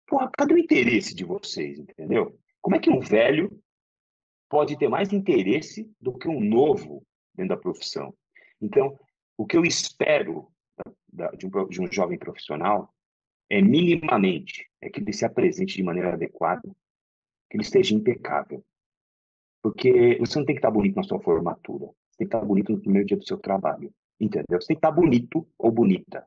porra, 0.07 0.29
cadê 0.37 0.53
o 0.53 0.57
interesse 0.57 1.15
de 1.15 1.23
vocês, 1.23 1.79
entendeu? 1.79 2.37
Como 2.61 2.75
é 2.75 2.79
que 2.79 2.89
um 2.89 2.99
velho 2.99 3.59
pode 4.49 4.77
ter 4.77 4.87
mais 4.87 5.11
interesse 5.11 5.91
do 5.99 6.13
que 6.13 6.27
um 6.27 6.39
novo 6.39 7.03
dentro 7.33 7.55
da 7.55 7.61
profissão? 7.61 8.13
Então, 8.61 8.97
o 9.35 9.45
que 9.45 9.57
eu 9.57 9.65
espero 9.65 10.51
de 11.35 11.47
um, 11.47 11.67
de 11.67 11.81
um 11.81 11.91
jovem 11.91 12.17
profissional 12.17 12.92
é 13.53 13.61
minimamente 13.61 14.67
é 14.81 14.89
que 14.89 14.99
ele 14.99 15.13
se 15.13 15.23
apresente 15.23 15.75
de 15.75 15.83
maneira 15.83 16.13
adequada, 16.13 16.63
que 17.47 17.55
ele 17.55 17.61
esteja 17.61 17.93
impecável. 17.93 18.65
Porque 19.61 20.17
você 20.19 20.39
não 20.39 20.45
tem 20.45 20.55
que 20.55 20.59
estar 20.59 20.71
bonito 20.71 20.95
na 20.95 21.03
sua 21.03 21.21
formatura, 21.21 21.85
você 21.85 22.17
tem 22.17 22.27
que 22.27 22.35
estar 22.35 22.43
bonito 22.43 22.71
no 22.71 22.81
primeiro 22.81 23.07
dia 23.07 23.15
do 23.15 23.27
seu 23.27 23.37
trabalho, 23.37 23.93
entendeu? 24.19 24.59
Você 24.59 24.69
tem 24.69 24.75
que 24.75 24.79
estar 24.79 24.91
bonito 24.91 25.47
ou 25.55 25.71
bonita. 25.71 26.25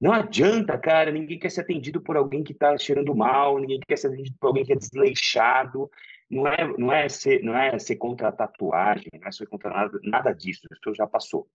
Não 0.00 0.12
adianta, 0.12 0.78
cara, 0.78 1.10
ninguém 1.10 1.36
quer 1.36 1.50
ser 1.50 1.62
atendido 1.62 2.00
por 2.00 2.16
alguém 2.16 2.44
que 2.44 2.52
está 2.52 2.78
cheirando 2.78 3.12
mal, 3.12 3.58
ninguém 3.58 3.80
quer 3.80 3.98
ser 3.98 4.08
atendido 4.08 4.36
por 4.38 4.46
alguém 4.46 4.64
que 4.64 4.72
é 4.72 4.76
desleixado. 4.76 5.90
Não 6.30 6.46
é, 6.46 6.78
não 6.78 6.92
é, 6.92 7.08
ser, 7.08 7.42
não 7.42 7.56
é 7.56 7.76
ser 7.78 7.96
contra 7.96 8.28
a 8.28 8.32
tatuagem, 8.32 9.10
não 9.20 9.28
é 9.28 9.32
ser 9.32 9.46
contra 9.46 9.68
nada, 9.68 9.98
nada 10.04 10.32
disso, 10.32 10.66
isso 10.72 10.94
já 10.94 11.08
passou. 11.08 11.48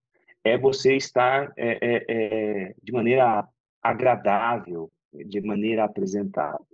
É 0.44 0.58
você 0.58 0.96
estar 0.98 1.52
é, 1.56 1.78
é, 1.82 2.06
é, 2.10 2.76
de 2.84 2.92
maneira 2.92 3.48
agradável, 3.82 4.92
de 5.14 5.42
maneira 5.42 5.84
apresentável. 5.84 6.66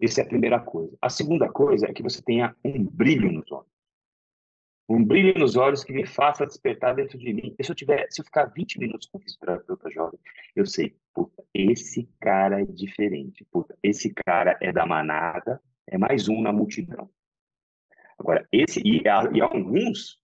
Essa 0.00 0.20
é 0.20 0.24
a 0.24 0.28
primeira 0.28 0.60
coisa. 0.60 0.96
A 1.00 1.08
segunda 1.08 1.50
coisa 1.50 1.86
é 1.86 1.92
que 1.92 2.02
você 2.02 2.20
tenha 2.22 2.54
um 2.64 2.84
brilho 2.84 3.32
nos 3.32 3.50
olhos. 3.50 3.72
Um 4.86 5.02
brilho 5.02 5.38
nos 5.38 5.56
olhos 5.56 5.82
que 5.82 5.94
me 5.94 6.04
faça 6.04 6.46
despertar 6.46 6.94
dentro 6.94 7.16
de 7.16 7.32
mim. 7.32 7.54
Se 7.62 7.70
eu 7.70 7.74
tiver, 7.74 8.06
se 8.10 8.20
eu 8.20 8.24
ficar 8.24 8.46
20 8.46 8.78
minutos 8.78 9.08
com 9.08 9.16
o 9.16 9.20
fisioterapeuta 9.20 9.90
jovem, 9.90 10.20
eu 10.54 10.66
sei, 10.66 10.94
puta, 11.14 11.42
esse 11.54 12.06
cara 12.20 12.60
é 12.60 12.66
diferente. 12.66 13.46
Puta, 13.50 13.76
esse 13.82 14.12
cara 14.12 14.58
é 14.60 14.70
da 14.72 14.84
manada, 14.84 15.60
é 15.86 15.96
mais 15.96 16.28
um 16.28 16.42
na 16.42 16.52
multidão. 16.52 17.08
Agora, 18.18 18.46
esse, 18.52 18.80
e, 18.84 19.02
e 19.02 19.40
alguns, 19.40 20.20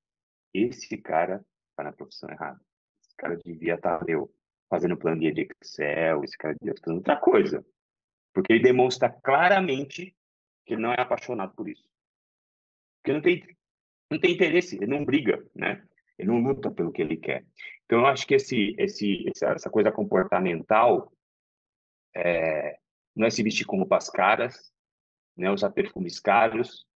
esse 0.52 0.96
cara 0.98 1.44
está 1.70 1.84
na 1.84 1.92
profissão 1.92 2.28
errada. 2.28 2.60
Esse 3.02 3.16
cara 3.16 3.36
devia 3.36 3.76
estar, 3.76 3.98
tá, 3.98 4.04
meu, 4.04 4.30
fazendo 4.70 4.96
planilha 4.96 5.34
de 5.34 5.48
Excel, 5.60 6.24
esse 6.24 6.38
cara 6.38 6.54
devia 6.58 6.74
fazendo 6.80 6.98
outra 6.98 7.16
coisa. 7.16 7.66
Porque 8.32 8.52
ele 8.52 8.62
demonstra 8.62 9.10
claramente 9.10 10.16
que 10.64 10.74
ele 10.74 10.82
não 10.82 10.92
é 10.92 11.00
apaixonado 11.00 11.52
por 11.54 11.68
isso. 11.68 11.84
Porque 13.02 13.12
não 13.12 13.20
tem, 13.20 13.44
não 14.10 14.20
tem 14.20 14.32
interesse, 14.32 14.76
ele 14.76 14.86
não 14.86 15.04
briga, 15.04 15.44
né? 15.54 15.84
Ele 16.16 16.28
não 16.28 16.40
luta 16.40 16.70
pelo 16.70 16.92
que 16.92 17.02
ele 17.02 17.16
quer. 17.16 17.44
Então, 17.84 18.00
eu 18.00 18.06
acho 18.06 18.26
que 18.26 18.34
esse, 18.34 18.74
esse, 18.78 19.24
essa 19.42 19.68
coisa 19.68 19.90
comportamental 19.90 21.12
é, 22.14 22.78
não 23.16 23.26
é 23.26 23.30
se 23.30 23.42
vestir 23.42 23.64
com 23.64 23.78
roupas 23.78 24.08
caras, 24.08 24.72
né? 25.36 25.50
usar 25.50 25.70
perfumes 25.70 26.20
caros, 26.20 26.86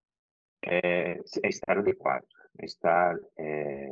é, 0.63 1.19
é 1.43 1.49
estar 1.49 1.79
adequado, 1.79 2.27
é 2.59 2.65
estar 2.65 3.17
é, 3.39 3.89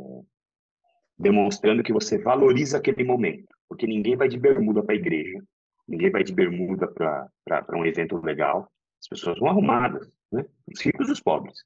demonstrando 1.18 1.82
que 1.82 1.92
você 1.92 2.18
valoriza 2.18 2.78
aquele 2.78 3.04
momento, 3.04 3.54
porque 3.82 3.92
ninguém 3.92 4.14
vai 4.14 4.28
de 4.28 4.38
bermuda 4.38 4.80
para 4.80 4.94
a 4.94 4.96
igreja, 4.96 5.42
ninguém 5.88 6.08
vai 6.08 6.22
de 6.22 6.32
bermuda 6.32 6.86
para 6.86 7.76
um 7.76 7.84
evento 7.84 8.16
legal, 8.24 8.70
as 9.00 9.08
pessoas 9.08 9.40
vão 9.40 9.48
arrumadas, 9.48 10.08
né? 10.30 10.46
os 10.72 10.80
ricos 10.80 11.08
e 11.08 11.12
os 11.12 11.20
pobres. 11.20 11.64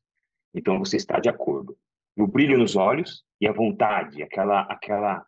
Então 0.55 0.79
você 0.79 0.97
está 0.97 1.21
de 1.21 1.29
acordo. 1.29 1.77
O 2.17 2.27
brilho 2.27 2.57
nos 2.57 2.75
olhos 2.75 3.23
e 3.39 3.47
a 3.47 3.53
vontade, 3.53 4.23
aquela 4.23 4.63
aquela 4.63 5.27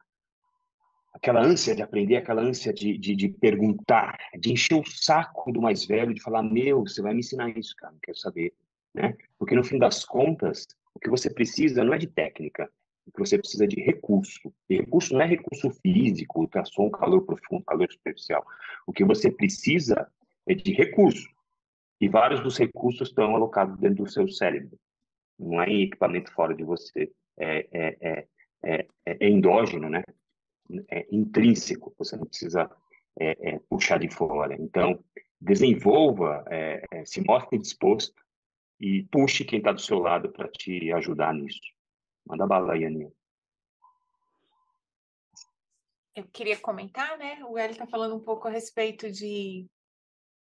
aquela 1.12 1.42
ânsia 1.42 1.76
de 1.76 1.82
aprender, 1.82 2.16
aquela 2.16 2.40
ânsia 2.40 2.72
de, 2.72 2.96
de, 2.96 3.14
de, 3.14 3.28
perguntar, 3.28 4.16
de 4.40 4.52
encher 4.52 4.76
o 4.76 4.86
saco 4.86 5.52
do 5.52 5.60
mais 5.60 5.84
velho, 5.84 6.14
de 6.14 6.22
falar, 6.22 6.42
meu, 6.42 6.80
você 6.86 7.02
vai 7.02 7.12
me 7.12 7.20
ensinar 7.20 7.50
isso, 7.50 7.74
cara, 7.76 7.92
não 7.92 8.00
quero 8.00 8.16
saber, 8.16 8.54
né? 8.94 9.14
Porque 9.38 9.54
no 9.54 9.64
fim 9.64 9.78
das 9.78 10.06
contas, 10.06 10.66
o 10.94 10.98
que 10.98 11.10
você 11.10 11.28
precisa 11.28 11.84
não 11.84 11.92
é 11.92 11.98
de 11.98 12.06
técnica, 12.06 12.70
que 13.12 13.20
você 13.20 13.38
precisa 13.38 13.64
é 13.64 13.66
de 13.66 13.80
recurso. 13.80 14.52
E 14.68 14.76
recurso 14.76 15.14
não 15.14 15.22
é 15.22 15.26
recurso 15.26 15.70
físico, 15.70 16.40
ultrassom, 16.40 16.90
calor 16.90 17.22
profundo, 17.22 17.64
calor 17.64 17.90
superficial. 17.90 18.44
O 18.86 18.92
que 18.92 19.04
você 19.04 19.30
precisa 19.30 20.10
é 20.46 20.54
de 20.54 20.72
recurso. 20.72 21.28
E 22.00 22.08
vários 22.08 22.40
dos 22.40 22.56
recursos 22.56 23.08
estão 23.08 23.34
alocados 23.34 23.78
dentro 23.78 24.04
do 24.04 24.10
seu 24.10 24.28
cérebro. 24.28 24.78
Não 25.38 25.62
é 25.62 25.68
em 25.68 25.82
equipamento 25.82 26.32
fora 26.32 26.54
de 26.54 26.64
você. 26.64 27.10
É, 27.36 27.66
é, 27.72 27.96
é, 28.00 28.26
é, 28.64 28.86
é 29.06 29.28
endógeno, 29.28 29.88
né? 29.88 30.02
É 30.90 31.06
intrínseco. 31.10 31.94
Você 31.98 32.16
não 32.16 32.26
precisa 32.26 32.70
é, 33.18 33.54
é, 33.54 33.58
puxar 33.68 33.98
de 33.98 34.08
fora. 34.08 34.54
Então, 34.60 35.02
desenvolva, 35.40 36.44
é, 36.48 36.84
é, 36.92 37.04
se 37.04 37.20
mostre 37.24 37.58
disposto 37.58 38.22
e 38.80 39.02
puxe 39.04 39.44
quem 39.44 39.58
está 39.58 39.72
do 39.72 39.80
seu 39.80 39.98
lado 39.98 40.30
para 40.30 40.48
te 40.48 40.92
ajudar 40.92 41.34
nisso. 41.34 41.60
Manda 42.28 42.46
bala 42.46 42.74
aí, 42.74 42.84
Aninha. 42.84 43.10
Eu 46.14 46.24
queria 46.30 46.58
comentar, 46.58 47.16
né? 47.16 47.42
O 47.44 47.58
Eli 47.58 47.72
está 47.72 47.86
falando 47.86 48.14
um 48.14 48.20
pouco 48.20 48.46
a 48.46 48.50
respeito 48.50 49.10
de, 49.10 49.66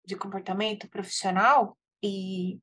de 0.05 0.15
comportamento 0.15 0.89
profissional 0.91 1.79
e 2.03 2.61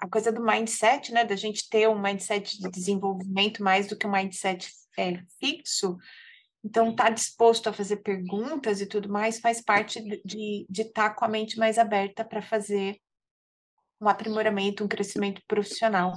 a 0.00 0.08
coisa 0.08 0.32
do 0.32 0.42
mindset, 0.42 1.12
né? 1.12 1.24
Da 1.24 1.36
gente 1.36 1.68
ter 1.68 1.88
um 1.88 2.00
mindset 2.00 2.58
de 2.58 2.68
desenvolvimento 2.68 3.62
mais 3.62 3.86
do 3.86 3.96
que 3.96 4.06
um 4.08 4.10
mindset 4.10 4.72
é, 4.98 5.22
fixo. 5.38 5.96
Então, 6.64 6.90
estar 6.90 7.04
tá 7.04 7.10
disposto 7.10 7.68
a 7.68 7.72
fazer 7.72 7.98
perguntas 7.98 8.80
e 8.80 8.86
tudo 8.86 9.08
mais 9.08 9.38
faz 9.38 9.62
parte 9.62 10.00
de 10.24 10.66
estar 10.68 11.10
tá 11.10 11.14
com 11.14 11.24
a 11.24 11.28
mente 11.28 11.56
mais 11.56 11.78
aberta 11.78 12.24
para 12.24 12.42
fazer 12.42 13.00
um 14.00 14.08
aprimoramento, 14.08 14.82
um 14.82 14.88
crescimento 14.88 15.40
profissional. 15.46 16.12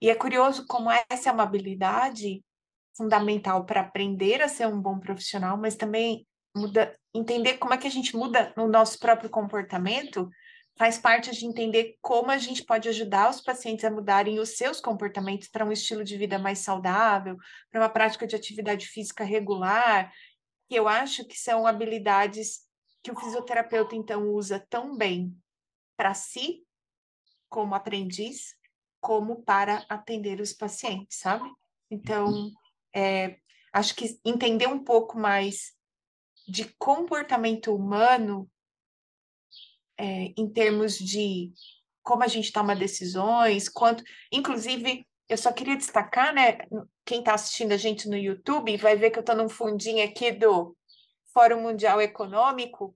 E 0.00 0.10
é 0.10 0.14
curioso 0.14 0.66
como 0.66 0.90
essa 1.08 1.30
é 1.30 1.32
uma 1.32 1.42
habilidade 1.42 2.44
fundamental 2.96 3.64
para 3.64 3.82
aprender 3.82 4.42
a 4.42 4.48
ser 4.48 4.66
um 4.66 4.80
bom 4.80 4.98
profissional, 4.98 5.56
mas 5.56 5.76
também 5.76 6.26
muda, 6.56 6.96
entender 7.14 7.58
como 7.58 7.74
é 7.74 7.78
que 7.78 7.86
a 7.86 7.90
gente 7.90 8.16
muda 8.16 8.52
no 8.56 8.66
nosso 8.66 8.98
próprio 8.98 9.28
comportamento 9.28 10.28
faz 10.78 10.98
parte 10.98 11.30
de 11.30 11.46
entender 11.46 11.96
como 12.02 12.30
a 12.30 12.36
gente 12.36 12.62
pode 12.62 12.88
ajudar 12.88 13.30
os 13.30 13.40
pacientes 13.40 13.84
a 13.84 13.90
mudarem 13.90 14.38
os 14.38 14.56
seus 14.56 14.78
comportamentos 14.78 15.48
para 15.48 15.64
um 15.64 15.72
estilo 15.72 16.04
de 16.04 16.18
vida 16.18 16.38
mais 16.38 16.58
saudável, 16.58 17.36
para 17.70 17.80
uma 17.80 17.88
prática 17.88 18.26
de 18.26 18.36
atividade 18.36 18.86
física 18.86 19.24
regular, 19.24 20.12
que 20.68 20.74
eu 20.74 20.86
acho 20.86 21.24
que 21.26 21.38
são 21.38 21.66
habilidades 21.66 22.66
que 23.02 23.10
o 23.10 23.18
fisioterapeuta 23.18 23.96
então 23.96 24.28
usa 24.28 24.64
tão 24.68 24.96
bem 24.96 25.34
para 25.96 26.12
si 26.12 26.62
como 27.48 27.74
aprendiz, 27.74 28.54
como 29.06 29.40
para 29.44 29.86
atender 29.88 30.40
os 30.40 30.52
pacientes, 30.52 31.20
sabe? 31.20 31.48
Então, 31.88 32.50
é, 32.92 33.36
acho 33.72 33.94
que 33.94 34.18
entender 34.24 34.66
um 34.66 34.82
pouco 34.82 35.16
mais 35.16 35.76
de 36.48 36.64
comportamento 36.76 37.72
humano 37.72 38.50
é, 39.96 40.34
em 40.36 40.52
termos 40.52 40.98
de 40.98 41.52
como 42.02 42.24
a 42.24 42.26
gente 42.26 42.50
toma 42.50 42.74
decisões, 42.74 43.68
quanto, 43.68 44.02
inclusive, 44.32 45.06
eu 45.28 45.38
só 45.38 45.52
queria 45.52 45.76
destacar, 45.76 46.34
né? 46.34 46.58
Quem 47.04 47.20
está 47.20 47.34
assistindo 47.34 47.70
a 47.70 47.76
gente 47.76 48.08
no 48.08 48.16
YouTube 48.16 48.76
vai 48.76 48.96
ver 48.96 49.10
que 49.10 49.20
eu 49.20 49.20
estou 49.20 49.36
num 49.36 49.48
fundinho 49.48 50.04
aqui 50.04 50.32
do 50.32 50.76
Fórum 51.32 51.62
Mundial 51.62 52.02
Econômico, 52.02 52.92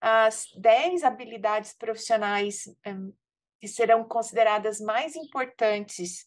as 0.00 0.46
10 0.56 1.04
habilidades 1.04 1.74
profissionais 1.74 2.64
um, 2.86 3.12
que 3.60 3.68
serão 3.68 4.04
consideradas 4.04 4.80
mais 4.80 5.14
importantes 5.14 6.24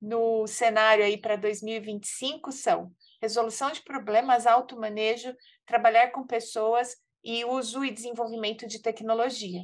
no 0.00 0.46
cenário 0.46 1.04
aí 1.04 1.16
para 1.16 1.36
2025 1.36 2.52
são 2.52 2.92
resolução 3.22 3.70
de 3.70 3.82
problemas, 3.82 4.46
automanejo, 4.46 5.34
trabalhar 5.64 6.10
com 6.10 6.26
pessoas 6.26 6.96
e 7.24 7.44
uso 7.44 7.82
e 7.82 7.90
desenvolvimento 7.90 8.66
de 8.66 8.82
tecnologia. 8.82 9.62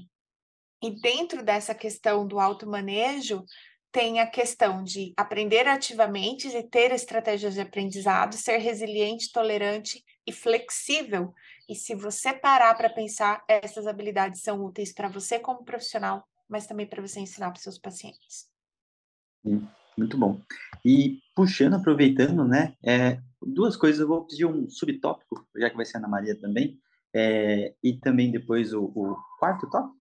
E 0.83 0.91
dentro 0.91 1.43
dessa 1.43 1.75
questão 1.75 2.27
do 2.27 2.41
automanejo, 2.41 3.45
tem 3.93 4.21
a 4.21 4.27
questão 4.27 4.83
de 4.83 5.13
aprender 5.17 5.67
ativamente 5.67 6.49
e 6.49 6.63
ter 6.63 6.93
estratégias 6.93 7.55
de 7.55 7.61
aprendizado, 7.61 8.35
ser 8.35 8.59
resiliente, 8.59 9.33
tolerante 9.33 10.03
e 10.27 10.33
flexível. 10.33 11.35
E 11.69 11.75
se 11.75 11.95
você 11.95 12.33
parar 12.33 12.75
para 12.77 12.89
pensar, 12.89 13.45
essas 13.49 13.87
habilidades 13.87 14.43
são 14.43 14.65
úteis 14.65 14.93
para 14.93 15.09
você 15.09 15.39
como 15.39 15.65
profissional, 15.65 16.27
mas 16.51 16.67
também 16.67 16.87
para 16.87 17.01
você 17.01 17.21
ensinar 17.21 17.51
para 17.51 17.61
seus 17.61 17.79
pacientes. 17.79 18.51
Muito 19.97 20.19
bom. 20.19 20.41
E 20.85 21.21
puxando, 21.35 21.75
aproveitando, 21.75 22.45
né, 22.47 22.75
é, 22.85 23.21
duas 23.41 23.77
coisas, 23.77 24.01
eu 24.01 24.09
vou 24.09 24.27
pedir 24.27 24.45
um 24.45 24.69
subtópico, 24.69 25.47
já 25.57 25.71
que 25.71 25.77
vai 25.77 25.87
ser 25.87 25.97
a 25.97 26.01
Ana 26.01 26.09
Maria 26.09 26.39
também, 26.39 26.79
é, 27.15 27.75
e 27.83 27.99
também 27.99 28.31
depois 28.31 28.73
o, 28.73 28.85
o 28.85 29.17
quarto 29.39 29.69
tópico, 29.71 29.97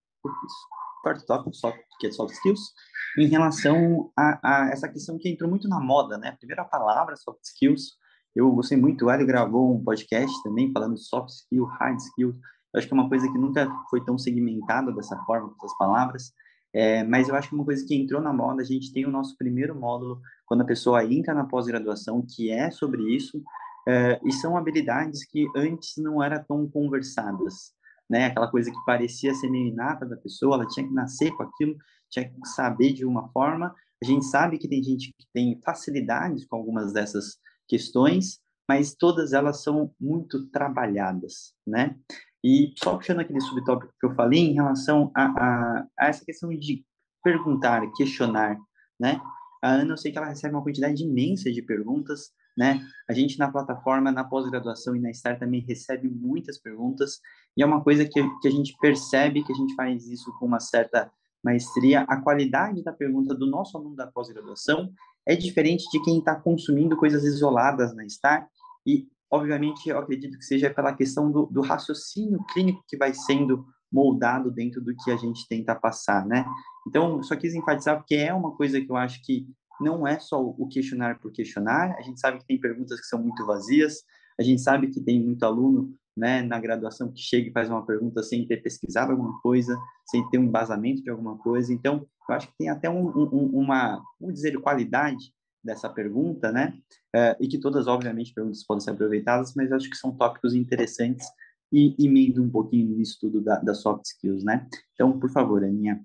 isso, 0.45 0.67
quarto 1.03 1.25
tópico, 1.25 1.51
que 1.99 2.07
é 2.07 2.11
soft 2.11 2.33
skills, 2.33 2.73
em 3.17 3.27
relação 3.27 4.11
a, 4.17 4.39
a, 4.43 4.69
essa 4.69 4.87
questão 4.87 5.17
que 5.17 5.29
entrou 5.29 5.49
muito 5.49 5.67
na 5.67 5.79
moda, 5.79 6.17
né? 6.17 6.37
A 6.57 6.65
palavra 6.65 7.15
soft 7.15 7.43
skills, 7.43 7.97
eu 8.35 8.51
gostei 8.51 8.77
muito, 8.77 9.05
o 9.05 9.09
Hélio 9.09 9.25
gravou 9.25 9.75
um 9.75 9.83
podcast 9.83 10.43
também 10.43 10.71
falando 10.71 10.97
soft 10.97 11.29
skill, 11.29 11.65
hard 11.65 11.99
skill, 11.99 12.35
eu 12.73 12.77
acho 12.77 12.87
que 12.87 12.93
é 12.93 12.97
uma 12.97 13.09
coisa 13.09 13.27
que 13.31 13.37
nunca 13.37 13.67
foi 13.89 14.03
tão 14.05 14.17
segmentada 14.17 14.93
dessa 14.93 15.17
forma, 15.23 15.49
com 15.49 15.65
essas 15.65 15.77
palavras, 15.77 16.31
é, 16.73 17.03
mas 17.03 17.27
eu 17.27 17.35
acho 17.35 17.49
que 17.49 17.55
uma 17.55 17.65
coisa 17.65 17.85
que 17.85 17.95
entrou 17.95 18.21
na 18.21 18.31
moda, 18.31 18.61
a 18.61 18.65
gente 18.65 18.93
tem 18.93 19.05
o 19.05 19.11
nosso 19.11 19.35
primeiro 19.37 19.75
módulo, 19.75 20.21
quando 20.45 20.61
a 20.61 20.65
pessoa 20.65 21.03
entra 21.03 21.33
na 21.33 21.45
pós-graduação, 21.45 22.25
que 22.27 22.51
é 22.51 22.69
sobre 22.69 23.15
isso, 23.15 23.41
é, 23.87 24.19
e 24.23 24.31
são 24.31 24.55
habilidades 24.55 25.25
que 25.25 25.47
antes 25.55 25.97
não 25.97 26.21
eram 26.21 26.43
tão 26.43 26.69
conversadas, 26.69 27.73
né? 28.09 28.25
Aquela 28.25 28.49
coisa 28.49 28.71
que 28.71 28.85
parecia 28.85 29.33
ser 29.33 29.49
meio 29.49 29.67
inata 29.67 30.05
da 30.05 30.17
pessoa, 30.17 30.55
ela 30.55 30.67
tinha 30.67 30.87
que 30.87 30.93
nascer 30.93 31.31
com 31.31 31.43
aquilo, 31.43 31.75
tinha 32.09 32.29
que 32.29 32.47
saber 32.47 32.93
de 32.93 33.05
uma 33.05 33.29
forma. 33.29 33.73
A 34.03 34.05
gente 34.05 34.25
sabe 34.25 34.57
que 34.57 34.67
tem 34.67 34.83
gente 34.83 35.13
que 35.17 35.27
tem 35.33 35.59
facilidades 35.63 36.45
com 36.45 36.55
algumas 36.55 36.93
dessas 36.93 37.37
questões, 37.67 38.39
mas 38.67 38.93
todas 38.93 39.33
elas 39.33 39.63
são 39.63 39.91
muito 39.99 40.47
trabalhadas, 40.49 41.53
né? 41.65 41.95
E 42.43 42.73
só 42.81 42.95
puxando 42.95 43.19
aquele 43.19 43.41
subtópico 43.41 43.93
que 43.99 44.05
eu 44.05 44.15
falei 44.15 44.39
em 44.39 44.53
relação 44.53 45.11
a, 45.15 45.23
a, 45.23 45.87
a 45.99 46.07
essa 46.07 46.23
questão 46.23 46.49
de 46.49 46.85
perguntar, 47.23 47.81
questionar, 47.93 48.57
né? 48.99 49.21
A 49.61 49.71
Ana, 49.71 49.93
eu 49.93 49.97
sei 49.97 50.11
que 50.11 50.17
ela 50.17 50.27
recebe 50.27 50.55
uma 50.55 50.63
quantidade 50.63 51.03
imensa 51.03 51.51
de 51.51 51.61
perguntas, 51.61 52.31
né? 52.57 52.81
A 53.09 53.13
gente 53.13 53.37
na 53.37 53.51
plataforma, 53.51 54.11
na 54.11 54.23
pós-graduação 54.23 54.95
e 54.95 54.99
na 54.99 55.13
STAR 55.13 55.37
também 55.37 55.61
recebe 55.61 56.09
muitas 56.09 56.57
perguntas, 56.57 57.19
e 57.57 57.63
é 57.63 57.65
uma 57.65 57.83
coisa 57.83 58.05
que, 58.05 58.21
que 58.41 58.47
a 58.47 58.51
gente 58.51 58.75
percebe 58.79 59.43
que 59.43 59.51
a 59.51 59.55
gente 59.55 59.75
faz 59.75 60.07
isso 60.07 60.31
com 60.39 60.45
uma 60.45 60.59
certa 60.59 61.11
maestria, 61.43 62.01
a 62.01 62.21
qualidade 62.21 62.83
da 62.83 62.91
pergunta 62.91 63.33
do 63.33 63.47
nosso 63.47 63.77
aluno 63.77 63.95
da 63.95 64.07
pós-graduação 64.07 64.91
é 65.25 65.35
diferente 65.35 65.85
de 65.91 66.01
quem 66.03 66.19
está 66.19 66.35
consumindo 66.35 66.97
coisas 66.97 67.23
isoladas 67.23 67.95
na 67.95 68.07
STAR, 68.07 68.47
e, 68.85 69.07
obviamente, 69.31 69.89
eu 69.89 69.97
acredito 69.97 70.37
que 70.37 70.45
seja 70.45 70.69
pela 70.69 70.93
questão 70.93 71.31
do, 71.31 71.45
do 71.45 71.61
raciocínio 71.61 72.43
clínico 72.51 72.83
que 72.87 72.97
vai 72.97 73.13
sendo 73.13 73.65
moldado 73.91 74.51
dentro 74.51 74.81
do 74.81 74.95
que 74.95 75.11
a 75.11 75.17
gente 75.17 75.47
tenta 75.47 75.75
passar, 75.75 76.25
né? 76.25 76.45
Então, 76.87 77.21
só 77.23 77.35
quis 77.35 77.53
enfatizar 77.55 77.97
porque 77.97 78.15
é 78.15 78.33
uma 78.33 78.55
coisa 78.55 78.79
que 78.79 78.89
eu 78.89 78.95
acho 78.95 79.21
que 79.23 79.47
não 79.81 80.07
é 80.07 80.19
só 80.19 80.41
o 80.41 80.67
questionar 80.67 81.19
por 81.19 81.31
questionar, 81.31 81.95
a 81.97 82.01
gente 82.01 82.19
sabe 82.19 82.39
que 82.39 82.45
tem 82.45 82.59
perguntas 82.59 82.99
que 82.99 83.07
são 83.07 83.21
muito 83.21 83.45
vazias, 83.45 84.03
a 84.39 84.43
gente 84.43 84.61
sabe 84.61 84.87
que 84.87 85.01
tem 85.01 85.23
muito 85.23 85.43
aluno 85.43 85.93
né, 86.15 86.41
na 86.41 86.59
graduação 86.59 87.11
que 87.11 87.21
chega 87.21 87.49
e 87.49 87.53
faz 87.53 87.69
uma 87.69 87.85
pergunta 87.85 88.21
sem 88.21 88.45
ter 88.45 88.57
pesquisado 88.57 89.11
alguma 89.11 89.39
coisa, 89.41 89.77
sem 90.05 90.27
ter 90.29 90.37
um 90.37 90.43
embasamento 90.43 91.01
de 91.01 91.09
alguma 91.09 91.37
coisa. 91.37 91.73
Então, 91.73 92.05
eu 92.27 92.35
acho 92.35 92.47
que 92.47 92.57
tem 92.57 92.69
até 92.69 92.89
um, 92.89 93.07
um, 93.07 93.49
uma, 93.57 94.01
vamos 94.19 94.35
dizer, 94.35 94.59
qualidade 94.59 95.33
dessa 95.63 95.89
pergunta, 95.89 96.51
né? 96.51 96.77
É, 97.13 97.35
e 97.39 97.47
que 97.47 97.59
todas, 97.59 97.87
obviamente, 97.87 98.33
perguntas 98.33 98.63
podem 98.65 98.83
ser 98.83 98.91
aproveitadas, 98.91 99.53
mas 99.55 99.71
acho 99.71 99.89
que 99.89 99.97
são 99.97 100.15
tópicos 100.15 100.53
interessantes 100.53 101.27
e 101.71 101.95
emendo 102.03 102.43
um 102.43 102.49
pouquinho 102.49 102.95
nisso 102.95 103.17
tudo 103.19 103.41
da, 103.41 103.57
da 103.57 103.73
soft 103.73 104.05
skills, 104.05 104.43
né? 104.43 104.67
Então, 104.93 105.19
por 105.19 105.29
favor, 105.29 105.63
Aninha. 105.63 106.03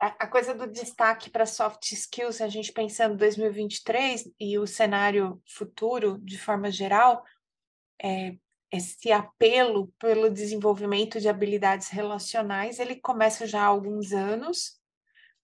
A, 0.00 0.24
a 0.24 0.26
coisa 0.26 0.54
do 0.54 0.66
destaque 0.66 1.30
para 1.30 1.46
soft 1.46 1.92
skills, 1.92 2.40
a 2.40 2.48
gente 2.48 2.72
pensando 2.72 3.16
2023 3.16 4.30
e 4.38 4.58
o 4.58 4.66
cenário 4.66 5.40
futuro 5.46 6.18
de 6.22 6.38
forma 6.38 6.70
geral, 6.70 7.24
é, 8.02 8.36
esse 8.70 9.12
apelo 9.12 9.92
pelo 9.98 10.30
desenvolvimento 10.30 11.20
de 11.20 11.28
habilidades 11.28 11.88
relacionais, 11.88 12.78
ele 12.78 12.96
começa 12.96 13.46
já 13.46 13.62
há 13.62 13.66
alguns 13.66 14.12
anos, 14.12 14.80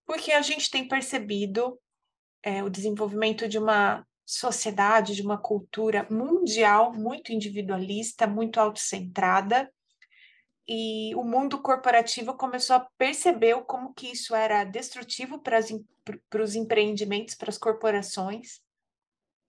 porque 0.05 0.33
a 0.33 0.43
gente 0.43 0.71
tem 0.71 0.87
percebido 0.87 1.79
é, 2.43 2.63
o 2.63 2.71
desenvolvimento 2.71 3.49
de 3.49 3.59
uma 3.59 4.07
sociedade, 4.25 5.17
de 5.17 5.23
uma 5.23 5.39
cultura 5.39 6.07
mundial 6.11 6.93
muito 6.93 7.33
individualista, 7.33 8.27
muito 8.27 8.59
autocentrada, 8.61 9.71
e 10.69 11.13
o 11.17 11.25
mundo 11.25 11.61
corporativo 11.61 12.35
começou 12.35 12.77
a 12.77 12.89
perceber 12.97 13.61
como 13.65 13.93
que 13.93 14.13
isso 14.13 14.35
era 14.35 14.63
destrutivo 14.63 15.41
para, 15.41 15.59
para 16.29 16.43
os 16.43 16.55
empreendimentos, 16.55 17.35
para 17.35 17.51
as 17.51 17.59
corporações, 17.59 18.61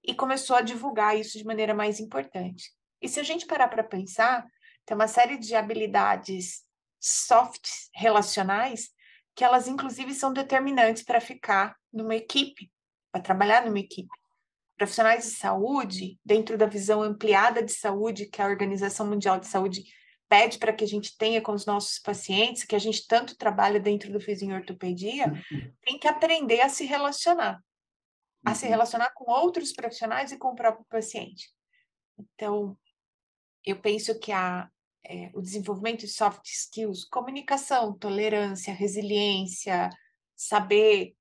e 0.04 0.16
começou 0.16 0.56
a 0.56 0.62
divulgar 0.62 1.16
isso 1.16 1.38
de 1.38 1.46
maneira 1.46 1.76
mais 1.76 2.00
importante. 2.00 2.72
E 3.00 3.08
se 3.08 3.20
a 3.20 3.24
gente 3.24 3.46
parar 3.46 3.68
para 3.68 3.84
pensar, 3.84 4.44
tem 4.84 4.96
uma 4.96 5.08
série 5.08 5.38
de 5.38 5.54
habilidades 5.56 6.64
soft 7.00 7.68
relacionais 7.94 8.90
que 9.36 9.44
elas 9.44 9.68
inclusive 9.68 10.14
são 10.14 10.34
determinantes 10.34 11.04
para 11.04 11.22
ficar 11.22 11.76
numa 11.92 12.16
equipe, 12.16 12.72
para 13.12 13.22
trabalhar 13.22 13.66
numa 13.66 13.80
equipe. 13.80 14.10
Profissionais 14.78 15.26
de 15.26 15.32
saúde, 15.32 16.20
dentro 16.26 16.58
da 16.58 16.66
visão 16.66 17.04
ampliada 17.04 17.62
de 17.62 17.72
saúde 17.72 18.26
que 18.26 18.42
a 18.42 18.48
Organização 18.48 19.06
Mundial 19.06 19.40
de 19.40 19.48
Saúde 19.48 19.84
pede 20.32 20.58
para 20.58 20.72
que 20.72 20.84
a 20.84 20.88
gente 20.88 21.18
tenha 21.18 21.42
com 21.42 21.52
os 21.52 21.66
nossos 21.66 22.00
pacientes, 22.00 22.64
que 22.64 22.76
a 22.76 22.80
gente 22.80 23.06
tanto 23.06 23.36
trabalha 23.36 23.82
dentro 23.82 24.12
do 24.12 24.32
em 24.32 24.54
ortopedia, 24.54 25.28
uhum. 25.28 25.74
tem 25.84 26.00
que 26.00 26.08
aprender 26.08 26.62
a 26.62 26.70
se 26.70 26.86
relacionar, 26.86 27.62
a 28.46 28.56
se 28.56 28.64
uhum. 28.64 28.72
relacionar 28.72 29.12
com 29.14 29.30
outros 29.30 29.74
profissionais 29.74 30.32
e 30.32 30.38
com 30.38 30.48
o 30.48 30.56
próprio 30.56 30.86
paciente. 30.86 31.50
Então, 32.18 32.78
eu 33.66 33.80
penso 33.82 34.18
que 34.20 34.32
a, 34.32 34.70
é, 35.06 35.30
o 35.34 35.42
desenvolvimento 35.42 36.02
de 36.02 36.08
soft 36.08 36.46
skills, 36.46 37.04
comunicação, 37.04 37.94
tolerância, 37.98 38.74
resiliência, 38.74 39.90
saber 40.34 41.14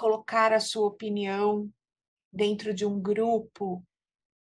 colocar 0.00 0.50
a 0.50 0.60
sua 0.60 0.86
opinião 0.86 1.70
dentro 2.32 2.72
de 2.72 2.86
um 2.86 2.98
grupo, 2.98 3.84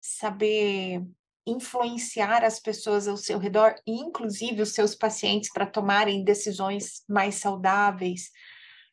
saber 0.00 1.04
influenciar 1.44 2.44
as 2.44 2.61
pessoas 2.61 3.09
ao 3.09 3.16
seu 3.16 3.40
redor, 3.40 3.74
inclusive 3.84 4.62
os 4.62 4.72
seus 4.72 4.94
pacientes, 4.94 5.50
para 5.52 5.66
tomarem 5.66 6.22
decisões 6.22 7.02
mais 7.09 7.36
saudáveis, 7.36 8.30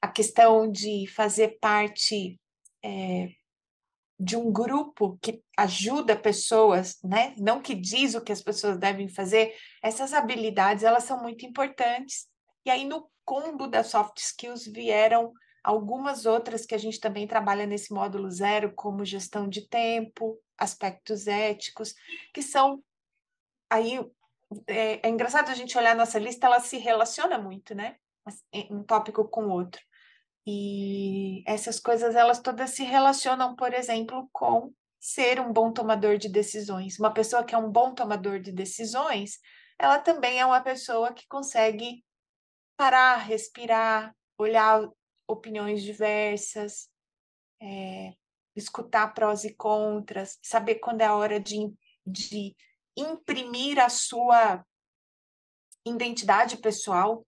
a 0.01 0.07
questão 0.07 0.71
de 0.71 1.05
fazer 1.05 1.59
parte 1.61 2.41
é, 2.83 3.29
de 4.19 4.35
um 4.35 4.51
grupo 4.51 5.19
que 5.21 5.43
ajuda 5.55 6.15
pessoas, 6.15 6.97
né? 7.03 7.35
Não 7.37 7.61
que 7.61 7.75
diz 7.75 8.15
o 8.15 8.21
que 8.21 8.31
as 8.31 8.41
pessoas 8.41 8.79
devem 8.79 9.07
fazer, 9.07 9.53
essas 9.83 10.13
habilidades 10.13 10.83
elas 10.83 11.03
são 11.03 11.21
muito 11.21 11.45
importantes. 11.45 12.25
E 12.65 12.71
aí 12.71 12.85
no 12.85 13.07
combo 13.23 13.67
das 13.67 13.87
soft 13.87 14.17
skills 14.17 14.65
vieram 14.65 15.31
algumas 15.65 16.27
outras 16.27 16.63
que 16.63 16.75
a 16.75 16.77
gente 16.77 16.99
também 16.99 17.27
trabalha 17.27 17.65
nesse 17.65 17.91
módulo 17.91 18.29
zero, 18.29 18.71
como 18.75 19.03
gestão 19.03 19.49
de 19.49 19.67
tempo, 19.67 20.39
aspectos 20.55 21.25
éticos, 21.25 21.95
que 22.31 22.43
são 22.43 22.83
aí 23.67 23.99
é, 24.67 25.07
é 25.07 25.09
engraçado 25.09 25.49
a 25.49 25.55
gente 25.55 25.75
olhar 25.75 25.93
a 25.93 25.95
nossa 25.95 26.19
lista, 26.19 26.45
ela 26.45 26.59
se 26.59 26.77
relaciona 26.77 27.39
muito, 27.39 27.73
né? 27.73 27.95
Um 28.69 28.83
tópico 28.83 29.27
com 29.27 29.45
o 29.45 29.49
outro. 29.49 29.81
E 30.45 31.43
essas 31.47 31.79
coisas, 31.79 32.15
elas 32.15 32.39
todas 32.39 32.69
se 32.69 32.83
relacionam, 32.83 33.55
por 33.55 33.73
exemplo, 33.73 34.29
com 34.31 34.71
ser 34.99 35.39
um 35.39 35.51
bom 35.51 35.73
tomador 35.73 36.19
de 36.19 36.29
decisões. 36.29 36.99
Uma 36.99 37.11
pessoa 37.11 37.43
que 37.43 37.55
é 37.55 37.57
um 37.57 37.71
bom 37.71 37.95
tomador 37.95 38.39
de 38.39 38.51
decisões, 38.51 39.39
ela 39.79 39.97
também 39.97 40.39
é 40.39 40.45
uma 40.45 40.61
pessoa 40.61 41.11
que 41.11 41.27
consegue 41.27 42.05
parar, 42.77 43.17
respirar, 43.17 44.15
olhar 44.37 44.87
opiniões 45.27 45.83
diversas, 45.83 46.89
é, 47.61 48.13
escutar 48.55 49.13
prós 49.13 49.43
e 49.43 49.53
contras, 49.53 50.37
saber 50.41 50.75
quando 50.75 51.01
é 51.01 51.05
a 51.05 51.15
hora 51.15 51.39
de, 51.39 51.73
de 52.05 52.55
imprimir 52.95 53.79
a 53.79 53.89
sua 53.89 54.65
identidade 55.85 56.57
pessoal 56.57 57.25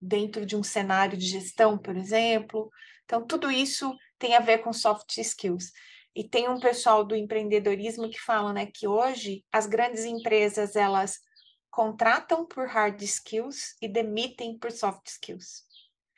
dentro 0.00 0.46
de 0.46 0.56
um 0.56 0.62
cenário 0.62 1.16
de 1.16 1.26
gestão, 1.26 1.76
por 1.76 1.96
exemplo. 1.96 2.70
Então, 3.04 3.26
tudo 3.26 3.50
isso 3.50 3.94
tem 4.18 4.34
a 4.34 4.40
ver 4.40 4.58
com 4.58 4.72
soft 4.72 5.18
skills. 5.18 5.72
E 6.14 6.28
tem 6.28 6.48
um 6.48 6.58
pessoal 6.58 7.04
do 7.04 7.14
empreendedorismo 7.14 8.10
que 8.10 8.20
fala, 8.20 8.52
né, 8.52 8.66
que 8.66 8.88
hoje 8.88 9.44
as 9.52 9.66
grandes 9.66 10.04
empresas 10.04 10.74
elas 10.74 11.18
contratam 11.70 12.44
por 12.44 12.66
hard 12.66 13.00
skills 13.02 13.76
e 13.80 13.88
demitem 13.88 14.58
por 14.58 14.72
soft 14.72 15.06
skills. 15.06 15.64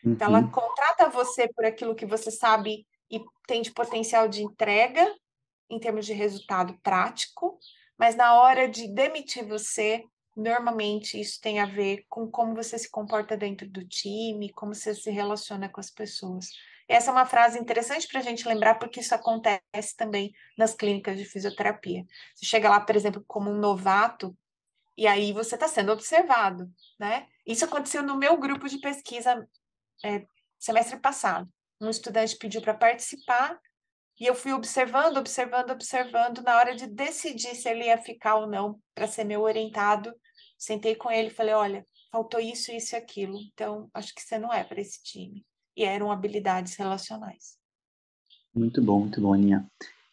Uhum. 0.04 0.12
Então, 0.12 0.28
ela 0.28 0.48
contrata 0.48 1.08
você 1.08 1.48
por 1.48 1.64
aquilo 1.64 1.94
que 1.94 2.06
você 2.06 2.30
sabe 2.30 2.86
e 3.10 3.20
tem 3.46 3.62
de 3.62 3.70
potencial 3.70 4.28
de 4.28 4.42
entrega 4.42 5.14
em 5.70 5.78
termos 5.78 6.06
de 6.06 6.12
resultado 6.12 6.78
prático, 6.82 7.58
mas 7.98 8.14
na 8.14 8.34
hora 8.40 8.68
de 8.68 8.88
demitir 8.88 9.46
você, 9.46 10.04
normalmente 10.36 11.20
isso 11.20 11.40
tem 11.40 11.60
a 11.60 11.66
ver 11.66 12.04
com 12.08 12.30
como 12.30 12.54
você 12.54 12.78
se 12.78 12.90
comporta 12.90 13.36
dentro 13.36 13.68
do 13.68 13.86
time, 13.86 14.52
como 14.52 14.74
você 14.74 14.94
se 14.94 15.10
relaciona 15.10 15.68
com 15.68 15.80
as 15.80 15.90
pessoas. 15.90 16.48
Essa 16.88 17.10
é 17.10 17.12
uma 17.12 17.26
frase 17.26 17.58
interessante 17.58 18.08
para 18.08 18.20
a 18.20 18.22
gente 18.22 18.46
lembrar, 18.46 18.74
porque 18.74 19.00
isso 19.00 19.14
acontece 19.14 19.96
também 19.96 20.32
nas 20.58 20.74
clínicas 20.74 21.16
de 21.16 21.24
fisioterapia. 21.24 22.04
Você 22.34 22.44
chega 22.44 22.68
lá, 22.68 22.80
por 22.80 22.96
exemplo, 22.96 23.24
como 23.26 23.50
um 23.50 23.58
novato, 23.58 24.36
e 24.96 25.06
aí 25.06 25.32
você 25.32 25.54
está 25.54 25.68
sendo 25.68 25.92
observado, 25.92 26.70
né? 26.98 27.26
Isso 27.46 27.64
aconteceu 27.64 28.02
no 28.02 28.16
meu 28.16 28.36
grupo 28.36 28.68
de 28.68 28.78
pesquisa 28.78 29.48
é, 30.04 30.26
semestre 30.58 30.98
passado. 30.98 31.48
Um 31.80 31.90
estudante 31.90 32.36
pediu 32.36 32.60
para 32.62 32.74
participar 32.74 33.58
e 34.20 34.26
eu 34.26 34.34
fui 34.34 34.52
observando, 34.52 35.16
observando, 35.16 35.70
observando. 35.70 36.42
Na 36.42 36.56
hora 36.56 36.76
de 36.76 36.86
decidir 36.86 37.54
se 37.54 37.68
ele 37.68 37.86
ia 37.86 37.98
ficar 37.98 38.36
ou 38.36 38.46
não 38.46 38.78
para 38.94 39.08
ser 39.08 39.24
meu 39.24 39.42
orientado, 39.42 40.14
sentei 40.56 40.94
com 40.94 41.10
ele 41.10 41.28
e 41.28 41.34
falei: 41.34 41.54
olha, 41.54 41.86
faltou 42.10 42.38
isso, 42.38 42.70
isso 42.70 42.94
e 42.94 42.98
aquilo. 42.98 43.38
Então, 43.52 43.88
acho 43.92 44.14
que 44.14 44.22
você 44.22 44.38
não 44.38 44.52
é 44.52 44.62
para 44.62 44.80
esse 44.80 45.02
time. 45.02 45.44
E 45.76 45.84
eram 45.84 46.12
habilidades 46.12 46.76
relacionais. 46.76 47.56
Muito 48.54 48.82
bom, 48.82 49.00
muito 49.00 49.20
bom, 49.20 49.32
Aninha. 49.32 49.66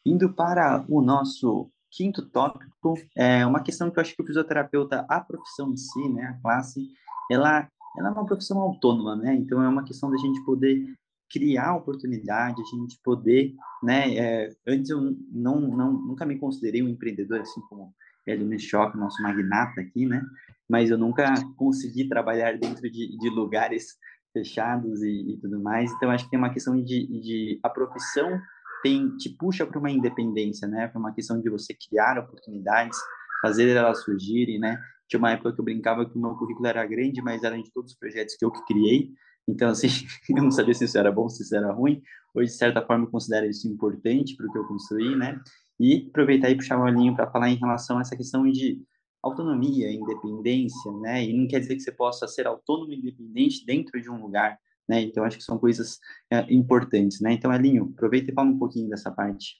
Indo 0.06 0.34
para 0.34 0.86
o 0.88 1.02
nosso 1.02 1.70
quinto 1.92 2.26
tópico, 2.30 2.96
é 3.16 3.46
uma 3.46 3.62
questão 3.62 3.92
que 3.92 4.00
eu 4.00 4.02
acho 4.02 4.16
que 4.16 4.22
o 4.22 4.26
fisioterapeuta, 4.26 5.06
a 5.10 5.20
profissão 5.20 5.72
em 5.72 5.78
si, 5.78 6.10
né, 6.10 6.24
a 6.24 6.42
classe, 6.42 6.90
ela, 7.30 7.70
ela 7.98 8.10
é 8.10 8.12
uma 8.12 8.26
profissão 8.26 8.60
autônoma, 8.60 9.16
né? 9.16 9.36
Então 9.36 9.62
é 9.62 9.68
uma 9.68 9.84
questão 9.84 10.10
da 10.10 10.18
gente 10.18 10.44
poder 10.46 10.86
criar 11.30 11.76
oportunidade, 11.76 12.62
a 12.62 12.76
gente 12.76 13.00
poder, 13.04 13.54
né? 13.84 14.16
É, 14.16 14.50
antes 14.68 14.90
eu 14.90 15.16
não, 15.32 15.62
não, 15.62 15.92
nunca 15.94 16.26
me 16.26 16.38
considerei 16.38 16.82
um 16.82 16.90
empreendedor, 16.90 17.42
assim 17.42 17.62
como 17.70 17.94
Hélio 18.28 18.48
Nechoc, 18.48 18.96
nosso 18.96 19.22
magnata 19.22 19.82
aqui, 19.82 20.06
né? 20.06 20.24
Mas 20.70 20.90
eu 20.90 20.98
nunca 20.98 21.34
consegui 21.56 22.08
trabalhar 22.08 22.58
dentro 22.58 22.84
de, 22.90 23.18
de 23.18 23.30
lugares 23.30 23.98
fechados 24.34 25.02
e, 25.02 25.34
e, 25.34 25.38
tudo 25.38 25.60
mais. 25.60 25.92
Então 25.92 26.12
acho 26.12 26.26
que 26.26 26.32
tem 26.32 26.40
uma 26.40 26.54
questão 26.54 26.76
de, 26.76 27.08
de 27.08 27.60
a 27.64 27.70
profissão 27.70 28.40
tem 28.82 29.16
te 29.18 29.30
puxa 29.30 29.66
para 29.66 29.80
uma 29.80 29.92
independência, 29.92 30.68
né? 30.68 30.88
Para 30.88 31.00
uma 31.00 31.14
questão 31.14 31.40
de 31.42 31.50
você 31.50 31.74
criar 31.74 32.18
oportunidades, 32.18 32.98
fazer 33.42 33.70
elas 33.70 34.04
surgirem, 34.04 34.60
né? 34.60 34.80
Tinha 35.10 35.20
uma 35.20 35.32
época 35.32 35.53
que 35.53 35.60
eu 35.60 35.66
brincava 35.66 36.07
que 36.07 36.16
o 36.16 36.22
meu 36.22 36.36
currículo 36.36 36.68
era 36.68 36.86
grande, 36.86 37.22
mas 37.22 37.43
era 37.43 37.57
de 37.62 37.72
todos 37.74 37.91
os 37.91 37.97
projetos 37.97 38.36
que 38.36 38.45
eu 38.45 38.51
que 38.51 38.64
criei. 38.66 39.12
Então, 39.47 39.70
assim, 39.70 39.88
eu 40.30 40.43
não 40.43 40.51
sabia 40.51 40.74
se 40.74 40.86
isso 40.86 40.97
era 40.97 41.12
bom, 41.12 41.28
se 41.28 41.41
isso 41.41 41.55
era 41.55 41.72
ruim. 41.72 42.01
Hoje, 42.34 42.51
de 42.51 42.57
certa 42.57 42.86
forma, 42.86 43.05
eu 43.05 43.10
considero 43.10 43.47
isso 43.47 43.68
importante 43.68 44.36
para 44.36 44.45
o 44.45 44.51
que 44.51 44.57
eu 44.60 44.68
construí, 44.68 45.16
né? 45.16 45.41
E 45.80 46.07
aproveitar 46.10 46.51
e 46.51 46.55
puxar 46.55 46.78
o 46.78 46.84
olhinho 46.84 47.16
para 47.16 47.30
falar 47.32 47.49
em 47.49 47.55
relação 47.55 47.97
a 47.97 48.01
essa 48.01 48.16
questão 48.16 48.43
de 48.49 48.84
autonomia, 49.24 49.91
independência, 49.91 50.91
né? 51.01 51.26
E 51.26 51.34
não 51.34 51.47
quer 51.47 51.60
dizer 51.60 51.76
que 51.76 51.82
você 51.82 51.91
possa 51.91 52.28
ser 52.28 52.45
autônomo 52.45 52.93
e 52.93 52.97
independente 52.97 53.66
dentro 53.66 53.99
de 53.99 54.10
um 54.12 54.22
lugar, 54.22 54.60
né? 54.88 55.01
Então, 55.01 55.24
acho 55.24 55.38
que 55.38 55.43
são 55.43 55.57
coisas 55.57 55.97
é, 56.32 56.45
importantes, 56.53 57.20
né? 57.20 57.34
Então, 57.34 57.51
Elinho, 57.51 57.91
aproveita 57.95 58.30
e 58.32 58.34
fala 58.34 58.49
um 58.49 58.60
pouquinho 58.60 58.89
dessa 58.89 59.12
parte. 59.12 59.55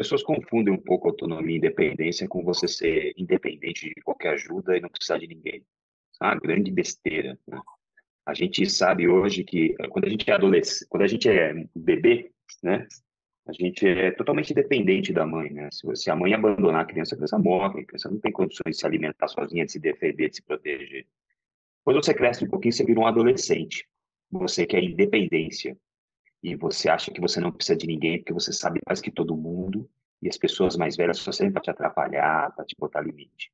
As 0.00 0.06
pessoas 0.06 0.22
confundem 0.22 0.72
um 0.72 0.78
pouco 0.78 1.08
autonomia 1.08 1.56
e 1.56 1.58
independência 1.58 2.26
com 2.26 2.42
você 2.42 2.66
ser 2.66 3.12
independente 3.18 3.92
de 3.94 4.00
qualquer 4.00 4.30
ajuda 4.30 4.74
e 4.74 4.80
não 4.80 4.88
precisar 4.88 5.18
de 5.18 5.26
ninguém. 5.26 5.62
É 6.22 6.24
uma 6.24 6.36
grande 6.36 6.70
besteira, 6.70 7.38
né? 7.46 7.60
A 8.24 8.32
gente 8.32 8.64
sabe 8.70 9.06
hoje 9.06 9.44
que 9.44 9.76
eh, 9.78 9.88
quando 9.88 10.06
a 10.06 10.08
gente 10.08 10.30
é 10.30 10.32
adolescente, 10.32 10.88
quando 10.88 11.02
a 11.02 11.06
gente 11.06 11.28
é 11.28 11.52
bebê, 11.76 12.30
né, 12.62 12.88
a 13.46 13.52
gente 13.52 13.86
é 13.86 14.10
totalmente 14.12 14.54
dependente 14.54 15.12
da 15.12 15.26
mãe, 15.26 15.50
né? 15.50 15.68
Se, 15.70 15.86
se 15.94 16.10
a 16.10 16.16
mãe 16.16 16.32
abandonar 16.32 16.80
a 16.80 16.86
criança, 16.86 17.14
a 17.14 17.18
criança 17.18 17.38
morre, 17.38 17.82
a 17.82 17.84
criança 17.84 18.10
não 18.10 18.20
tem 18.20 18.32
condições 18.32 18.76
de 18.76 18.80
se 18.80 18.86
alimentar 18.86 19.28
sozinha, 19.28 19.66
de 19.66 19.72
se 19.72 19.78
defender, 19.78 20.30
de 20.30 20.36
se 20.36 20.42
proteger. 20.42 21.06
Quando 21.84 22.02
você 22.02 22.14
cresce 22.14 22.42
um 22.42 22.48
pouquinho, 22.48 22.72
você 22.72 22.86
vira 22.86 23.00
um 23.00 23.06
adolescente. 23.06 23.86
Você 24.30 24.64
quer 24.64 24.82
independência. 24.82 25.76
E 26.42 26.54
você 26.54 26.88
acha 26.88 27.10
que 27.10 27.20
você 27.20 27.40
não 27.40 27.52
precisa 27.52 27.76
de 27.76 27.86
ninguém, 27.86 28.18
porque 28.18 28.32
você 28.32 28.52
sabe 28.52 28.80
mais 28.86 29.00
que 29.00 29.10
todo 29.10 29.36
mundo, 29.36 29.88
e 30.22 30.28
as 30.28 30.36
pessoas 30.36 30.76
mais 30.76 30.96
velhas 30.96 31.18
só 31.18 31.32
servem 31.32 31.52
para 31.52 31.62
te 31.62 31.70
atrapalhar, 31.70 32.54
para 32.54 32.64
te 32.64 32.76
botar 32.78 33.00
limite. 33.00 33.52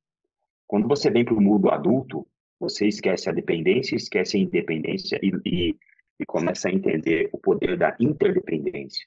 Quando 0.65 0.87
você 0.87 1.09
vem 1.09 1.23
para 1.23 1.33
o 1.33 1.41
mundo 1.41 1.69
adulto, 1.69 2.27
você 2.59 2.87
esquece 2.87 3.29
a 3.29 3.33
dependência, 3.33 3.95
esquece 3.95 4.37
a 4.37 4.39
independência 4.39 5.19
e, 5.21 5.31
e, 5.45 5.75
e 6.19 6.25
começa 6.25 6.67
a 6.67 6.71
entender 6.71 7.29
o 7.31 7.37
poder 7.37 7.77
da 7.77 7.95
interdependência, 7.99 9.05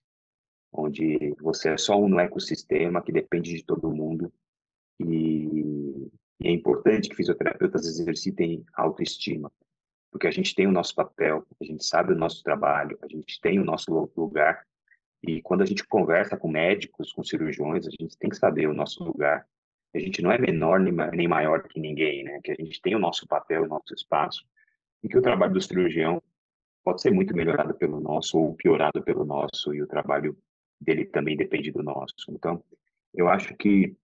onde 0.73 1.35
você 1.41 1.71
é 1.71 1.77
só 1.77 1.99
um 1.99 2.19
ecossistema 2.19 3.03
que 3.03 3.13
depende 3.13 3.55
de 3.55 3.65
todo 3.65 3.95
mundo 3.95 4.33
e, 5.01 6.11
e 6.41 6.49
é 6.49 6.51
importante 6.51 7.09
que 7.09 7.17
fisioterapeutas 7.17 7.87
exercitem 7.87 8.65
autoestima, 8.75 9.51
porque 10.11 10.27
a 10.27 10.31
gente 10.31 10.55
tem 10.55 10.67
o 10.67 10.73
nosso 10.73 10.95
papel, 10.95 11.47
a 11.61 11.65
gente 11.65 11.85
sabe 11.85 12.13
o 12.13 12.17
nosso 12.17 12.43
trabalho, 12.43 12.99
a 13.03 13.09
gente 13.09 13.41
tem 13.41 13.59
o 13.59 13.65
nosso 13.65 13.93
lugar 14.17 14.67
e 15.23 15.41
quando 15.43 15.63
a 15.63 15.67
gente 15.67 15.87
conversa 15.87 16.37
com 16.37 16.49
médicos, 16.49 17.13
com 17.13 17.23
cirurgiões, 17.23 17.87
a 17.87 17.91
gente 17.91 18.17
tem 18.19 18.31
que 18.31 18.37
saber 18.37 18.69
o 18.69 18.75
nosso 18.75 19.05
lugar 19.05 19.47
a 19.95 19.99
gente 19.99 20.23
não 20.23 20.31
é 20.31 20.39
menor 20.39 20.79
nem 20.81 21.27
maior 21.27 21.63
que 21.63 21.81
ninguém, 21.81 22.23
né? 22.23 22.41
Que 22.43 22.53
a 22.53 22.55
gente 22.55 22.81
tem 22.81 22.95
o 22.95 22.99
nosso 22.99 23.27
papel, 23.27 23.65
o 23.65 23.69
nosso 23.69 23.93
espaço, 23.93 24.45
e 25.03 25.09
que 25.09 25.19
o 25.19 25.23
trabalho 25.23 25.53
do 25.53 25.61
cirurgião 25.61 26.23
pode 26.85 27.03
ser 27.03 27.11
muito 27.11 27.35
melhorado 27.35 27.75
pelo 27.75 28.01
nosso 28.01 28.39
ou 28.39 28.55
piorado 28.55 29.03
pelo 29.03 29.25
nosso, 29.25 29.75
e 29.75 29.83
o 29.83 29.87
trabalho 29.87 30.37
dele 30.81 31.05
também 31.07 31.37
depende 31.37 31.73
do 31.73 31.83
nosso. 31.83 32.15
Então, 32.31 32.63
eu 33.13 33.29
acho 33.29 33.55
que 33.57 33.97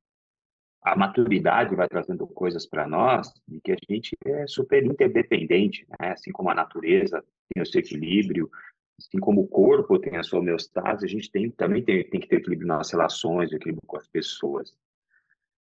a 0.86 0.94
maturidade 0.94 1.74
vai 1.74 1.88
trazendo 1.88 2.28
coisas 2.28 2.64
para 2.64 2.86
nós 2.86 3.32
de 3.48 3.60
que 3.60 3.72
a 3.72 3.76
gente 3.90 4.16
é 4.24 4.46
super 4.46 4.84
interdependente, 4.86 5.84
né? 5.88 6.12
Assim 6.12 6.30
como 6.30 6.48
a 6.48 6.54
natureza 6.54 7.24
tem 7.52 7.60
o 7.60 7.66
seu 7.66 7.80
equilíbrio, 7.80 8.48
assim 8.96 9.18
como 9.18 9.40
o 9.40 9.48
corpo 9.48 9.98
tem 9.98 10.16
a 10.16 10.22
sua 10.22 10.38
homeostase, 10.38 11.04
a 11.04 11.08
gente 11.08 11.28
tem, 11.28 11.50
também 11.50 11.82
tem, 11.82 12.08
tem 12.08 12.20
que 12.20 12.28
ter 12.28 12.36
equilíbrio 12.36 12.68
nas 12.68 12.88
relações, 12.92 13.52
equilíbrio 13.52 13.82
com 13.84 13.96
as 13.96 14.06
pessoas. 14.06 14.72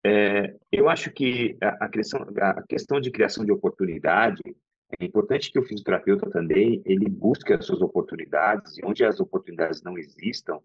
É, 0.06 0.56
eu 0.72 0.88
acho 0.88 1.12
que 1.12 1.58
a, 1.62 1.86
a, 1.86 1.90
questão, 1.90 2.26
a 2.40 2.64
questão 2.64 3.02
de 3.02 3.12
criação 3.12 3.44
de 3.44 3.52
oportunidade 3.52 4.42
é 4.98 5.04
importante 5.04 5.52
que 5.52 5.60
o 5.60 5.64
fisioterapeuta 5.66 6.30
também 6.30 6.82
ele 6.86 7.10
busque 7.10 7.52
as 7.52 7.66
suas 7.66 7.82
oportunidades 7.82 8.78
e 8.78 8.86
onde 8.86 9.04
as 9.04 9.20
oportunidades 9.20 9.84
não 9.84 9.98
existam, 9.98 10.62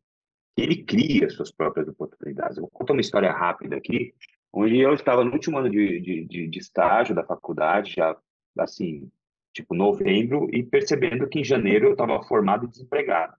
ele 0.57 0.85
cria 0.85 1.27
as 1.27 1.33
suas 1.33 1.51
próprias 1.51 1.89
oportunidades. 1.89 2.57
Eu 2.57 2.63
vou 2.63 2.71
contar 2.71 2.93
uma 2.93 3.01
história 3.01 3.33
rápida 3.33 3.75
aqui, 3.75 4.15
onde 4.55 4.79
eu 4.79 4.95
estava 4.95 5.25
no 5.25 5.33
último 5.33 5.59
ano 5.59 5.69
de, 5.69 6.01
de, 6.01 6.25
de, 6.25 6.49
de 6.49 6.59
estágio 6.59 7.15
da 7.15 7.25
faculdade, 7.25 7.95
já 7.97 8.17
assim, 8.57 9.11
tipo 9.53 9.75
novembro, 9.75 10.49
e 10.55 10.63
percebendo 10.63 11.29
que 11.29 11.41
em 11.41 11.45
janeiro 11.45 11.87
eu 11.87 11.93
estava 11.93 12.23
formado 12.23 12.67
e 12.67 12.69
desempregado. 12.69 13.37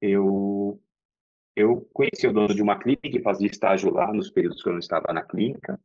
Eu 0.00 0.80
eu 1.56 1.88
conheci 1.92 2.26
o 2.26 2.32
dono 2.32 2.52
de 2.52 2.62
uma 2.62 2.78
clínica 2.78 3.22
fazia 3.22 3.46
estágio 3.46 3.92
lá 3.92 4.12
nos 4.12 4.28
períodos 4.28 4.60
que 4.60 4.68
eu 4.68 4.72
não 4.72 4.80
estava 4.80 5.12
na 5.12 5.22
clínica. 5.22 5.80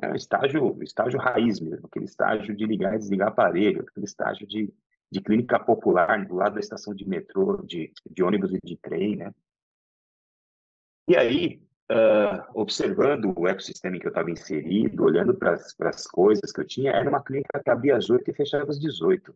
Era 0.00 0.12
um 0.12 0.16
estágio, 0.16 0.82
estágio 0.82 1.20
raiz 1.20 1.60
mesmo, 1.60 1.86
aquele 1.86 2.06
estágio 2.06 2.56
de 2.56 2.64
ligar 2.64 2.94
e 2.94 2.98
desligar 2.98 3.28
aparelho, 3.28 3.82
aquele 3.82 4.06
estágio 4.06 4.46
de, 4.46 4.72
de 5.10 5.20
clínica 5.20 5.60
popular 5.60 6.26
do 6.26 6.34
lado 6.34 6.54
da 6.54 6.60
estação 6.60 6.94
de 6.94 7.06
metrô, 7.06 7.62
de, 7.62 7.92
de 8.10 8.22
ônibus 8.22 8.54
e 8.54 8.58
de 8.64 8.76
trem, 8.78 9.16
né? 9.16 9.34
E 11.06 11.14
aí, 11.14 11.62
uh, 11.90 12.44
observando 12.54 13.32
o 13.36 13.48
ecossistema 13.48 13.96
em 13.96 14.00
que 14.00 14.06
eu 14.06 14.10
estava 14.10 14.30
inserido, 14.30 15.04
olhando 15.04 15.34
para 15.34 15.54
as 15.54 16.06
coisas 16.06 16.52
que 16.52 16.60
eu 16.60 16.66
tinha, 16.66 16.92
era 16.92 17.08
uma 17.08 17.22
clínica 17.22 17.60
que 17.62 17.70
abria 17.70 17.96
às 17.96 18.10
8 18.10 18.30
e 18.30 18.34
fechava 18.34 18.70
às 18.70 18.78
18. 18.78 19.34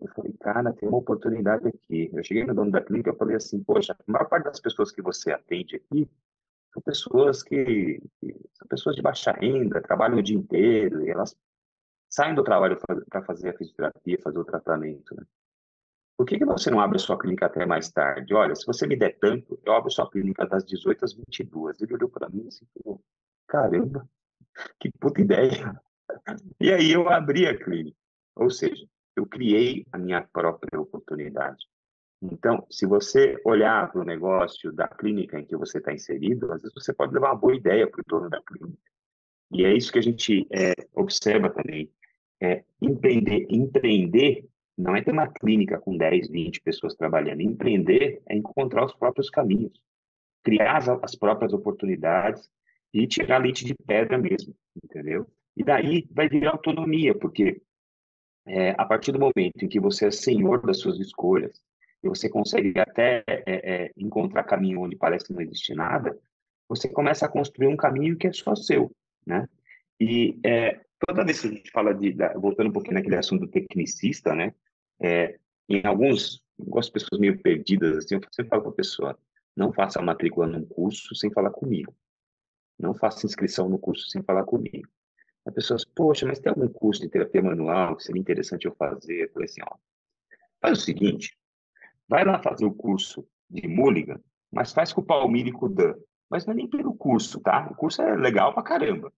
Eu 0.00 0.08
falei, 0.08 0.32
cara, 0.40 0.72
tem 0.72 0.88
uma 0.88 0.98
oportunidade 0.98 1.68
aqui. 1.68 2.10
Eu 2.12 2.22
cheguei 2.22 2.44
no 2.44 2.54
dono 2.54 2.70
da 2.70 2.80
clínica 2.80 3.10
e 3.10 3.16
falei 3.16 3.36
assim, 3.36 3.62
poxa, 3.62 3.94
a 3.94 4.12
maior 4.12 4.28
parte 4.28 4.44
das 4.44 4.60
pessoas 4.60 4.90
que 4.90 5.00
você 5.00 5.32
atende 5.32 5.76
aqui 5.76 6.08
são 6.72 6.82
pessoas 6.82 7.42
que, 7.42 8.02
que 8.20 8.32
são 8.52 8.66
pessoas 8.68 8.96
de 8.96 9.02
baixa 9.02 9.32
renda, 9.32 9.80
trabalham 9.80 10.18
o 10.18 10.22
dia 10.22 10.36
inteiro 10.36 11.06
e 11.06 11.10
elas 11.10 11.36
saem 12.08 12.34
do 12.34 12.42
trabalho 12.42 12.78
para 13.08 13.22
fazer 13.22 13.50
a 13.50 13.56
fisioterapia, 13.56 14.18
fazer 14.22 14.38
o 14.38 14.44
tratamento, 14.44 15.14
né? 15.14 15.24
Por 16.16 16.26
que, 16.26 16.38
que 16.38 16.44
você 16.44 16.70
não 16.70 16.80
abre 16.80 16.96
a 16.96 17.00
sua 17.00 17.18
clínica 17.18 17.46
até 17.46 17.66
mais 17.66 17.90
tarde? 17.90 18.34
Olha, 18.34 18.54
se 18.54 18.64
você 18.64 18.86
me 18.86 18.96
der 18.96 19.18
tanto, 19.18 19.58
eu 19.64 19.72
abro 19.72 19.90
sua 19.90 20.08
clínica 20.08 20.46
das 20.46 20.64
18 20.64 21.04
às 21.04 21.12
22. 21.12 21.80
Ele 21.80 21.94
olhou 21.94 22.08
para 22.08 22.28
mim 22.28 22.46
assim, 22.46 22.64
falou, 22.82 23.02
caramba, 23.48 24.08
que 24.78 24.90
puta 24.92 25.20
ideia. 25.20 25.80
E 26.60 26.72
aí 26.72 26.92
eu 26.92 27.08
abri 27.08 27.46
a 27.46 27.58
clínica. 27.58 27.96
Ou 28.36 28.48
seja, 28.48 28.86
eu 29.16 29.26
criei 29.26 29.86
a 29.92 29.98
minha 29.98 30.22
própria 30.22 30.80
oportunidade. 30.80 31.66
Então, 32.22 32.64
se 32.70 32.86
você 32.86 33.36
olhar 33.44 33.90
para 33.90 34.00
o 34.00 34.04
negócio 34.04 34.72
da 34.72 34.88
clínica 34.88 35.38
em 35.38 35.44
que 35.44 35.56
você 35.56 35.78
está 35.78 35.92
inserido, 35.92 36.50
às 36.52 36.62
vezes 36.62 36.74
você 36.74 36.92
pode 36.92 37.12
levar 37.12 37.32
uma 37.32 37.40
boa 37.40 37.54
ideia 37.54 37.90
para 37.90 38.00
o 38.00 38.04
dono 38.06 38.30
da 38.30 38.40
clínica. 38.40 38.78
E 39.52 39.64
é 39.64 39.76
isso 39.76 39.92
que 39.92 39.98
a 39.98 40.02
gente 40.02 40.46
é, 40.52 40.72
observa 40.94 41.50
também. 41.50 41.92
É, 42.40 42.64
empreender, 42.80 43.46
empreender 43.48 44.48
não 44.76 44.96
é 44.96 45.02
ter 45.02 45.12
uma 45.12 45.28
clínica 45.28 45.78
com 45.78 45.96
10, 45.96 46.28
20 46.28 46.60
pessoas 46.60 46.94
trabalhando. 46.94 47.40
Empreender 47.40 48.22
é 48.28 48.36
encontrar 48.36 48.84
os 48.84 48.94
próprios 48.94 49.30
caminhos, 49.30 49.80
criar 50.42 50.76
as, 50.76 50.88
as 50.88 51.14
próprias 51.14 51.52
oportunidades 51.52 52.48
e 52.92 53.06
tirar 53.06 53.38
leite 53.38 53.64
de 53.64 53.74
pedra 53.74 54.18
mesmo, 54.18 54.54
entendeu? 54.82 55.26
E 55.56 55.62
daí 55.62 56.06
vai 56.10 56.28
vir 56.28 56.46
autonomia, 56.46 57.14
porque 57.14 57.62
é, 58.46 58.70
a 58.76 58.84
partir 58.84 59.12
do 59.12 59.18
momento 59.18 59.64
em 59.64 59.68
que 59.68 59.80
você 59.80 60.06
é 60.06 60.10
senhor 60.10 60.64
das 60.64 60.78
suas 60.78 60.98
escolhas, 60.98 61.62
e 62.02 62.08
você 62.08 62.28
consegue 62.28 62.78
até 62.78 63.24
é, 63.26 63.44
é, 63.46 63.92
encontrar 63.96 64.44
caminho 64.44 64.82
onde 64.82 64.94
parece 64.94 65.32
não 65.32 65.40
existir 65.40 65.74
nada, 65.74 66.16
você 66.68 66.88
começa 66.88 67.24
a 67.24 67.28
construir 67.28 67.68
um 67.68 67.76
caminho 67.76 68.16
que 68.16 68.26
é 68.26 68.32
só 68.32 68.54
seu, 68.54 68.94
né? 69.26 69.48
E 69.98 70.38
é, 70.44 70.80
toda 71.06 71.24
vez 71.24 71.40
que 71.40 71.48
a 71.48 71.50
gente 71.50 71.70
fala 71.70 71.94
de, 71.94 72.12
da, 72.12 72.34
voltando 72.34 72.68
um 72.68 72.72
pouquinho 72.72 72.94
naquele 72.94 73.16
assunto 73.16 73.46
do 73.46 73.50
tecnicista, 73.50 74.34
né? 74.34 74.54
É, 75.00 75.38
em 75.68 75.84
alguns, 75.86 76.42
algumas 76.58 76.88
pessoas 76.90 77.20
meio 77.20 77.40
perdidas, 77.40 77.98
assim, 77.98 78.16
eu 78.16 78.20
sempre 78.30 78.50
falo 78.50 78.62
para 78.62 78.70
a 78.70 78.74
pessoa, 78.74 79.18
não 79.56 79.72
faça 79.72 80.02
matrícula 80.02 80.46
num 80.46 80.64
curso 80.64 81.14
sem 81.14 81.30
falar 81.30 81.50
comigo. 81.50 81.94
Não 82.78 82.94
faça 82.94 83.26
inscrição 83.26 83.68
no 83.68 83.78
curso 83.78 84.08
sem 84.08 84.22
falar 84.22 84.44
comigo. 84.44 84.88
As 85.46 85.54
pessoas, 85.54 85.84
poxa, 85.84 86.26
mas 86.26 86.38
tem 86.38 86.50
algum 86.50 86.68
curso 86.68 87.02
de 87.02 87.08
terapia 87.08 87.42
manual 87.42 87.96
que 87.96 88.04
seria 88.04 88.20
interessante 88.20 88.64
eu 88.64 88.74
fazer? 88.74 89.24
Eu 89.24 89.32
falei 89.32 89.46
assim, 89.46 89.60
ó, 89.62 89.76
faz 90.60 90.78
o 90.78 90.82
seguinte, 90.82 91.36
Vai 92.08 92.24
lá 92.24 92.38
fazer 92.38 92.64
o 92.64 92.74
curso 92.74 93.26
de 93.48 93.66
Mulligan, 93.66 94.20
mas 94.52 94.72
faz 94.72 94.92
com 94.92 95.00
o 95.00 95.04
Palmiro 95.04 95.48
e 95.48 95.52
com 95.52 95.66
o 95.66 95.68
Dan. 95.68 95.94
Mas 96.30 96.44
não 96.44 96.52
é 96.52 96.56
nem 96.56 96.68
pelo 96.68 96.94
curso, 96.94 97.40
tá? 97.40 97.68
O 97.70 97.74
curso 97.74 98.02
é 98.02 98.14
legal 98.16 98.52
pra 98.52 98.62
caramba. 98.62 99.12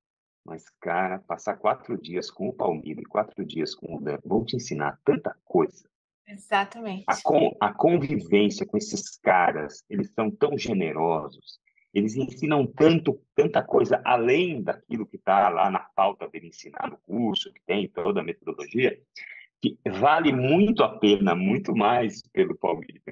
Mas, 0.47 0.69
cara, 0.81 1.19
passar 1.19 1.57
quatro 1.57 2.01
dias 2.01 2.31
com 2.31 2.49
o 2.49 2.53
Palmiro 2.53 3.01
e 3.01 3.05
quatro 3.05 3.45
dias 3.45 3.75
com 3.75 3.97
o 3.97 4.01
Dan 4.01 4.19
vão 4.25 4.45
te 4.45 4.55
ensinar 4.55 4.97
tanta 5.05 5.37
coisa. 5.45 5.89
Exatamente. 6.25 7.05
A, 7.09 7.21
con 7.21 7.57
a 7.61 7.75
convivência 7.75 8.65
com 8.65 8.77
esses 8.77 9.19
caras, 9.19 9.85
eles 9.91 10.13
são 10.13 10.31
tão 10.31 10.57
generosos, 10.57 11.59
eles 11.93 12.15
ensinam 12.15 12.65
tanto, 12.65 13.21
tanta 13.35 13.61
coisa 13.61 14.01
além 14.05 14.63
daquilo 14.63 15.07
que 15.07 15.17
está 15.17 15.49
lá 15.49 15.69
na 15.69 15.81
pauta 15.81 16.29
dele 16.29 16.49
ensinar 16.49 16.89
no 16.89 16.99
curso, 16.99 17.53
que 17.53 17.61
tem 17.67 17.89
toda 17.89 18.21
a 18.21 18.25
metodologia, 18.25 18.97
que 19.61 19.77
vale 19.99 20.33
muito 20.33 20.85
a 20.85 20.99
pena, 20.99 21.35
muito 21.35 21.75
mais 21.75 22.23
pelo 22.33 22.57
Palmeiras 22.57 23.03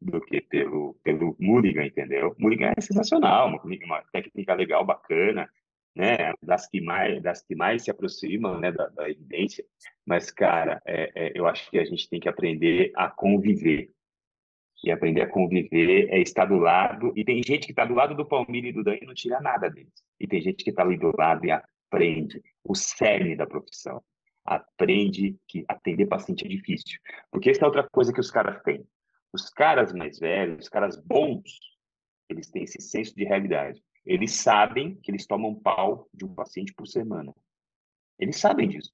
do 0.00 0.20
que 0.20 0.40
pelo, 0.42 0.94
pelo 1.02 1.36
Mulligan, 1.40 1.86
entendeu? 1.86 2.36
Mulligan 2.38 2.72
é 2.76 2.80
sensacional, 2.80 3.48
uma, 3.48 3.62
uma 3.62 4.02
técnica 4.12 4.54
legal, 4.54 4.84
bacana, 4.84 5.48
né? 5.98 6.32
Das 6.40 6.68
que 6.68 6.80
mais, 6.80 7.22
das 7.22 7.42
que 7.42 7.54
mais 7.56 7.82
se 7.82 7.90
aproximam, 7.90 8.58
né? 8.58 8.70
Da, 8.72 8.88
da 8.88 9.10
evidência. 9.10 9.64
Mas, 10.06 10.30
cara, 10.30 10.80
é, 10.86 11.10
é, 11.14 11.32
eu 11.34 11.46
acho 11.46 11.68
que 11.70 11.78
a 11.78 11.84
gente 11.84 12.08
tem 12.08 12.20
que 12.20 12.28
aprender 12.28 12.92
a 12.94 13.10
conviver. 13.10 13.90
E 14.84 14.92
aprender 14.92 15.22
a 15.22 15.28
conviver 15.28 16.08
é 16.08 16.20
estar 16.20 16.44
do 16.44 16.56
lado. 16.56 17.12
E 17.16 17.24
tem 17.24 17.42
gente 17.42 17.66
que 17.66 17.72
está 17.72 17.84
do 17.84 17.94
lado 17.94 18.14
do 18.14 18.24
Palmeiras 18.24 18.70
e 18.70 18.72
do 18.72 18.84
Dan 18.84 18.96
e 19.02 19.06
não 19.06 19.12
tira 19.12 19.40
nada 19.40 19.68
deles. 19.68 19.92
E 20.20 20.26
tem 20.26 20.40
gente 20.40 20.62
que 20.62 20.70
está 20.70 20.82
ali 20.82 20.96
do 20.96 21.12
lado 21.16 21.44
e 21.44 21.50
aprende 21.50 22.40
o 22.62 22.76
cerne 22.76 23.34
da 23.34 23.46
profissão 23.46 24.00
aprende 24.48 25.36
que 25.46 25.62
atender 25.68 26.06
paciente 26.06 26.46
é 26.46 26.48
difícil. 26.48 26.98
Porque 27.30 27.50
essa 27.50 27.64
é 27.64 27.66
outra 27.66 27.86
coisa 27.86 28.12
que 28.12 28.20
os 28.20 28.30
caras 28.30 28.62
têm. 28.62 28.82
Os 29.30 29.50
caras 29.50 29.92
mais 29.92 30.18
velhos, 30.18 30.64
os 30.64 30.68
caras 30.70 30.96
bons, 30.96 31.60
eles 32.30 32.50
têm 32.50 32.62
esse 32.62 32.80
senso 32.80 33.14
de 33.14 33.24
realidade. 33.24 33.82
Eles 34.08 34.32
sabem 34.32 34.94
que 34.96 35.10
eles 35.10 35.26
tomam 35.26 35.54
pau 35.54 36.08
de 36.14 36.24
um 36.24 36.34
paciente 36.34 36.72
por 36.72 36.88
semana. 36.88 37.34
Eles 38.18 38.38
sabem 38.38 38.66
disso. 38.66 38.90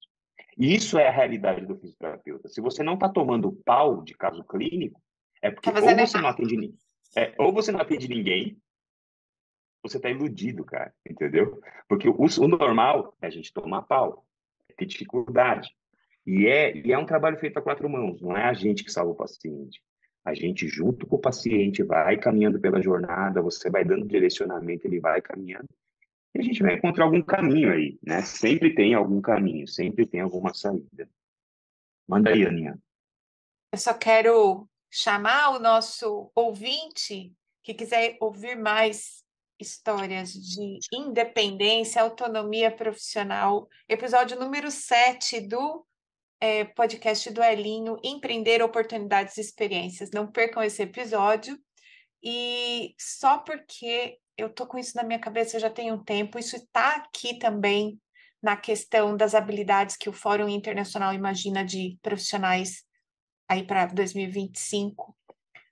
E 0.57 0.75
isso 0.75 0.99
é 0.99 1.07
a 1.07 1.11
realidade 1.11 1.65
do 1.65 1.77
fisioterapeuta. 1.77 2.49
Se 2.49 2.59
você 2.59 2.83
não 2.83 2.95
está 2.95 3.07
tomando 3.07 3.53
pau 3.65 4.03
de 4.03 4.13
caso 4.13 4.43
clínico, 4.43 5.01
é 5.41 5.49
porque 5.49 5.71
tá 5.71 5.79
ou 5.79 5.95
você 5.95 6.17
não 6.19 6.27
atende 6.27 6.57
ninguém. 6.57 6.77
É, 7.15 7.33
ou 7.37 7.53
você 7.53 7.71
não 7.71 7.79
atende 7.79 8.09
ninguém, 8.09 8.61
você 9.81 9.95
está 9.95 10.09
iludido, 10.09 10.65
cara, 10.65 10.93
entendeu? 11.09 11.61
Porque 11.87 12.09
o, 12.09 12.17
o 12.17 12.47
normal 12.49 13.15
é 13.21 13.27
a 13.27 13.29
gente 13.29 13.53
tomar 13.53 13.83
pau 13.83 14.25
ter 14.75 14.85
dificuldade. 14.85 15.73
E 16.27 16.45
é, 16.45 16.75
e 16.75 16.91
é 16.91 16.97
um 16.97 17.05
trabalho 17.05 17.37
feito 17.37 17.57
a 17.57 17.61
quatro 17.61 17.89
mãos, 17.89 18.21
não 18.21 18.35
é 18.35 18.43
a 18.43 18.53
gente 18.53 18.83
que 18.83 18.91
salva 18.91 19.11
o 19.11 19.15
paciente. 19.15 19.81
A 20.25 20.33
gente, 20.33 20.67
junto 20.67 21.05
com 21.05 21.17
o 21.17 21.21
paciente, 21.21 21.83
vai 21.83 22.17
caminhando 22.17 22.59
pela 22.59 22.81
jornada, 22.81 23.41
você 23.41 23.69
vai 23.69 23.85
dando 23.85 24.07
direcionamento, 24.07 24.87
ele 24.87 24.99
vai 24.99 25.21
caminhando, 25.21 25.69
e 26.35 26.39
a 26.39 26.43
gente 26.43 26.61
vai 26.61 26.73
encontrar 26.73 27.05
algum 27.05 27.21
caminho 27.21 27.71
aí, 27.71 27.97
né? 28.03 28.21
Sempre 28.23 28.75
tem 28.75 28.93
algum 28.93 29.21
caminho, 29.21 29.65
sempre 29.67 30.05
tem 30.05 30.19
alguma 30.19 30.53
saída. 30.53 31.07
Manda 32.05 32.31
aí, 32.31 32.45
Aninha. 32.45 32.77
Eu 33.71 33.77
só 33.77 33.93
quero 33.93 34.67
chamar 34.91 35.51
o 35.51 35.59
nosso 35.59 36.29
ouvinte 36.35 37.33
que 37.63 37.73
quiser 37.73 38.17
ouvir 38.19 38.57
mais 38.57 39.23
histórias 39.59 40.33
de 40.33 40.79
independência, 40.93 42.01
autonomia 42.01 42.69
profissional, 42.69 43.69
episódio 43.87 44.37
número 44.37 44.69
7 44.69 45.39
do 45.39 45.85
é, 46.39 46.65
podcast 46.65 47.29
do 47.31 47.43
Elinho, 47.43 47.97
Empreender 48.03 48.61
Oportunidades 48.61 49.37
e 49.37 49.41
Experiências. 49.41 50.09
Não 50.13 50.31
percam 50.31 50.63
esse 50.63 50.81
episódio. 50.83 51.57
E 52.23 52.93
só 52.99 53.39
porque 53.39 54.17
eu 54.37 54.49
tô 54.49 54.65
com 54.65 54.77
isso 54.77 54.95
na 54.95 55.03
minha 55.03 55.19
cabeça 55.19 55.59
já 55.59 55.69
tem 55.69 55.91
um 55.91 56.03
tempo, 56.03 56.39
isso 56.39 56.55
está 56.55 56.95
aqui 56.95 57.37
também 57.37 57.99
na 58.41 58.57
questão 58.57 59.15
das 59.15 59.33
habilidades 59.35 59.95
que 59.95 60.09
o 60.09 60.13
Fórum 60.13 60.49
Internacional 60.49 61.13
imagina 61.13 61.63
de 61.63 61.97
profissionais 62.01 62.83
aí 63.47 63.63
para 63.65 63.85
2025 63.85 65.15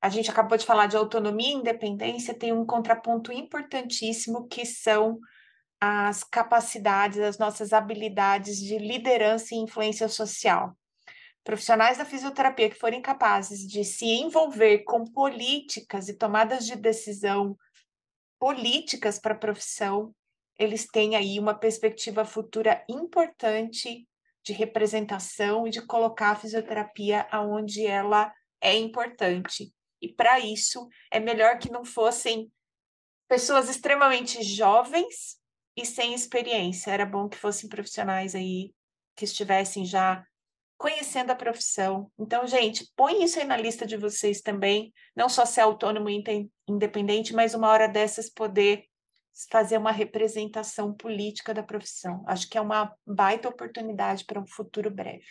a 0.03 0.09
gente 0.09 0.29
acabou 0.29 0.57
de 0.57 0.65
falar 0.65 0.87
de 0.87 0.97
autonomia 0.97 1.53
e 1.53 1.53
independência, 1.53 2.37
tem 2.37 2.51
um 2.51 2.65
contraponto 2.65 3.31
importantíssimo 3.31 4.49
que 4.49 4.65
são 4.65 5.17
as 5.85 6.23
capacidades, 6.23 7.19
as 7.19 7.37
nossas 7.37 7.73
habilidades 7.73 8.57
de 8.57 8.77
liderança 8.77 9.53
e 9.53 9.57
influência 9.57 10.07
social. 10.07 10.77
Profissionais 11.43 11.97
da 11.97 12.05
fisioterapia 12.05 12.69
que 12.69 12.79
forem 12.79 13.01
capazes 13.01 13.67
de 13.67 13.83
se 13.83 14.05
envolver 14.05 14.85
com 14.85 15.03
políticas 15.03 16.07
e 16.07 16.13
tomadas 16.13 16.65
de 16.65 16.77
decisão 16.77 17.57
políticas 18.39 19.19
para 19.19 19.33
a 19.33 19.37
profissão, 19.37 20.15
eles 20.57 20.87
têm 20.87 21.17
aí 21.17 21.37
uma 21.37 21.53
perspectiva 21.53 22.23
futura 22.23 22.81
importante 22.87 24.07
de 24.41 24.53
representação 24.53 25.67
e 25.67 25.69
de 25.69 25.81
colocar 25.81 26.31
a 26.31 26.35
fisioterapia 26.37 27.27
aonde 27.29 27.85
ela 27.85 28.33
é 28.61 28.73
importante. 28.73 29.73
E 30.01 30.07
para 30.07 30.39
isso, 30.39 30.87
é 31.11 31.19
melhor 31.19 31.59
que 31.59 31.69
não 31.69 31.83
fossem 31.83 32.49
pessoas 33.27 33.67
extremamente 33.67 34.41
jovens 34.41 35.42
e 35.75 35.85
sem 35.85 36.13
experiência. 36.13 36.91
Era 36.91 37.05
bom 37.05 37.27
que 37.27 37.37
fossem 37.37 37.69
profissionais 37.69 38.35
aí 38.35 38.73
que 39.15 39.25
estivessem 39.25 39.85
já 39.85 40.25
conhecendo 40.77 41.31
a 41.31 41.35
profissão. 41.35 42.11
Então, 42.19 42.45
gente, 42.45 42.91
põe 42.95 43.23
isso 43.23 43.39
aí 43.39 43.45
na 43.45 43.55
lista 43.55 43.85
de 43.85 43.95
vocês 43.95 44.41
também, 44.41 44.93
não 45.15 45.29
só 45.29 45.45
ser 45.45 45.61
autônomo 45.61 46.09
e 46.09 46.49
independente, 46.67 47.33
mas 47.33 47.53
uma 47.53 47.69
hora 47.69 47.87
dessas 47.87 48.29
poder 48.29 48.85
fazer 49.49 49.77
uma 49.77 49.91
representação 49.91 50.93
política 50.93 51.53
da 51.53 51.63
profissão. 51.63 52.23
Acho 52.27 52.49
que 52.49 52.57
é 52.57 52.61
uma 52.61 52.93
baita 53.05 53.49
oportunidade 53.49 54.25
para 54.25 54.39
um 54.39 54.45
futuro 54.45 54.91
breve. 54.91 55.25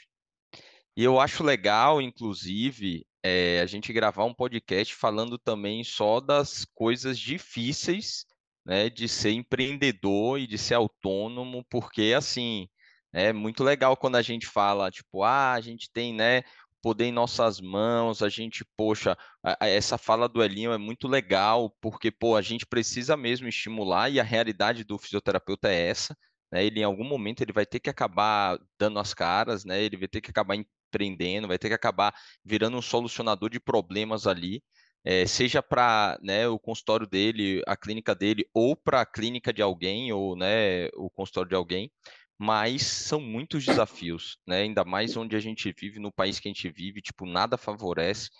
E 0.96 1.04
eu 1.04 1.18
acho 1.20 1.42
legal, 1.42 2.02
inclusive, 2.02 3.06
é, 3.22 3.60
a 3.60 3.66
gente 3.66 3.92
gravar 3.92 4.24
um 4.24 4.34
podcast 4.34 4.94
falando 4.94 5.38
também 5.38 5.84
só 5.84 6.20
das 6.20 6.64
coisas 6.74 7.18
difíceis, 7.18 8.26
né, 8.64 8.88
de 8.90 9.08
ser 9.08 9.32
empreendedor 9.32 10.38
e 10.38 10.46
de 10.46 10.58
ser 10.58 10.74
autônomo, 10.74 11.64
porque 11.70 12.14
assim, 12.16 12.68
é 13.12 13.32
muito 13.32 13.62
legal 13.64 13.96
quando 13.96 14.16
a 14.16 14.22
gente 14.22 14.46
fala, 14.46 14.90
tipo, 14.90 15.22
ah, 15.22 15.52
a 15.52 15.60
gente 15.60 15.90
tem, 15.92 16.14
né, 16.14 16.42
poder 16.82 17.04
em 17.06 17.12
nossas 17.12 17.60
mãos, 17.60 18.22
a 18.22 18.28
gente, 18.28 18.64
poxa, 18.76 19.16
essa 19.60 19.96
fala 19.96 20.28
do 20.28 20.42
Elinho 20.42 20.72
é 20.72 20.78
muito 20.78 21.06
legal, 21.06 21.70
porque, 21.80 22.10
pô, 22.10 22.36
a 22.36 22.42
gente 22.42 22.66
precisa 22.66 23.16
mesmo 23.16 23.48
estimular 23.48 24.10
e 24.10 24.18
a 24.18 24.24
realidade 24.24 24.84
do 24.84 24.98
fisioterapeuta 24.98 25.68
é 25.68 25.88
essa, 25.88 26.16
né? 26.50 26.64
Ele 26.64 26.80
em 26.80 26.84
algum 26.84 27.04
momento 27.04 27.40
ele 27.42 27.52
vai 27.52 27.64
ter 27.64 27.80
que 27.80 27.88
acabar 27.88 28.58
dando 28.78 28.98
as 28.98 29.14
caras, 29.14 29.64
né? 29.64 29.80
Ele 29.82 29.96
vai 29.96 30.08
ter 30.08 30.20
que 30.20 30.30
acabar 30.30 30.56
empreendendo, 30.56 31.48
vai 31.48 31.58
ter 31.58 31.68
que 31.68 31.74
acabar 31.74 32.12
virando 32.44 32.76
um 32.76 32.82
solucionador 32.82 33.48
de 33.48 33.60
problemas 33.60 34.26
ali, 34.26 34.62
é, 35.04 35.26
seja 35.26 35.62
para 35.62 36.18
né, 36.22 36.46
o 36.48 36.58
consultório 36.58 37.06
dele, 37.06 37.62
a 37.66 37.76
clínica 37.76 38.14
dele, 38.14 38.46
ou 38.54 38.76
para 38.76 39.00
a 39.02 39.06
clínica 39.06 39.52
de 39.52 39.62
alguém, 39.62 40.12
ou 40.12 40.36
né, 40.36 40.86
o 40.94 41.10
consultório 41.10 41.48
de 41.48 41.56
alguém. 41.56 41.90
mas 42.38 42.82
são 42.82 43.20
muitos 43.20 43.64
desafios, 43.64 44.38
né? 44.46 44.62
Ainda 44.62 44.84
mais 44.84 45.16
onde 45.16 45.36
a 45.36 45.40
gente 45.40 45.72
vive, 45.78 46.00
no 46.00 46.12
país 46.12 46.40
que 46.40 46.48
a 46.48 46.52
gente 46.52 46.68
vive, 46.70 47.00
tipo, 47.02 47.26
nada 47.26 47.56
favorece. 47.56 48.30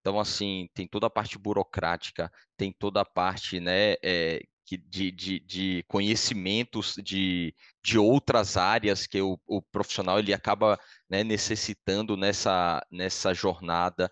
Então, 0.00 0.18
assim, 0.18 0.68
tem 0.74 0.86
toda 0.88 1.06
a 1.08 1.10
parte 1.10 1.38
burocrática, 1.38 2.32
tem 2.56 2.72
toda 2.72 3.02
a 3.02 3.04
parte, 3.04 3.60
né, 3.60 3.94
é, 4.02 4.40
de, 4.66 5.10
de, 5.10 5.40
de, 5.40 5.84
conhecimentos 5.88 6.94
de, 7.02 7.54
de 7.82 7.98
outras 7.98 8.56
áreas 8.56 9.06
que 9.06 9.20
o, 9.20 9.38
o 9.46 9.60
profissional 9.62 10.18
ele 10.18 10.32
acaba 10.32 10.78
né, 11.08 11.24
necessitando 11.24 12.16
nessa, 12.16 12.84
nessa 12.90 13.34
jornada. 13.34 14.10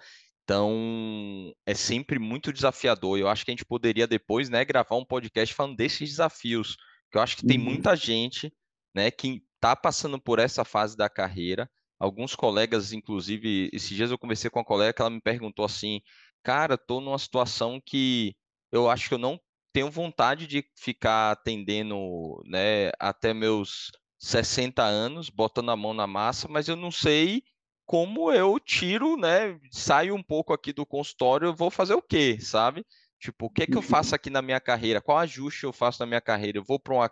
Então, 0.49 1.53
é 1.67 1.75
sempre 1.75 2.19
muito 2.19 2.51
desafiador. 2.51 3.19
Eu 3.19 3.29
acho 3.29 3.45
que 3.45 3.51
a 3.51 3.53
gente 3.53 3.67
poderia 3.67 4.07
depois 4.07 4.49
né, 4.49 4.65
gravar 4.65 4.97
um 4.97 5.05
podcast 5.05 5.55
falando 5.55 5.77
desses 5.77 6.09
desafios, 6.09 6.75
que 7.13 7.19
eu 7.19 7.21
acho 7.21 7.37
que 7.37 7.47
tem 7.47 7.59
uhum. 7.59 7.65
muita 7.65 7.95
gente 7.95 8.51
né, 8.95 9.11
que 9.11 9.43
está 9.57 9.77
passando 9.77 10.19
por 10.19 10.39
essa 10.39 10.65
fase 10.65 10.97
da 10.97 11.07
carreira. 11.07 11.71
Alguns 12.01 12.35
colegas, 12.35 12.95
inclusive, 12.95 13.69
esses 13.75 13.91
dias 13.91 14.11
eu 14.11 14.17
conversei 14.17 14.49
com 14.49 14.59
uma 14.59 14.65
colega 14.65 14.95
que 14.95 15.03
ela 15.03 15.11
me 15.11 15.21
perguntou 15.21 15.67
assim, 15.67 16.01
cara, 16.43 16.77
estou 16.77 17.03
numa 17.03 17.19
situação 17.19 17.79
que 17.85 18.35
eu 18.73 18.89
acho 18.89 19.07
que 19.07 19.15
eu 19.15 19.19
não 19.19 19.39
tenho 19.71 19.91
vontade 19.91 20.47
de 20.47 20.65
ficar 20.79 21.33
atendendo 21.33 22.43
né, 22.47 22.91
até 22.99 23.35
meus 23.35 23.91
60 24.19 24.83
anos, 24.83 25.29
botando 25.29 25.71
a 25.71 25.77
mão 25.77 25.93
na 25.93 26.07
massa, 26.07 26.49
mas 26.49 26.69
eu 26.69 26.77
não 26.77 26.91
sei 26.91 27.43
como 27.89 28.31
eu 28.31 28.61
tiro, 28.61 29.17
né, 29.17 29.59
saio 29.73 30.15
um 30.15 30.23
pouco 30.23 30.53
aqui 30.53 30.75
do 30.75 30.85
consultório, 30.85 31.57
vou 31.57 31.71
fazer 31.71 31.95
o 31.95 32.03
quê, 32.03 32.39
sabe? 32.39 32.85
Tipo, 33.19 33.47
o 33.47 33.51
que 33.51 33.63
é 33.63 33.67
que 33.67 33.79
eu 33.79 33.81
faço 33.81 34.15
aqui 34.15 34.29
na 34.29 34.43
minha 34.43 34.61
carreira? 34.61 35.01
Qual 35.01 35.17
ajuste 35.17 35.65
eu 35.65 35.73
faço 35.73 35.99
na 36.01 36.07
minha 36.07 36.21
carreira? 36.21 36.59
Eu 36.59 36.65
vou 36.65 36.79
para 36.79 36.93
uma, 36.93 37.11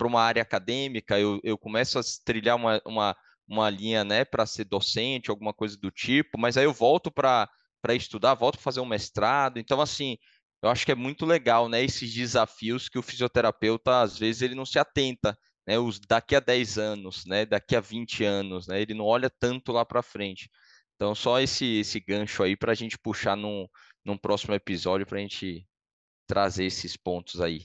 uma 0.00 0.22
área 0.22 0.40
acadêmica, 0.40 1.20
eu, 1.20 1.38
eu 1.44 1.58
começo 1.58 1.98
a 1.98 2.02
trilhar 2.24 2.56
uma, 2.56 2.80
uma, 2.86 3.14
uma 3.46 3.68
linha 3.68 4.02
né, 4.02 4.24
para 4.24 4.46
ser 4.46 4.64
docente, 4.64 5.28
alguma 5.28 5.52
coisa 5.52 5.76
do 5.76 5.90
tipo, 5.90 6.38
mas 6.38 6.56
aí 6.56 6.64
eu 6.64 6.72
volto 6.72 7.10
para 7.12 7.46
estudar, 7.90 8.32
volto 8.32 8.54
para 8.54 8.62
fazer 8.62 8.80
um 8.80 8.86
mestrado. 8.86 9.58
Então, 9.58 9.78
assim, 9.78 10.16
eu 10.62 10.70
acho 10.70 10.86
que 10.86 10.92
é 10.92 10.96
muito 10.96 11.26
legal, 11.26 11.68
né, 11.68 11.84
esses 11.84 12.10
desafios 12.14 12.88
que 12.88 12.98
o 12.98 13.02
fisioterapeuta, 13.02 14.00
às 14.00 14.18
vezes, 14.18 14.40
ele 14.40 14.54
não 14.54 14.64
se 14.64 14.78
atenta, 14.78 15.36
né, 15.66 15.78
os 15.78 15.98
daqui 15.98 16.36
a 16.36 16.40
10 16.40 16.78
anos, 16.78 17.24
né, 17.26 17.46
daqui 17.46 17.74
a 17.76 17.80
20 17.80 18.24
anos, 18.24 18.66
né, 18.66 18.80
ele 18.80 18.94
não 18.94 19.04
olha 19.04 19.30
tanto 19.30 19.72
lá 19.72 19.84
para 19.84 20.02
frente. 20.02 20.50
Então, 20.96 21.14
só 21.14 21.40
esse, 21.40 21.80
esse 21.80 21.98
gancho 22.00 22.42
aí 22.42 22.56
para 22.56 22.72
a 22.72 22.74
gente 22.74 22.98
puxar 22.98 23.36
num, 23.36 23.66
num 24.04 24.16
próximo 24.16 24.54
episódio 24.54 25.06
para 25.06 25.18
a 25.18 25.20
gente 25.20 25.66
trazer 26.26 26.64
esses 26.64 26.96
pontos 26.96 27.40
aí. 27.40 27.62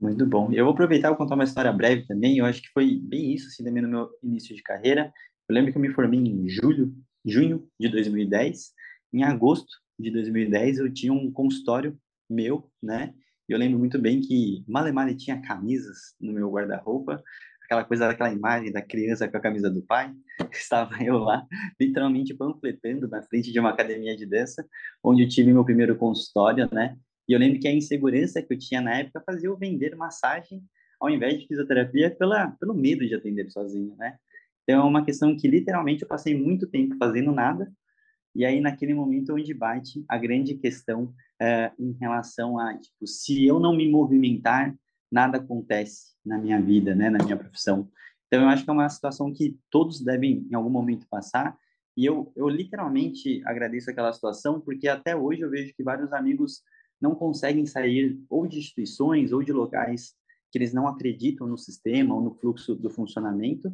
Muito 0.00 0.26
bom. 0.26 0.52
Eu 0.52 0.64
vou 0.64 0.74
aproveitar 0.74 1.12
e 1.12 1.16
contar 1.16 1.34
uma 1.34 1.44
história 1.44 1.72
breve 1.72 2.06
também. 2.06 2.38
Eu 2.38 2.44
acho 2.44 2.60
que 2.60 2.68
foi 2.68 2.98
bem 3.02 3.32
isso, 3.32 3.48
assim, 3.48 3.64
também 3.64 3.82
no 3.82 3.88
meu 3.88 4.10
início 4.22 4.54
de 4.54 4.62
carreira. 4.62 5.12
Eu 5.48 5.54
lembro 5.54 5.72
que 5.72 5.78
eu 5.78 5.82
me 5.82 5.92
formei 5.92 6.20
em 6.20 6.48
julho, 6.48 6.94
junho 7.24 7.68
de 7.80 7.88
2010. 7.88 8.72
Em 9.12 9.22
agosto 9.22 9.70
de 9.98 10.10
2010, 10.10 10.78
eu 10.78 10.92
tinha 10.92 11.12
um 11.12 11.30
consultório 11.32 11.98
meu, 12.28 12.70
né? 12.82 13.14
E 13.48 13.52
eu 13.52 13.58
lembro 13.58 13.78
muito 13.78 13.98
bem 13.98 14.20
que 14.20 14.64
Malemar 14.66 15.14
tinha 15.14 15.40
camisas 15.40 16.14
no 16.20 16.32
meu 16.32 16.50
guarda-roupa, 16.50 17.22
aquela 17.64 17.84
coisa 17.84 18.08
daquela 18.08 18.32
imagem 18.32 18.72
da 18.72 18.82
criança 18.82 19.28
com 19.28 19.36
a 19.36 19.40
camisa 19.40 19.70
do 19.70 19.82
pai. 19.82 20.12
Estava 20.52 21.02
eu 21.02 21.18
lá, 21.18 21.46
literalmente 21.80 22.34
panfletando 22.34 23.08
na 23.08 23.22
frente 23.22 23.52
de 23.52 23.60
uma 23.60 23.70
academia 23.70 24.16
de 24.16 24.26
dança, 24.26 24.66
onde 25.02 25.22
eu 25.22 25.28
tive 25.28 25.52
meu 25.52 25.64
primeiro 25.64 25.96
consultório, 25.96 26.68
né? 26.72 26.96
E 27.28 27.32
eu 27.32 27.38
lembro 27.38 27.60
que 27.60 27.68
a 27.68 27.74
insegurança 27.74 28.42
que 28.42 28.52
eu 28.52 28.58
tinha 28.58 28.80
na 28.80 28.98
época 28.98 29.22
fazia 29.24 29.48
eu 29.48 29.56
vender 29.56 29.96
massagem 29.96 30.62
ao 31.00 31.10
invés 31.10 31.38
de 31.38 31.46
fisioterapia 31.46 32.10
pela, 32.10 32.52
pelo 32.52 32.74
medo 32.74 33.06
de 33.06 33.14
atender 33.14 33.50
sozinho, 33.50 33.94
né? 33.96 34.16
Então 34.62 34.80
é 34.80 34.84
uma 34.84 35.04
questão 35.04 35.36
que 35.36 35.46
literalmente 35.46 36.02
eu 36.02 36.08
passei 36.08 36.36
muito 36.36 36.66
tempo 36.66 36.96
fazendo 36.98 37.32
nada 37.32 37.70
e 38.36 38.44
aí, 38.44 38.60
naquele 38.60 38.92
momento 38.92 39.34
onde 39.34 39.54
bate 39.54 40.04
a 40.06 40.18
grande 40.18 40.54
questão 40.54 41.14
é, 41.40 41.72
em 41.78 41.92
relação 41.92 42.58
a, 42.58 42.76
tipo, 42.76 43.06
se 43.06 43.46
eu 43.46 43.58
não 43.58 43.74
me 43.74 43.90
movimentar, 43.90 44.76
nada 45.10 45.38
acontece 45.38 46.14
na 46.24 46.36
minha 46.36 46.60
vida, 46.60 46.94
né, 46.94 47.08
na 47.08 47.24
minha 47.24 47.36
profissão. 47.36 47.88
Então, 48.26 48.42
eu 48.42 48.48
acho 48.48 48.62
que 48.62 48.68
é 48.68 48.72
uma 48.74 48.88
situação 48.90 49.32
que 49.32 49.58
todos 49.70 50.02
devem, 50.02 50.46
em 50.50 50.54
algum 50.54 50.68
momento, 50.68 51.06
passar. 51.08 51.56
E 51.96 52.04
eu, 52.04 52.30
eu 52.36 52.46
literalmente 52.46 53.40
agradeço 53.46 53.90
aquela 53.90 54.12
situação, 54.12 54.60
porque 54.60 54.86
até 54.86 55.16
hoje 55.16 55.40
eu 55.40 55.48
vejo 55.48 55.72
que 55.74 55.82
vários 55.82 56.12
amigos 56.12 56.62
não 57.00 57.14
conseguem 57.14 57.64
sair 57.64 58.20
ou 58.28 58.46
de 58.46 58.58
instituições 58.58 59.32
ou 59.32 59.42
de 59.42 59.52
locais 59.52 60.14
que 60.52 60.58
eles 60.58 60.74
não 60.74 60.86
acreditam 60.86 61.46
no 61.46 61.56
sistema 61.56 62.14
ou 62.14 62.20
no 62.20 62.34
fluxo 62.34 62.74
do 62.74 62.90
funcionamento 62.90 63.72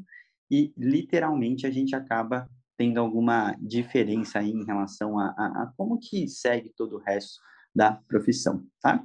e 0.50 0.72
literalmente 0.76 1.66
a 1.66 1.70
gente 1.70 1.96
acaba 1.96 2.48
tendo 2.82 2.98
alguma 2.98 3.56
diferença 3.60 4.40
aí 4.40 4.50
em 4.50 4.64
relação 4.64 5.16
a, 5.16 5.26
a, 5.38 5.62
a 5.62 5.72
como 5.76 6.00
que 6.00 6.26
segue 6.26 6.72
todo 6.76 6.96
o 6.96 6.98
resto 6.98 7.40
da 7.72 7.92
profissão, 8.08 8.66
tá? 8.80 9.04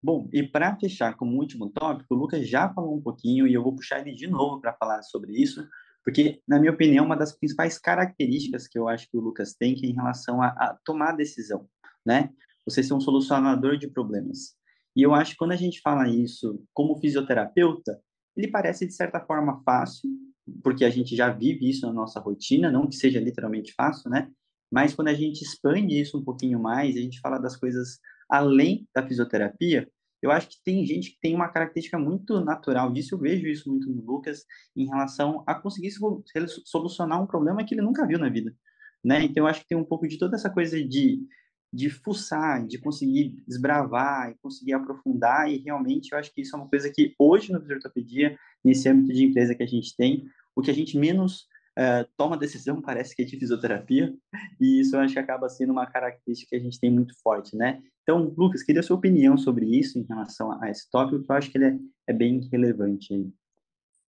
Bom, 0.00 0.28
e 0.32 0.44
para 0.44 0.76
fechar 0.76 1.16
como 1.16 1.36
último 1.36 1.68
tópico, 1.68 2.14
o 2.14 2.16
Lucas 2.16 2.48
já 2.48 2.72
falou 2.72 2.96
um 2.96 3.02
pouquinho 3.02 3.48
e 3.48 3.54
eu 3.54 3.64
vou 3.64 3.74
puxar 3.74 3.98
ele 3.98 4.14
de 4.14 4.28
novo 4.28 4.60
para 4.60 4.74
falar 4.74 5.02
sobre 5.02 5.32
isso, 5.32 5.68
porque, 6.04 6.40
na 6.46 6.60
minha 6.60 6.70
opinião, 6.70 7.04
uma 7.04 7.16
das 7.16 7.36
principais 7.36 7.78
características 7.78 8.68
que 8.68 8.78
eu 8.78 8.88
acho 8.88 9.10
que 9.10 9.16
o 9.16 9.20
Lucas 9.20 9.54
tem 9.54 9.74
que 9.74 9.86
é 9.86 9.90
em 9.90 9.94
relação 9.94 10.40
a, 10.40 10.50
a 10.50 10.78
tomar 10.84 11.16
decisão, 11.16 11.68
né? 12.06 12.30
Você 12.64 12.80
ser 12.80 12.94
um 12.94 13.00
solucionador 13.00 13.76
de 13.76 13.90
problemas. 13.90 14.54
E 14.94 15.02
eu 15.02 15.12
acho 15.12 15.32
que 15.32 15.38
quando 15.38 15.50
a 15.50 15.56
gente 15.56 15.80
fala 15.80 16.08
isso 16.08 16.64
como 16.72 16.96
fisioterapeuta, 17.00 18.00
ele 18.36 18.46
parece 18.46 18.86
de 18.86 18.94
certa 18.94 19.18
forma 19.18 19.60
fácil, 19.64 20.08
porque 20.62 20.84
a 20.84 20.90
gente 20.90 21.16
já 21.16 21.30
vive 21.30 21.68
isso 21.68 21.86
na 21.86 21.92
nossa 21.92 22.20
rotina, 22.20 22.70
não 22.70 22.88
que 22.88 22.96
seja 22.96 23.20
literalmente 23.20 23.72
fácil, 23.74 24.10
né? 24.10 24.30
Mas 24.70 24.94
quando 24.94 25.08
a 25.08 25.14
gente 25.14 25.42
expande 25.42 26.00
isso 26.00 26.18
um 26.18 26.24
pouquinho 26.24 26.58
mais, 26.60 26.96
a 26.96 27.00
gente 27.00 27.20
fala 27.20 27.38
das 27.38 27.56
coisas 27.56 27.98
além 28.28 28.86
da 28.94 29.06
fisioterapia, 29.06 29.88
eu 30.22 30.30
acho 30.30 30.48
que 30.48 30.56
tem 30.64 30.84
gente 30.84 31.10
que 31.10 31.20
tem 31.20 31.34
uma 31.34 31.48
característica 31.48 31.98
muito 31.98 32.40
natural 32.40 32.92
disso, 32.92 33.14
eu 33.14 33.18
vejo 33.18 33.46
isso 33.46 33.68
muito 33.70 33.88
no 33.88 34.02
Lucas, 34.02 34.44
em 34.74 34.86
relação 34.86 35.44
a 35.46 35.54
conseguir 35.54 35.92
solucionar 36.64 37.22
um 37.22 37.26
problema 37.26 37.64
que 37.64 37.74
ele 37.74 37.82
nunca 37.82 38.06
viu 38.06 38.18
na 38.18 38.28
vida, 38.28 38.54
né? 39.04 39.22
Então, 39.22 39.44
eu 39.44 39.46
acho 39.46 39.60
que 39.60 39.68
tem 39.68 39.78
um 39.78 39.84
pouco 39.84 40.08
de 40.08 40.18
toda 40.18 40.36
essa 40.36 40.50
coisa 40.50 40.82
de, 40.82 41.20
de 41.72 41.90
fuçar, 41.90 42.66
de 42.66 42.78
conseguir 42.78 43.36
desbravar 43.46 44.30
e 44.30 44.34
conseguir 44.36 44.72
aprofundar, 44.72 45.50
e 45.50 45.58
realmente 45.58 46.12
eu 46.12 46.18
acho 46.18 46.32
que 46.32 46.40
isso 46.40 46.54
é 46.54 46.58
uma 46.58 46.68
coisa 46.68 46.90
que 46.90 47.14
hoje 47.18 47.52
no 47.52 47.60
Fisioterapia, 47.60 48.38
nesse 48.64 48.88
âmbito 48.88 49.12
de 49.12 49.24
empresa 49.24 49.54
que 49.54 49.62
a 49.62 49.66
gente 49.66 49.94
tem, 49.96 50.26
o 50.54 50.62
que 50.62 50.70
a 50.70 50.74
gente 50.74 50.96
menos 50.98 51.46
uh, 51.78 52.08
toma 52.16 52.36
decisão 52.36 52.80
parece 52.80 53.14
que 53.14 53.22
é 53.22 53.24
de 53.24 53.38
fisioterapia, 53.38 54.14
e 54.60 54.80
isso 54.80 54.96
eu 54.96 55.00
acho 55.00 55.14
que 55.14 55.20
acaba 55.20 55.48
sendo 55.48 55.72
uma 55.72 55.86
característica 55.86 56.50
que 56.50 56.56
a 56.56 56.60
gente 56.60 56.80
tem 56.80 56.90
muito 56.90 57.14
forte, 57.22 57.56
né? 57.56 57.82
Então, 58.02 58.32
Lucas, 58.36 58.62
queria 58.62 58.80
a 58.80 58.84
sua 58.84 58.96
opinião 58.96 59.36
sobre 59.36 59.66
isso 59.66 59.98
em 59.98 60.06
relação 60.08 60.52
a 60.62 60.70
esse 60.70 60.88
tópico, 60.90 61.22
que 61.22 61.30
eu 61.30 61.36
acho 61.36 61.50
que 61.50 61.58
ele 61.58 61.64
é, 61.64 61.78
é 62.08 62.12
bem 62.12 62.48
relevante 62.50 63.12
aí. 63.12 63.28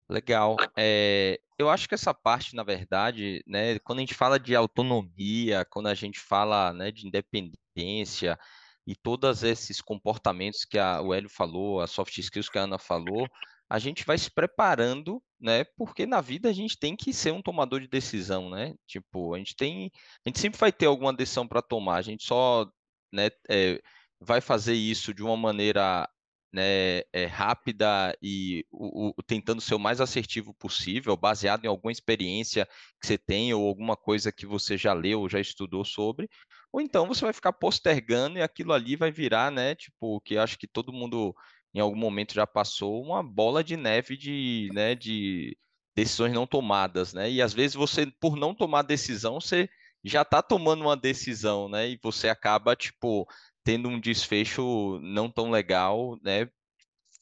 Legal. 0.09 0.57
É, 0.77 1.41
eu 1.59 1.71
acho 1.71 1.89
que 1.89 1.95
essa 1.95 2.13
parte, 2.13 2.55
na 2.55 2.63
verdade, 2.63 3.43
né, 3.47 3.79
quando 3.81 3.99
a 3.99 4.03
gente 4.03 4.15
fala 4.15 4.39
de 4.39 4.55
autonomia, 4.55 5.65
quando 5.71 5.87
a 5.89 5.95
gente 5.95 6.19
fala, 6.21 6.73
né, 6.73 6.91
de 6.91 7.07
independência 7.07 8.39
e 8.87 8.95
todos 8.95 9.43
esses 9.43 9.81
comportamentos 9.81 10.65
que 10.65 10.79
a, 10.79 11.01
o 11.01 11.15
Hélio 11.15 11.31
falou, 11.31 11.81
as 11.81 11.91
soft 11.91 12.19
skills 12.19 12.49
que 12.51 12.59
a 12.59 12.63
Ana 12.63 12.79
falou, 12.79 13.27
a 13.69 13.79
gente 13.79 14.05
vai 14.05 14.19
se 14.19 14.31
preparando, 14.31 15.23
né? 15.41 15.65
Porque 15.77 16.07
na 16.07 16.21
vida 16.21 16.51
a 16.51 16.53
gente 16.53 16.79
tem 16.79 16.95
que 16.95 17.13
ser 17.13 17.33
um 17.33 17.43
tomador 17.43 17.81
de 17.81 17.89
decisão, 17.89 18.51
né? 18.51 18.75
Tipo, 18.87 19.35
a 19.35 19.39
gente 19.39 19.57
tem, 19.57 19.91
a 20.25 20.29
gente 20.29 20.39
sempre 20.39 20.59
vai 20.59 20.71
ter 20.71 20.87
alguma 20.87 21.13
decisão 21.15 21.49
para 21.49 21.63
tomar. 21.63 21.97
A 21.97 22.03
gente 22.03 22.25
só, 22.25 22.67
né, 23.13 23.31
é, 23.49 23.81
vai 24.21 24.41
fazer 24.41 24.75
isso 24.75 25.15
de 25.15 25.23
uma 25.23 25.37
maneira 25.37 26.09
né, 26.55 27.01
é, 27.13 27.27
rápida 27.27 28.17
e 28.23 28.65
o, 28.71 29.09
o, 29.09 29.23
tentando 29.25 29.61
ser 29.61 29.75
o 29.75 29.79
mais 29.79 30.01
assertivo 30.01 30.55
possível, 30.55 31.17
baseado 31.17 31.65
em 31.65 31.69
alguma 31.69 31.91
experiência 31.91 32.65
que 33.01 33.09
você 33.09 33.19
tem 33.19 33.53
ou 33.53 33.67
alguma 33.67 33.97
coisa 33.97 34.31
que 34.31 34.47
você 34.47 34.79
já 34.79 34.93
leu 34.93 35.21
ou 35.21 35.29
já 35.29 35.41
estudou 35.41 35.85
sobre, 35.85 36.31
ou 36.73 36.81
então 36.81 37.09
você 37.09 37.25
vai 37.25 37.33
ficar 37.33 37.53
postergando 37.53 38.39
e 38.39 38.43
aquilo 38.43 38.73
ali 38.73 38.95
vai 38.95 39.11
virar, 39.11 39.51
né, 39.51 39.75
tipo, 39.75 40.21
que 40.21 40.39
acho 40.39 40.57
que 40.57 40.69
todo 40.69 40.93
mundo 40.93 41.35
em 41.75 41.81
algum 41.81 41.97
momento 41.99 42.33
já 42.35 42.47
passou 42.47 43.03
uma 43.03 43.21
bola 43.21 43.65
de 43.65 43.77
neve 43.77 44.17
de, 44.17 44.71
né, 44.73 44.95
de 44.95 45.59
decisões 45.97 46.33
não 46.33 46.47
tomadas, 46.47 47.13
né? 47.13 47.31
E 47.31 47.43
às 47.43 47.53
vezes 47.53 47.75
você, 47.75 48.07
por 48.21 48.37
não 48.37 48.55
tomar 48.55 48.83
decisão, 48.83 49.41
você 49.41 49.69
já 50.05 50.23
está 50.23 50.43
tomando 50.43 50.83
uma 50.83 50.97
decisão, 50.97 51.69
né? 51.69 51.89
E 51.91 51.99
você 52.03 52.29
acaba, 52.29 52.77
tipo, 52.77 53.27
tendo 53.65 53.89
um 53.89 54.01
desfecho 54.01 54.99
não 55.01 55.31
tão 55.31 55.51
legal, 55.51 56.19
né? 56.23 56.49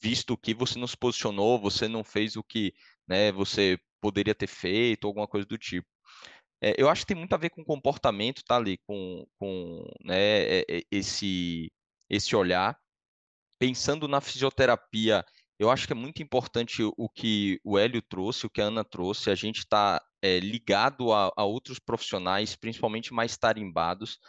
Visto 0.01 0.37
que 0.37 0.53
você 0.53 0.77
não 0.77 0.87
se 0.87 0.97
posicionou, 0.97 1.59
você 1.59 1.87
não 1.87 2.03
fez 2.03 2.35
o 2.35 2.43
que, 2.43 2.73
né, 3.07 3.31
você 3.31 3.79
poderia 4.01 4.35
ter 4.35 4.47
feito, 4.47 5.07
alguma 5.07 5.27
coisa 5.27 5.47
do 5.47 5.57
tipo. 5.57 5.87
É, 6.61 6.75
eu 6.77 6.89
acho 6.89 7.01
que 7.01 7.07
tem 7.07 7.17
muito 7.17 7.33
a 7.33 7.37
ver 7.37 7.49
com 7.49 7.63
comportamento, 7.63 8.43
tá 8.43 8.57
ali, 8.57 8.77
com, 8.85 9.25
com 9.39 9.85
né, 10.03 10.63
esse, 10.91 11.71
esse 12.09 12.35
olhar 12.35 12.77
pensando 13.59 14.07
na 14.09 14.19
fisioterapia 14.19 15.25
eu 15.59 15.69
acho 15.69 15.87
que 15.87 15.93
é 15.93 15.95
muito 15.95 16.21
importante 16.21 16.83
o 16.83 17.07
que 17.07 17.59
o 17.63 17.77
Hélio 17.77 18.01
trouxe, 18.01 18.45
o 18.45 18.49
que 18.49 18.61
a 18.61 18.65
Ana 18.65 18.83
trouxe, 18.83 19.29
a 19.29 19.35
gente 19.35 19.59
está 19.59 20.01
é, 20.21 20.39
ligado 20.39 21.13
a, 21.13 21.31
a 21.37 21.43
outros 21.43 21.79
profissionais, 21.79 22.55
principalmente 22.55 23.13
mais 23.13 23.37
tarimbados, 23.37 24.19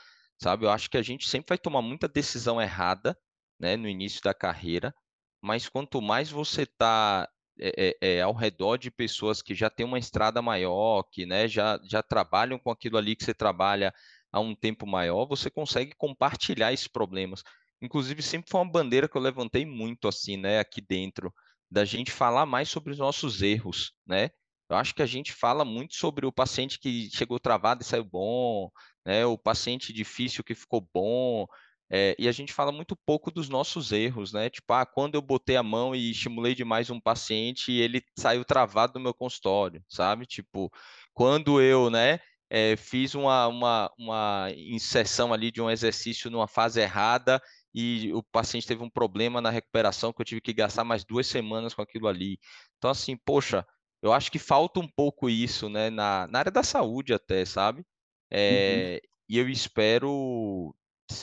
sabe? 0.45 0.67
Eu 0.67 0.71
acho 0.71 0.91
que 0.91 0.99
a 0.99 1.03
gente 1.03 1.27
sempre 1.27 1.49
vai 1.51 1.59
tomar 1.59 1.81
muita 1.81 2.07
decisão 2.07 2.61
errada, 2.61 3.19
né, 3.59 3.77
no 3.77 3.89
início 3.89 4.21
da 4.23 4.35
carreira, 4.35 4.95
mas 5.41 5.69
quanto 5.71 6.03
mais 6.03 6.31
você 6.31 6.63
está 6.63 7.27
é, 7.59 7.97
é, 8.01 8.21
ao 8.21 8.35
redor 8.35 8.77
de 8.77 8.91
pessoas 8.91 9.41
que 9.41 9.55
já 9.55 9.71
têm 9.71 9.87
uma 9.87 9.99
estrada 9.99 10.43
maior, 10.43 11.03
que 11.05 11.25
né, 11.25 11.49
já, 11.49 11.81
já 11.89 12.03
trabalham 12.03 12.59
com 12.59 12.71
aquilo 12.71 12.99
ali 12.99 13.17
que 13.17 13.25
você 13.25 13.33
trabalha 13.33 13.95
há 14.31 14.39
um 14.41 14.55
tempo 14.55 14.87
maior, 14.87 15.27
você 15.27 15.49
consegue 15.49 15.95
compartilhar 15.97 16.73
esses 16.73 16.89
problemas. 16.89 17.43
Inclusive, 17.81 18.21
sempre 18.23 18.51
foi 18.51 18.61
uma 18.61 18.71
bandeira 18.71 19.09
que 19.09 19.17
eu 19.17 19.23
levantei 19.23 19.65
muito 19.65 20.09
assim, 20.09 20.37
né, 20.37 20.59
aqui 20.59 20.83
dentro, 20.83 21.33
da 21.71 21.87
gente 21.87 22.11
falar 22.13 22.45
mais 22.45 22.69
sobre 22.69 22.93
os 22.93 22.99
nossos 22.99 23.41
erros, 23.41 23.93
né? 24.07 24.31
Eu 24.69 24.77
acho 24.77 24.95
que 24.95 25.03
a 25.03 25.07
gente 25.07 25.33
fala 25.33 25.65
muito 25.65 25.95
sobre 25.95 26.27
o 26.27 26.33
paciente 26.33 26.79
que 26.79 27.11
chegou 27.11 27.39
travado 27.39 27.83
e 27.83 27.85
saiu 27.85 28.05
bom, 28.05 28.71
né? 29.05 29.25
O 29.27 29.39
paciente 29.39 29.93
difícil 29.93 30.45
que 30.45 30.55
ficou 30.55 30.87
bom, 30.93 31.47
é, 31.91 32.17
e 32.19 32.27
a 32.29 32.33
gente 32.33 32.53
fala 32.53 32.73
muito 32.73 32.97
pouco 33.07 33.31
dos 33.31 33.49
nossos 33.49 33.93
erros, 33.93 34.33
né? 34.33 34.49
Tipo, 34.51 34.73
ah, 34.73 34.87
quando 34.87 35.15
eu 35.15 35.23
botei 35.23 35.57
a 35.57 35.63
mão 35.63 35.95
e 35.95 36.11
estimulei 36.11 36.55
demais 36.55 36.91
um 36.91 37.01
paciente, 37.01 37.73
ele 37.73 38.03
saiu 38.19 38.45
travado 38.45 38.95
do 38.95 39.01
meu 39.01 39.15
consultório, 39.15 39.85
sabe? 39.89 40.27
Tipo, 40.27 40.73
quando 41.13 41.61
eu, 41.61 41.91
né, 41.91 42.19
é, 42.51 42.77
fiz 42.77 43.15
uma, 43.15 43.47
uma, 43.49 43.93
uma 43.99 44.49
inserção 44.57 45.33
ali 45.33 45.51
de 45.51 45.61
um 45.61 45.71
exercício 45.71 46.31
numa 46.31 46.49
fase 46.49 46.81
errada 46.81 47.41
e 47.75 48.13
o 48.13 48.23
paciente 48.23 48.67
teve 48.67 48.83
um 48.83 48.91
problema 48.91 49.41
na 49.41 49.51
recuperação 49.51 50.13
que 50.13 50.21
eu 50.21 50.25
tive 50.27 50.41
que 50.41 50.53
gastar 50.53 50.85
mais 50.85 51.05
duas 51.05 51.27
semanas 51.27 51.75
com 51.75 51.83
aquilo 51.83 52.09
ali. 52.09 52.39
Então, 52.79 52.91
assim, 52.91 53.17
poxa, 53.17 53.67
eu 54.03 54.13
acho 54.13 54.31
que 54.31 54.39
falta 54.39 54.81
um 54.81 54.89
pouco 54.89 55.29
isso, 55.29 55.69
né, 55.69 55.91
na, 55.91 56.27
na 56.29 56.39
área 56.41 56.53
da 56.53 56.63
saúde 56.63 57.13
até, 57.15 57.45
sabe? 57.45 57.85
É, 58.31 59.01
uhum. 59.03 59.15
E 59.29 59.39
eu 59.39 59.49
espero 59.49 60.75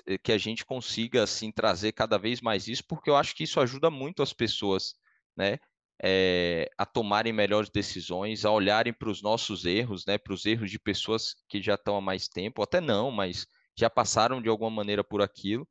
eh, 0.08 0.18
que 0.18 0.32
a 0.32 0.38
gente 0.38 0.66
consiga 0.66 1.24
assim 1.24 1.52
trazer 1.52 1.92
cada 1.92 2.18
vez 2.18 2.42
mais 2.42 2.68
isso, 2.68 2.84
porque 2.88 3.10
eu 3.10 3.16
acho 3.16 3.36
que 3.36 3.44
isso 3.44 3.60
ajuda 3.60 3.90
muito 3.90 4.24
as 4.24 4.34
pessoas, 4.34 4.96
né, 5.36 5.60
é, 6.04 6.70
a 6.78 6.86
tomarem 6.86 7.32
melhores 7.32 7.70
decisões, 7.70 8.44
a 8.44 8.52
olharem 8.52 8.92
para 8.92 9.10
os 9.10 9.22
nossos 9.22 9.66
erros, 9.66 10.06
né, 10.06 10.18
para 10.18 10.34
os 10.34 10.46
erros 10.46 10.72
de 10.72 10.80
pessoas 10.80 11.36
que 11.48 11.62
já 11.62 11.76
estão 11.76 11.96
há 11.96 12.02
mais 12.02 12.28
tempo, 12.28 12.64
até 12.64 12.82
não, 12.82 13.12
mas 13.12 13.46
já 13.78 13.90
passaram 13.90 14.42
de 14.42 14.50
alguma 14.50 14.72
maneira 14.72 15.04
por 15.04 15.22
aquilo, 15.22 15.68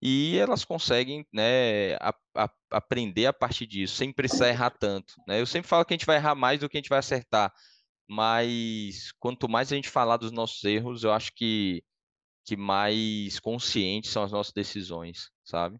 e 0.00 0.36
elas 0.38 0.64
conseguem, 0.64 1.26
né, 1.32 1.94
a, 1.96 2.14
a, 2.36 2.50
aprender 2.70 3.26
a 3.26 3.32
partir 3.32 3.66
disso, 3.66 3.96
sem 3.96 4.12
precisar 4.12 4.48
errar 4.48 4.70
tanto, 4.70 5.14
né? 5.28 5.40
Eu 5.40 5.46
sempre 5.46 5.68
falo 5.68 5.84
que 5.84 5.94
a 5.94 5.96
gente 5.96 6.06
vai 6.06 6.16
errar 6.16 6.34
mais 6.34 6.58
do 6.58 6.68
que 6.68 6.76
a 6.76 6.80
gente 6.80 6.88
vai 6.88 6.98
acertar, 6.98 7.52
mas 8.08 9.12
quanto 9.18 9.48
mais 9.48 9.72
a 9.72 9.76
gente 9.76 9.88
falar 9.88 10.16
dos 10.16 10.32
nossos 10.32 10.62
erros, 10.64 11.04
eu 11.04 11.12
acho 11.12 11.32
que 11.34 11.82
que 12.44 12.56
mais 12.56 13.38
conscientes 13.38 14.10
são 14.10 14.24
as 14.24 14.32
nossas 14.32 14.52
decisões, 14.52 15.30
sabe? 15.44 15.78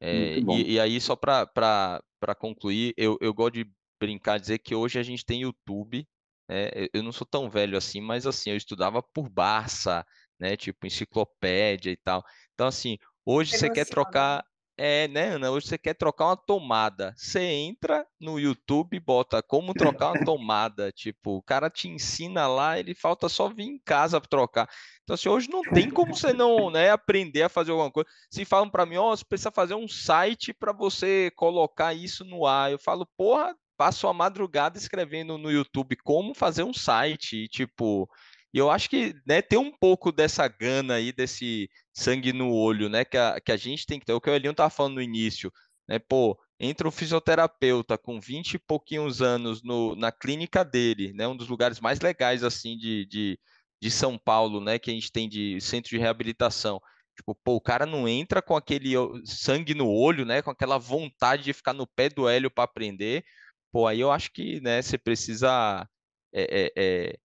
É, 0.00 0.38
e, 0.38 0.72
e, 0.72 0.80
aí, 0.80 1.00
só 1.00 1.14
para 1.14 2.00
concluir, 2.36 2.92
eu, 2.96 3.16
eu 3.20 3.32
gosto 3.32 3.54
de 3.54 3.70
brincar, 4.00 4.40
dizer 4.40 4.58
que 4.58 4.74
hoje 4.74 4.98
a 4.98 5.02
gente 5.02 5.24
tem 5.24 5.42
YouTube, 5.42 6.08
né? 6.48 6.70
eu 6.92 7.02
não 7.02 7.12
sou 7.12 7.26
tão 7.26 7.48
velho 7.48 7.76
assim, 7.76 8.00
mas 8.00 8.26
assim, 8.26 8.50
eu 8.50 8.56
estudava 8.56 9.00
por 9.00 9.28
Barça, 9.28 10.04
né? 10.40 10.56
Tipo, 10.56 10.86
enciclopédia 10.86 11.92
e 11.92 11.96
tal. 11.96 12.24
Então, 12.54 12.66
assim, 12.66 12.98
hoje 13.24 13.56
você 13.56 13.70
quer 13.70 13.86
trocar 13.86 14.44
é, 14.76 15.06
né, 15.08 15.28
Ana? 15.28 15.50
Hoje 15.50 15.66
você 15.66 15.78
quer 15.78 15.94
trocar 15.94 16.26
uma 16.26 16.36
tomada. 16.36 17.14
Você 17.16 17.40
entra 17.40 18.06
no 18.20 18.38
YouTube 18.38 18.98
bota 19.00 19.42
como 19.42 19.74
trocar 19.74 20.12
uma 20.12 20.24
tomada. 20.24 20.90
Tipo, 20.92 21.36
o 21.36 21.42
cara 21.42 21.68
te 21.68 21.88
ensina 21.88 22.46
lá, 22.46 22.78
ele 22.78 22.94
falta 22.94 23.28
só 23.28 23.48
vir 23.48 23.64
em 23.64 23.78
casa 23.78 24.20
para 24.20 24.28
trocar. 24.28 24.68
Então, 25.02 25.14
assim, 25.14 25.28
hoje 25.28 25.50
não 25.50 25.62
tem 25.62 25.90
como 25.90 26.14
você 26.14 26.32
não 26.32 26.70
né, 26.70 26.90
aprender 26.90 27.42
a 27.42 27.48
fazer 27.48 27.70
alguma 27.72 27.90
coisa. 27.90 28.08
Se 28.30 28.44
falam 28.44 28.70
para 28.70 28.86
mim, 28.86 28.96
ó, 28.96 29.12
oh, 29.12 29.16
você 29.16 29.24
precisa 29.24 29.50
fazer 29.50 29.74
um 29.74 29.88
site 29.88 30.52
para 30.52 30.72
você 30.72 31.30
colocar 31.36 31.92
isso 31.92 32.24
no 32.24 32.46
ar. 32.46 32.70
Eu 32.70 32.78
falo, 32.78 33.06
porra, 33.16 33.54
passo 33.76 34.06
a 34.08 34.12
madrugada 34.12 34.78
escrevendo 34.78 35.36
no 35.36 35.50
YouTube 35.50 35.96
como 36.04 36.34
fazer 36.34 36.62
um 36.62 36.72
site. 36.72 37.44
E, 37.44 37.48
tipo, 37.48 38.08
e 38.52 38.58
eu 38.58 38.70
acho 38.70 38.88
que 38.90 39.14
né, 39.26 39.40
tem 39.40 39.58
um 39.58 39.70
pouco 39.72 40.12
dessa 40.12 40.46
gana 40.46 40.94
aí, 40.94 41.12
desse 41.12 41.70
sangue 41.92 42.32
no 42.32 42.52
olho, 42.52 42.88
né? 42.88 43.04
Que 43.04 43.16
a, 43.16 43.40
que 43.40 43.50
a 43.52 43.56
gente 43.56 43.86
tem 43.86 43.98
que 43.98 44.06
ter. 44.06 44.12
O 44.12 44.20
que 44.20 44.28
o 44.30 44.34
Elinho 44.34 44.52
estava 44.52 44.70
falando 44.70 44.94
no 44.96 45.02
início, 45.02 45.50
né? 45.88 45.98
Pô, 45.98 46.38
entra 46.60 46.86
um 46.86 46.90
fisioterapeuta 46.90 47.96
com 47.96 48.20
20 48.20 48.54
e 48.54 48.58
pouquinhos 48.58 49.22
anos 49.22 49.62
no, 49.62 49.96
na 49.96 50.12
clínica 50.12 50.64
dele, 50.64 51.12
né? 51.14 51.26
Um 51.26 51.36
dos 51.36 51.48
lugares 51.48 51.80
mais 51.80 52.00
legais, 52.00 52.44
assim, 52.44 52.76
de, 52.76 53.06
de, 53.06 53.38
de 53.80 53.90
São 53.90 54.18
Paulo, 54.18 54.60
né? 54.60 54.78
Que 54.78 54.90
a 54.90 54.94
gente 54.94 55.10
tem 55.10 55.28
de 55.28 55.60
centro 55.60 55.90
de 55.90 55.98
reabilitação. 55.98 56.80
Tipo, 57.16 57.34
pô, 57.44 57.56
o 57.56 57.60
cara 57.60 57.86
não 57.86 58.08
entra 58.08 58.42
com 58.42 58.56
aquele 58.56 58.94
sangue 59.24 59.74
no 59.74 59.88
olho, 59.88 60.24
né? 60.26 60.42
Com 60.42 60.50
aquela 60.50 60.78
vontade 60.78 61.44
de 61.44 61.52
ficar 61.52 61.72
no 61.72 61.86
pé 61.86 62.08
do 62.08 62.28
Hélio 62.28 62.50
para 62.50 62.64
aprender. 62.64 63.24
Pô, 63.72 63.86
aí 63.86 64.00
eu 64.00 64.10
acho 64.10 64.30
que, 64.32 64.60
né? 64.60 64.82
Você 64.82 64.98
precisa 64.98 65.88
é, 66.32 66.66
é, 66.66 66.72
é, 66.76 67.18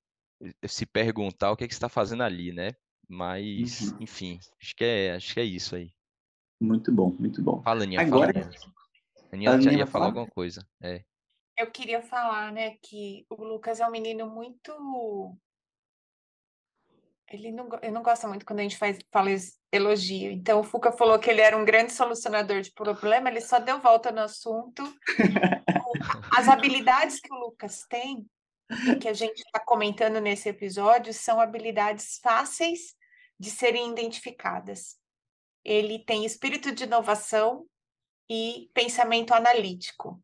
se 0.68 0.86
perguntar 0.86 1.52
o 1.52 1.58
que, 1.58 1.64
é 1.64 1.68
que 1.68 1.74
você 1.74 1.78
está 1.78 1.90
fazendo 1.90 2.24
ali, 2.24 2.52
né? 2.52 2.74
Mas, 3.08 3.92
uhum. 3.92 3.98
enfim, 4.02 4.40
acho 4.62 4.76
que, 4.76 4.84
é, 4.84 5.16
acho 5.16 5.34
que 5.34 5.40
é 5.40 5.44
isso 5.44 5.76
aí. 5.76 5.92
Muito 6.60 6.92
bom, 6.92 7.16
muito 7.18 7.42
bom. 7.42 7.62
Fala, 7.62 7.84
Aninha, 7.84 8.02
Agora, 8.02 8.34
fala, 8.34 8.46
Aninha. 9.32 9.52
Aninha 9.52 9.62
já 9.62 9.72
ia 9.72 9.88
falar 9.88 10.08
alguma 10.08 10.28
coisa. 10.28 10.68
É. 10.82 11.04
Eu 11.58 11.72
queria 11.72 12.02
falar, 12.02 12.52
né, 12.52 12.76
que 12.82 13.26
o 13.30 13.44
Lucas 13.44 13.80
é 13.80 13.88
um 13.88 13.92
menino 13.92 14.30
muito. 14.30 15.36
Ele 17.30 17.52
não, 17.52 17.68
eu 17.82 17.92
não 17.92 18.04
gosto 18.04 18.28
muito 18.28 18.46
quando 18.46 18.60
a 18.60 18.64
gente 18.64 18.78
faz, 18.78 19.00
fala 19.12 19.30
elogio. 19.72 20.32
Então, 20.32 20.60
o 20.60 20.64
Fuca 20.64 20.92
falou 20.92 21.20
que 21.20 21.30
ele 21.30 21.42
era 21.42 21.58
um 21.58 21.66
grande 21.66 21.92
solucionador 21.92 22.62
de 22.62 22.72
problema, 22.72 23.30
ele 23.30 23.42
só 23.42 23.60
deu 23.60 23.80
volta 23.80 24.12
no 24.12 24.22
assunto. 24.22 24.82
As 26.38 26.48
habilidades 26.48 27.20
que 27.20 27.34
o 27.34 27.38
Lucas 27.38 27.86
tem 27.90 28.26
que 29.02 29.08
a 29.08 29.14
gente 29.14 29.40
está 29.40 29.60
comentando 29.60 30.20
nesse 30.20 30.50
episódio 30.50 31.14
são 31.14 31.40
habilidades 31.40 32.20
fáceis 32.22 32.96
de 33.40 33.50
serem 33.50 33.92
identificadas. 33.92 34.98
Ele 35.64 36.00
tem 36.00 36.26
espírito 36.26 36.74
de 36.74 36.84
inovação 36.84 37.66
e 38.30 38.70
pensamento 38.74 39.34
analítico. 39.34 40.22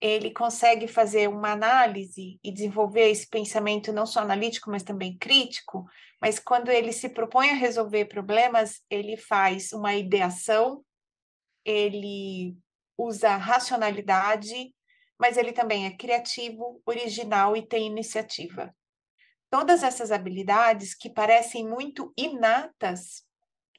Ele 0.00 0.32
consegue 0.32 0.88
fazer 0.88 1.28
uma 1.28 1.52
análise 1.52 2.38
e 2.42 2.52
desenvolver 2.52 3.10
esse 3.10 3.28
pensamento 3.28 3.92
não 3.92 4.04
só 4.04 4.20
analítico, 4.20 4.70
mas 4.70 4.82
também 4.82 5.16
crítico. 5.16 5.86
Mas 6.20 6.38
quando 6.38 6.70
ele 6.70 6.92
se 6.92 7.08
propõe 7.08 7.50
a 7.50 7.54
resolver 7.54 8.06
problemas, 8.06 8.80
ele 8.90 9.16
faz 9.16 9.72
uma 9.72 9.94
ideação, 9.94 10.84
ele 11.64 12.56
usa 12.98 13.36
racionalidade 13.36 14.74
mas 15.18 15.36
ele 15.36 15.52
também 15.52 15.86
é 15.86 15.96
criativo, 15.96 16.80
original 16.84 17.56
e 17.56 17.66
tem 17.66 17.86
iniciativa. 17.86 18.74
Todas 19.50 19.82
essas 19.82 20.10
habilidades 20.10 20.94
que 20.94 21.10
parecem 21.10 21.68
muito 21.68 22.12
inatas 22.16 23.22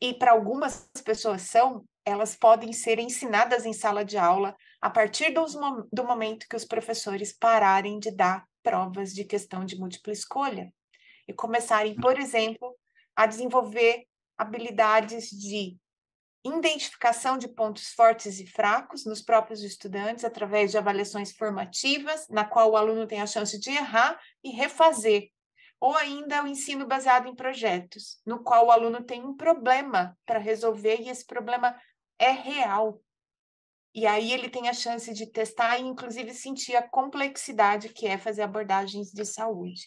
e 0.02 0.14
para 0.14 0.32
algumas 0.32 0.90
pessoas 1.04 1.44
são, 1.44 1.84
elas 2.06 2.36
podem 2.36 2.72
ser 2.74 3.00
ensinadas 3.00 3.66
em 3.66 3.74
sala 3.74 4.04
de 4.04 4.18
aula 4.18 4.56
a 4.82 4.90
partir 4.90 5.32
dos, 5.32 5.54
do 5.92 6.04
momento 6.04 6.46
que 6.50 6.56
os 6.56 6.66
professores 6.66 7.32
pararem 7.32 8.00
de 8.00 8.12
dar 8.12 8.46
provas 8.62 9.14
de 9.14 9.24
questão 9.24 9.66
de 9.66 9.78
múltipla 9.78 10.14
escolha 10.14 10.72
e 11.28 11.34
começarem, 11.34 11.96
por 11.96 12.20
exemplo, 12.20 12.76
a 13.16 13.26
desenvolver 13.26 14.06
habilidades 14.38 15.30
de 15.30 15.78
identificação 16.44 17.38
de 17.38 17.48
pontos 17.48 17.94
fortes 17.94 18.40
e 18.40 18.46
fracos 18.46 19.06
nos 19.06 19.22
próprios 19.22 19.64
estudantes 19.64 20.26
através 20.26 20.72
de 20.72 20.78
avaliações 20.78 21.32
formativas, 21.32 22.28
na 22.30 22.44
qual 22.44 22.72
o 22.72 22.78
aluno 22.78 23.08
tem 23.08 23.22
a 23.22 23.28
chance 23.28 23.58
de 23.60 23.70
errar 23.70 24.20
e 24.44 24.50
refazer, 24.50 25.30
ou 25.80 25.96
ainda 25.96 26.44
o 26.44 26.48
ensino 26.48 26.86
baseado 26.86 27.28
em 27.28 27.36
projetos, 27.36 28.20
no 28.26 28.44
qual 28.44 28.68
o 28.68 28.72
aluno 28.72 29.04
tem 29.04 29.24
um 29.24 29.36
problema 29.36 30.18
para 30.26 30.40
resolver 30.40 31.02
e 31.02 31.10
esse 31.10 31.26
problema 31.26 31.80
é 32.20 32.32
real. 32.32 33.02
E 33.96 34.08
aí 34.08 34.34
ele 34.34 34.50
tem 34.50 34.68
a 34.68 34.74
chance 34.74 35.14
de 35.14 35.32
testar 35.32 35.78
e 35.78 35.84
inclusive 35.84 36.34
sentir 36.34 36.76
a 36.76 36.88
complexidade 36.88 37.90
que 37.90 38.08
é 38.08 38.18
fazer 38.18 38.42
abordagens 38.42 39.12
de 39.12 39.24
saúde. 39.24 39.84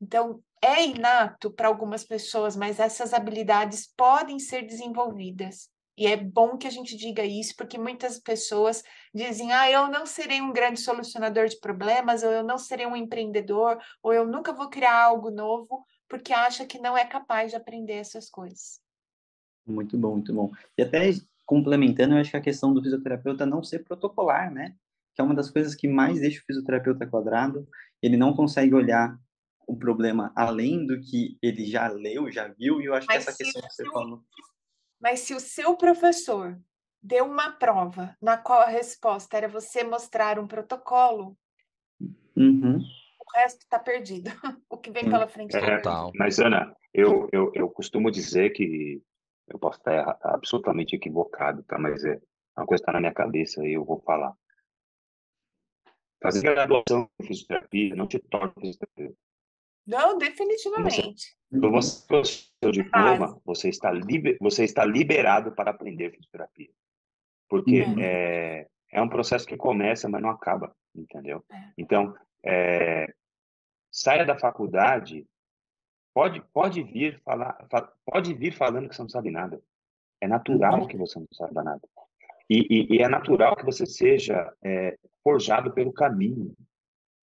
Então, 0.00 0.40
é 0.62 0.84
inato 0.84 1.50
para 1.50 1.66
algumas 1.66 2.04
pessoas, 2.04 2.56
mas 2.56 2.78
essas 2.78 3.12
habilidades 3.12 3.92
podem 3.96 4.38
ser 4.38 4.62
desenvolvidas. 4.62 5.68
E 5.98 6.06
é 6.06 6.16
bom 6.16 6.56
que 6.56 6.68
a 6.68 6.70
gente 6.70 6.96
diga 6.96 7.24
isso, 7.24 7.56
porque 7.56 7.76
muitas 7.76 8.20
pessoas 8.20 8.84
dizem: 9.12 9.52
ah, 9.52 9.68
eu 9.68 9.88
não 9.88 10.06
serei 10.06 10.40
um 10.40 10.52
grande 10.52 10.78
solucionador 10.78 11.48
de 11.48 11.58
problemas, 11.58 12.22
ou 12.22 12.30
eu 12.30 12.44
não 12.44 12.56
serei 12.56 12.86
um 12.86 12.94
empreendedor, 12.94 13.76
ou 14.00 14.12
eu 14.12 14.24
nunca 14.24 14.52
vou 14.52 14.70
criar 14.70 15.02
algo 15.02 15.28
novo, 15.28 15.84
porque 16.08 16.32
acha 16.32 16.64
que 16.64 16.78
não 16.78 16.96
é 16.96 17.04
capaz 17.04 17.50
de 17.50 17.56
aprender 17.56 17.94
essas 17.94 18.30
coisas. 18.30 18.80
Muito 19.66 19.98
bom, 19.98 20.12
muito 20.12 20.32
bom. 20.32 20.52
E 20.78 20.82
até 20.82 21.10
complementando, 21.44 22.14
eu 22.14 22.20
acho 22.20 22.30
que 22.30 22.36
a 22.36 22.40
questão 22.40 22.72
do 22.72 22.80
fisioterapeuta 22.80 23.44
não 23.44 23.64
ser 23.64 23.80
protocolar, 23.80 24.52
né? 24.52 24.76
Que 25.16 25.20
é 25.20 25.24
uma 25.24 25.34
das 25.34 25.50
coisas 25.50 25.74
que 25.74 25.88
mais 25.88 26.20
deixa 26.20 26.40
o 26.40 26.44
fisioterapeuta 26.44 27.08
quadrado. 27.08 27.66
Ele 28.00 28.16
não 28.16 28.32
consegue 28.34 28.72
olhar 28.72 29.18
o 29.66 29.76
problema 29.76 30.32
além 30.36 30.86
do 30.86 31.00
que 31.00 31.36
ele 31.42 31.66
já 31.66 31.88
leu, 31.88 32.30
já 32.30 32.46
viu, 32.46 32.80
e 32.80 32.84
eu 32.84 32.94
acho 32.94 33.06
Mas 33.08 33.24
que 33.24 33.30
essa 33.30 33.36
questão 33.36 33.62
que 33.62 33.74
você 33.74 33.84
falou. 33.90 34.22
Mas 35.00 35.20
se 35.20 35.34
o 35.34 35.40
seu 35.40 35.76
professor 35.76 36.58
deu 37.00 37.24
uma 37.26 37.52
prova 37.52 38.16
na 38.20 38.36
qual 38.36 38.60
a 38.60 38.66
resposta 38.66 39.36
era 39.36 39.48
você 39.48 39.84
mostrar 39.84 40.38
um 40.38 40.46
protocolo, 40.46 41.36
Uhum. 42.36 42.78
o 42.78 43.36
resto 43.38 43.62
está 43.62 43.78
perdido. 43.78 44.30
O 44.70 44.76
que 44.76 44.90
vem 44.90 45.04
Sim. 45.04 45.10
pela 45.10 45.26
frente 45.26 45.52
tá 45.52 45.58
É, 45.58 45.80
perdido. 45.80 46.12
Mas, 46.14 46.38
Ana, 46.38 46.74
eu, 46.94 47.28
eu, 47.32 47.50
eu 47.54 47.68
costumo 47.68 48.10
dizer 48.10 48.50
que 48.50 49.02
eu 49.48 49.58
posso 49.58 49.78
estar 49.78 50.18
absolutamente 50.22 50.94
equivocado, 50.94 51.62
tá? 51.64 51.78
Mas 51.78 52.04
é 52.04 52.20
uma 52.56 52.66
coisa 52.66 52.82
está 52.82 52.92
na 52.92 53.00
minha 53.00 53.14
cabeça 53.14 53.64
e 53.66 53.72
eu 53.72 53.84
vou 53.84 54.00
falar. 54.00 54.34
Fazer 56.22 56.42
graduação 56.42 57.10
em 57.20 57.26
fisioterapia 57.26 57.94
não 57.94 58.06
te 58.06 58.18
torna 58.18 58.52
fisioterapeuta. 58.60 59.18
Não, 59.88 60.18
definitivamente. 60.18 61.34
Quando 61.50 61.70
você 61.70 62.06
tem 62.06 62.20
o 62.20 62.24
seu 62.24 62.70
diploma, 62.70 63.40
você 63.42 63.70
está, 63.70 63.90
liber, 63.90 64.36
você 64.38 64.62
está 64.64 64.84
liberado 64.84 65.52
para 65.52 65.70
aprender 65.70 66.10
fisioterapia. 66.10 66.68
Porque 67.48 67.84
Uhum. 67.84 67.98
é, 67.98 68.68
é 68.92 69.00
um 69.00 69.08
processo 69.08 69.46
que 69.46 69.56
começa, 69.56 70.06
mas 70.06 70.20
não 70.20 70.28
acaba, 70.28 70.76
entendeu? 70.94 71.42
É. 71.50 71.72
Então, 71.78 72.14
é, 72.44 73.12
saia 73.90 74.26
da 74.26 74.38
faculdade, 74.38 75.26
pode, 76.12 76.42
pode, 76.52 76.82
vir 76.82 77.18
falar, 77.24 77.66
fa- 77.70 77.90
pode 78.04 78.34
vir 78.34 78.52
falando 78.52 78.90
que 78.90 78.94
você 78.94 79.00
não 79.02 79.08
sabe 79.08 79.30
nada. 79.30 79.58
É 80.20 80.28
natural 80.28 80.86
que 80.86 80.96
você 80.98 81.18
não 81.18 81.26
saiba 81.32 81.62
nada. 81.62 81.80
E, 82.50 82.66
e- 82.68 82.96
e 82.96 83.02
é 83.02 83.08
natural 83.08 83.56
que 83.56 83.64
você 83.64 83.86
seja 83.86 84.52
é, 84.62 84.98
forjado 85.24 85.72
pelo 85.72 85.92
caminho. 85.94 86.54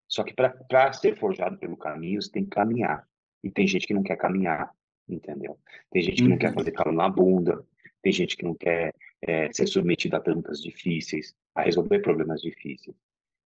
Só 0.08 0.24
que 0.24 0.34
para 0.34 0.94
ser 0.94 1.18
forjado 1.18 1.58
pelo 1.58 1.78
caminho, 1.78 2.22
você 2.22 2.32
tem 2.32 2.44
que 2.44 2.52
caminhar. 2.52 3.08
E 3.44 3.50
tem 3.50 3.68
gente 3.68 3.86
que 3.88 3.94
não 3.94 4.04
quer 4.04 4.16
caminhar, 4.18 4.72
entendeu? 5.08 5.60
Tem 5.92 6.02
gente 6.02 6.22
que 6.24 6.28
não 6.28 6.38
quer 6.38 6.50
Uhum. 6.50 6.56
fazer 6.56 6.72
calo 6.72 6.92
na 6.92 7.10
bunda, 7.10 7.64
tem 8.02 8.12
gente 8.12 8.36
que 8.38 8.44
não 8.44 8.56
quer 8.56 8.94
é, 9.22 9.52
ser 9.52 9.66
submetido 9.68 10.16
a 10.16 10.20
perguntas 10.20 10.62
difíceis, 10.62 11.34
a 11.56 11.64
resolver 11.64 12.00
problemas 12.00 12.42
difíceis. 12.42 12.96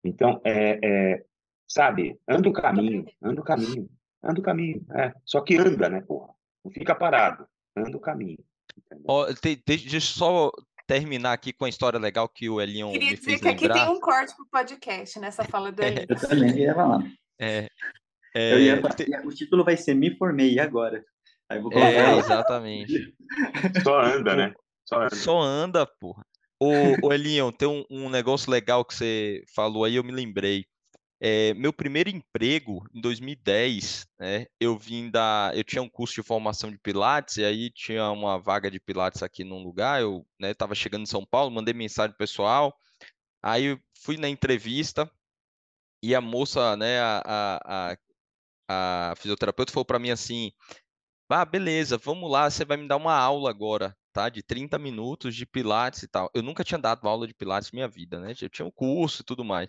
Então, 0.03 0.41
é, 0.45 0.79
é, 0.83 1.25
sabe, 1.69 2.19
anda 2.27 2.49
o 2.49 2.53
caminho, 2.53 3.05
anda 3.23 3.41
o 3.41 3.45
caminho, 3.45 3.89
anda 4.23 4.41
o 4.41 4.43
caminho. 4.43 4.85
É. 4.95 5.13
Só 5.25 5.41
que 5.41 5.57
anda, 5.57 5.89
né, 5.89 6.01
porra? 6.01 6.33
Não 6.65 6.73
fica 6.73 6.95
parado, 6.95 7.47
anda 7.77 7.97
o 7.97 8.01
caminho. 8.01 8.39
Ó, 9.07 9.27
te- 9.33 9.57
te- 9.57 9.63
deixa 9.65 9.97
eu 9.97 10.01
só 10.01 10.51
terminar 10.89 11.35
aqui 11.35 11.53
com 11.53 11.67
a 11.67 11.69
história 11.69 11.99
legal 12.01 12.27
que 12.29 12.49
o 12.49 12.61
Elion 12.61 12.91
Queria 12.93 13.11
me 13.11 13.17
dizer 13.17 13.25
fez 13.31 13.41
que 13.43 13.49
aqui 13.49 13.69
lembrar. 13.69 13.85
tem 13.87 13.95
um 13.95 14.01
corte 14.01 14.35
pro 14.35 14.47
podcast 14.51 15.21
nessa 15.21 15.45
fala 15.45 15.71
do 15.71 15.83
Eli. 15.83 16.07
Eu 16.09 16.17
também 16.17 16.59
ia 16.59 16.75
falar. 16.75 17.05
É, 17.39 17.69
Eu 18.35 18.59
ia 18.59 18.73
é, 18.73 18.81
falar- 18.81 18.95
te- 18.95 19.11
O 19.25 19.29
título 19.31 19.65
vai 19.65 19.77
ser 19.77 19.95
Me 19.95 20.17
Formei, 20.17 20.59
agora? 20.59 21.05
Aí 21.51 21.59
eu 21.59 21.63
vou 21.63 21.73
é, 21.73 21.75
colocar. 21.93 22.19
exatamente. 22.19 23.15
Só 23.85 24.01
anda, 24.01 24.35
né? 24.35 24.53
Só 24.87 24.97
anda. 25.03 25.15
Só 25.17 25.41
anda, 25.41 25.87
porra. 26.01 26.23
Ô, 26.61 26.73
ô 27.07 27.13
Elion, 27.13 27.53
tem 27.53 27.69
um, 27.69 27.85
um 27.91 28.09
negócio 28.09 28.51
legal 28.51 28.85
que 28.85 28.95
você 28.95 29.45
falou 29.55 29.85
aí, 29.85 29.95
eu 29.97 30.03
me 30.05 30.11
lembrei. 30.13 30.65
É, 31.21 31.53
meu 31.55 31.73
primeiro 31.73 32.09
emprego, 32.11 32.85
em 32.95 33.01
2010, 33.01 34.07
né, 34.19 34.47
eu 34.61 34.79
vim 34.79 35.11
da... 35.11 35.51
Eu 35.55 35.65
tinha 35.65 35.83
um 35.83 35.89
curso 35.89 36.15
de 36.15 36.23
formação 36.23 36.71
de 36.71 36.79
Pilates, 36.79 37.39
e 37.39 37.45
aí 37.45 37.71
tinha 37.71 38.11
uma 38.11 38.39
vaga 38.39 38.71
de 38.71 38.79
Pilates 38.79 39.23
aqui 39.23 39.43
num 39.43 39.63
lugar, 39.63 40.01
eu 40.01 40.25
estava 40.41 40.75
chegando 40.75 41.03
em 41.03 41.07
São 41.07 41.27
Paulo, 41.27 41.51
mandei 41.51 41.75
mensagem 41.75 42.17
pessoal, 42.17 42.73
aí 43.43 43.79
fui 44.03 44.17
na 44.17 44.29
entrevista, 44.29 45.11
e 46.03 46.15
a 46.15 46.21
moça, 46.21 46.77
né, 46.77 47.01
a, 47.01 47.59
a, 47.65 49.11
a 49.11 49.15
fisioterapeuta 49.17 49.73
falou 49.73 49.85
para 49.85 49.99
mim 49.99 50.11
assim, 50.11 50.53
ah, 51.29 51.45
beleza, 51.45 51.99
vamos 51.99 52.31
lá, 52.31 52.51
você 52.51 52.65
vai 52.65 52.77
me 52.77 52.89
dar 52.89 52.97
uma 52.97 53.15
aula 53.15 53.51
agora, 53.51 53.97
tá? 54.13 54.29
De 54.29 54.43
30 54.43 54.79
minutos 54.79 55.35
de 55.37 55.45
Pilates 55.47 56.03
e 56.03 56.09
tal. 56.09 56.31
Eu 56.35 56.43
nunca 56.43 56.65
tinha 56.65 56.79
dado 56.79 57.07
aula 57.07 57.27
de 57.27 57.35
Pilates 57.35 57.71
na 57.71 57.77
minha 57.77 57.89
vida, 57.89 58.19
né? 58.21 58.33
Eu 58.41 58.49
tinha 58.49 58.65
um 58.67 58.71
curso 58.71 59.23
e 59.23 59.25
tudo 59.25 59.45
mais. 59.45 59.69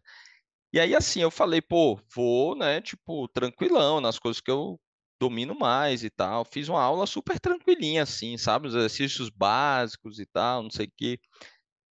E 0.72 0.80
aí, 0.80 0.96
assim, 0.96 1.22
eu 1.22 1.32
falei, 1.32 1.62
pô, 1.62 2.00
vou, 2.14 2.56
né, 2.56 2.82
tipo, 2.82 3.28
tranquilão 3.30 4.00
nas 4.00 4.20
coisas 4.20 4.40
que 4.42 4.52
eu 4.52 4.80
domino 5.20 5.58
mais 5.58 6.04
e 6.04 6.10
tal. 6.10 6.46
Fiz 6.46 6.70
uma 6.70 6.82
aula 6.82 7.08
super 7.08 7.40
tranquilinha, 7.40 8.04
assim, 8.04 8.38
sabe? 8.38 8.68
Os 8.68 8.76
exercícios 8.76 9.30
básicos 9.30 10.20
e 10.20 10.26
tal, 10.28 10.64
não 10.64 10.70
sei 10.72 10.86
o 10.88 10.92
quê. 10.96 11.20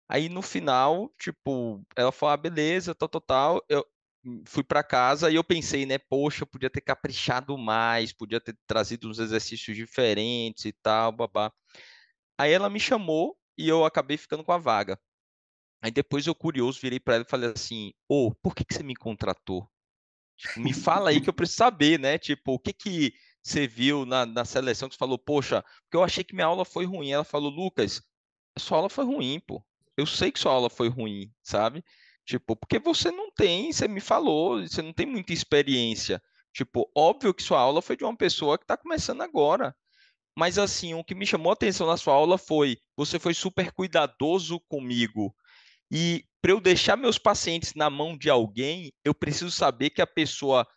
Aí 0.10 0.30
no 0.30 0.42
final, 0.42 1.10
tipo, 1.20 1.84
ela 1.96 2.12
falou, 2.12 2.34
ah, 2.34 2.38
beleza, 2.38 2.96
tal, 2.96 3.10
tal, 3.10 3.22
tal. 3.22 3.66
Eu 3.70 3.86
fui 4.48 4.64
para 4.64 4.84
casa 4.84 5.32
e 5.32 5.36
eu 5.36 5.44
pensei, 5.44 5.86
né, 5.86 5.98
poxa, 5.98 6.44
eu 6.44 6.48
podia 6.48 6.70
ter 6.70 6.82
caprichado 6.82 7.58
mais, 7.58 8.14
podia 8.14 8.42
ter 8.42 8.58
trazido 8.68 9.10
uns 9.10 9.20
exercícios 9.20 9.76
diferentes 9.78 10.66
e 10.66 10.74
tal, 10.74 11.12
babá. 11.12 11.52
Aí 12.38 12.52
ela 12.54 12.70
me 12.70 12.80
chamou 12.80 13.38
e 13.58 13.68
eu 13.70 13.86
acabei 13.86 14.18
ficando 14.18 14.44
com 14.44 14.52
a 14.52 14.58
vaga. 14.58 15.00
Aí 15.86 15.92
depois 15.92 16.26
eu 16.26 16.34
curioso 16.34 16.80
virei 16.82 17.00
para 17.00 17.14
ela 17.14 17.24
e 17.24 17.30
falei 17.30 17.52
assim: 17.52 17.94
"Ô, 18.10 18.34
por 18.42 18.56
que 18.56 18.66
que 18.66 18.74
você 18.74 18.82
me 18.82 18.96
contratou? 18.96 19.70
Tipo, 20.36 20.60
me 20.60 20.74
fala 20.74 21.12
aí 21.12 21.22
que 21.22 21.30
eu 21.30 21.34
preciso 21.36 21.60
saber, 21.60 22.00
né? 22.00 22.18
Tipo, 22.18 22.54
o 22.56 22.60
que 22.60 22.74
que 22.74 23.14
você 23.44 23.68
viu 23.68 24.04
na, 24.04 24.26
na 24.26 24.44
seleção 24.46 24.90
que 24.90 24.96
você 24.96 25.00
falou, 25.00 25.20
poxa, 25.20 25.64
porque 25.84 25.96
eu 25.96 26.04
achei 26.04 26.24
que 26.24 26.34
minha 26.34 26.48
aula 26.48 26.66
foi 26.66 26.86
ruim. 26.86 27.12
Ela 27.12 27.24
falou, 27.24 27.52
Lucas, 27.52 28.02
sua 28.58 28.78
aula 28.78 28.90
foi 28.90 29.06
ruim, 29.06 29.40
pô. 29.46 29.64
Eu 29.96 30.08
sei 30.08 30.32
que 30.32 30.40
sua 30.40 30.54
aula 30.54 30.72
foi 30.72 30.90
ruim, 30.90 31.32
sabe? 31.44 31.86
Tipo, 32.26 32.56
porque 32.56 32.80
você 32.80 33.12
não 33.12 33.30
tem, 33.32 33.72
você 33.72 33.88
me 33.88 34.02
falou, 34.02 34.68
você 34.68 34.82
não 34.82 34.92
tem 34.92 35.06
muita 35.06 35.34
experiência. 35.34 36.20
Tipo, 36.52 36.90
óbvio 36.98 37.32
que 37.32 37.44
sua 37.44 37.60
aula 37.60 37.80
foi 37.80 37.96
de 37.96 38.04
uma 38.04 38.18
pessoa 38.18 38.58
que 38.58 38.64
está 38.64 38.76
começando 38.76 39.22
agora. 39.22 39.76
Mas 40.36 40.58
assim, 40.58 40.96
o 40.96 41.04
que 41.04 41.14
me 41.14 41.28
chamou 41.28 41.52
a 41.52 41.54
atenção 41.54 41.86
na 41.86 41.96
sua 41.96 42.16
aula 42.16 42.40
foi, 42.40 42.80
você 42.98 43.20
foi 43.20 43.36
super 43.36 43.72
cuidadoso 43.72 44.60
comigo. 44.62 45.36
E 45.92 46.24
para 46.42 46.52
eu 46.52 46.62
deixar 46.62 46.96
meus 46.96 47.18
pacientes 47.18 47.74
na 47.76 47.90
mão 47.90 48.18
de 48.18 48.30
alguém, 48.30 48.92
eu 49.04 49.14
preciso 49.14 49.52
saber 49.52 49.90
que 49.90 50.02
a 50.02 50.08
pessoa. 50.08 50.68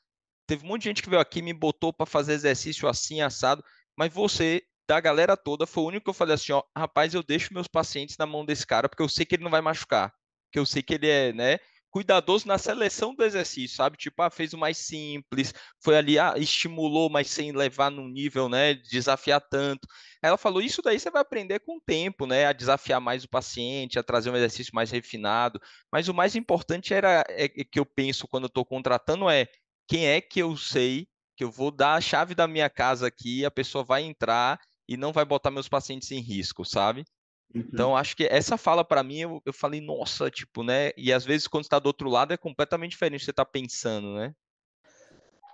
Teve 0.47 0.65
um 0.65 0.69
monte 0.69 0.83
de 0.83 0.89
gente 0.89 1.03
que 1.03 1.11
veio 1.11 1.21
aqui 1.21 1.43
me 1.43 1.53
botou 1.53 1.93
para 1.93 2.07
fazer 2.07 2.33
exercício 2.33 2.89
assim, 2.89 3.21
assado, 3.21 3.63
mas 3.95 4.11
você, 4.11 4.63
da 4.89 4.99
galera 4.99 5.37
toda, 5.37 5.67
foi 5.67 5.83
o 5.83 5.87
único 5.89 6.05
que 6.05 6.11
eu 6.11 6.15
falei 6.15 6.35
assim: 6.35 6.53
ó, 6.53 6.63
rapaz, 6.77 7.13
eu 7.13 7.23
deixo 7.23 7.53
meus 7.53 7.69
pacientes 7.69 8.17
na 8.17 8.25
mão 8.25 8.47
desse 8.47 8.67
cara, 8.67 8.89
porque 8.89 9.03
eu 9.03 9.09
sei 9.09 9.27
que 9.27 9.35
ele 9.35 9.45
não 9.45 9.51
vai 9.51 9.61
machucar. 9.61 10.13
Que 10.51 10.59
eu 10.59 10.65
sei 10.65 10.83
que 10.83 10.95
ele 10.95 11.09
é, 11.09 11.33
né? 11.35 11.59
Cuidadoso 11.91 12.47
na 12.47 12.59
seleção 12.59 13.15
do 13.15 13.25
exercício, 13.25 13.77
sabe? 13.77 13.97
Tipo, 13.97 14.23
ah, 14.23 14.31
fez 14.31 14.53
o 14.53 14.59
mais 14.59 14.77
simples, 14.79 15.55
foi 15.83 15.97
ali, 15.97 16.19
ah, 16.19 16.35
estimulou, 16.37 17.09
mas 17.11 17.29
sem 17.31 17.53
levar 17.53 17.91
num 17.91 18.09
nível, 18.09 18.49
né? 18.49 18.75
Desafiar 18.75 19.41
tanto. 19.41 19.89
Ela 20.23 20.37
falou: 20.37 20.61
Isso 20.61 20.83
daí 20.83 20.99
você 20.99 21.11
vai 21.11 21.23
aprender 21.23 21.61
com 21.61 21.77
o 21.79 21.81
tempo, 21.81 22.27
né? 22.27 22.47
A 22.47 22.53
desafiar 22.53 23.01
mais 23.01 23.25
o 23.25 23.29
paciente, 23.29 23.99
a 23.99 24.03
trazer 24.03 24.31
um 24.31 24.37
exercício 24.37 24.75
mais 24.75 24.91
refinado. 24.91 25.61
Mas 25.93 26.09
o 26.09 26.15
mais 26.15 26.37
importante 26.37 26.93
era 26.93 27.25
é, 27.29 27.49
que 27.49 27.79
eu 27.79 27.87
penso 27.87 28.29
quando 28.29 28.45
eu 28.45 28.49
estou 28.49 28.65
contratando 28.65 29.29
é 29.31 29.47
quem 29.89 30.07
é 30.07 30.21
que 30.21 30.41
eu 30.41 30.57
sei 30.57 31.09
que 31.37 31.45
eu 31.45 31.51
vou 31.51 31.71
dar 31.71 31.95
a 31.95 32.01
chave 32.01 32.35
da 32.35 32.49
minha 32.49 32.69
casa 32.69 33.07
aqui, 33.07 33.45
a 33.45 33.51
pessoa 33.51 33.85
vai 33.85 34.03
entrar 34.03 34.59
e 34.89 34.97
não 34.97 35.13
vai 35.13 35.25
botar 35.25 35.51
meus 35.51 35.69
pacientes 35.69 36.11
em 36.11 36.21
risco, 36.21 36.65
sabe? 36.65 37.05
Uhum. 37.55 37.65
Então, 37.73 37.97
acho 37.97 38.17
que 38.17 38.25
essa 38.25 38.57
fala 38.57 38.85
para 38.85 39.03
mim, 39.03 39.21
eu, 39.21 39.43
eu 39.45 39.53
falei, 39.53 39.81
nossa, 39.81 40.31
tipo, 40.31 40.63
né? 40.63 40.91
E 40.97 41.13
às 41.13 41.25
vezes 41.25 41.47
quando 41.47 41.65
está 41.65 41.79
do 41.79 41.87
outro 41.87 42.09
lado 42.09 42.33
é 42.33 42.37
completamente 42.37 42.93
diferente 42.93 43.21
do 43.21 43.21
que 43.21 43.25
você 43.27 43.31
está 43.31 43.45
pensando, 43.45 44.15
né? 44.15 44.35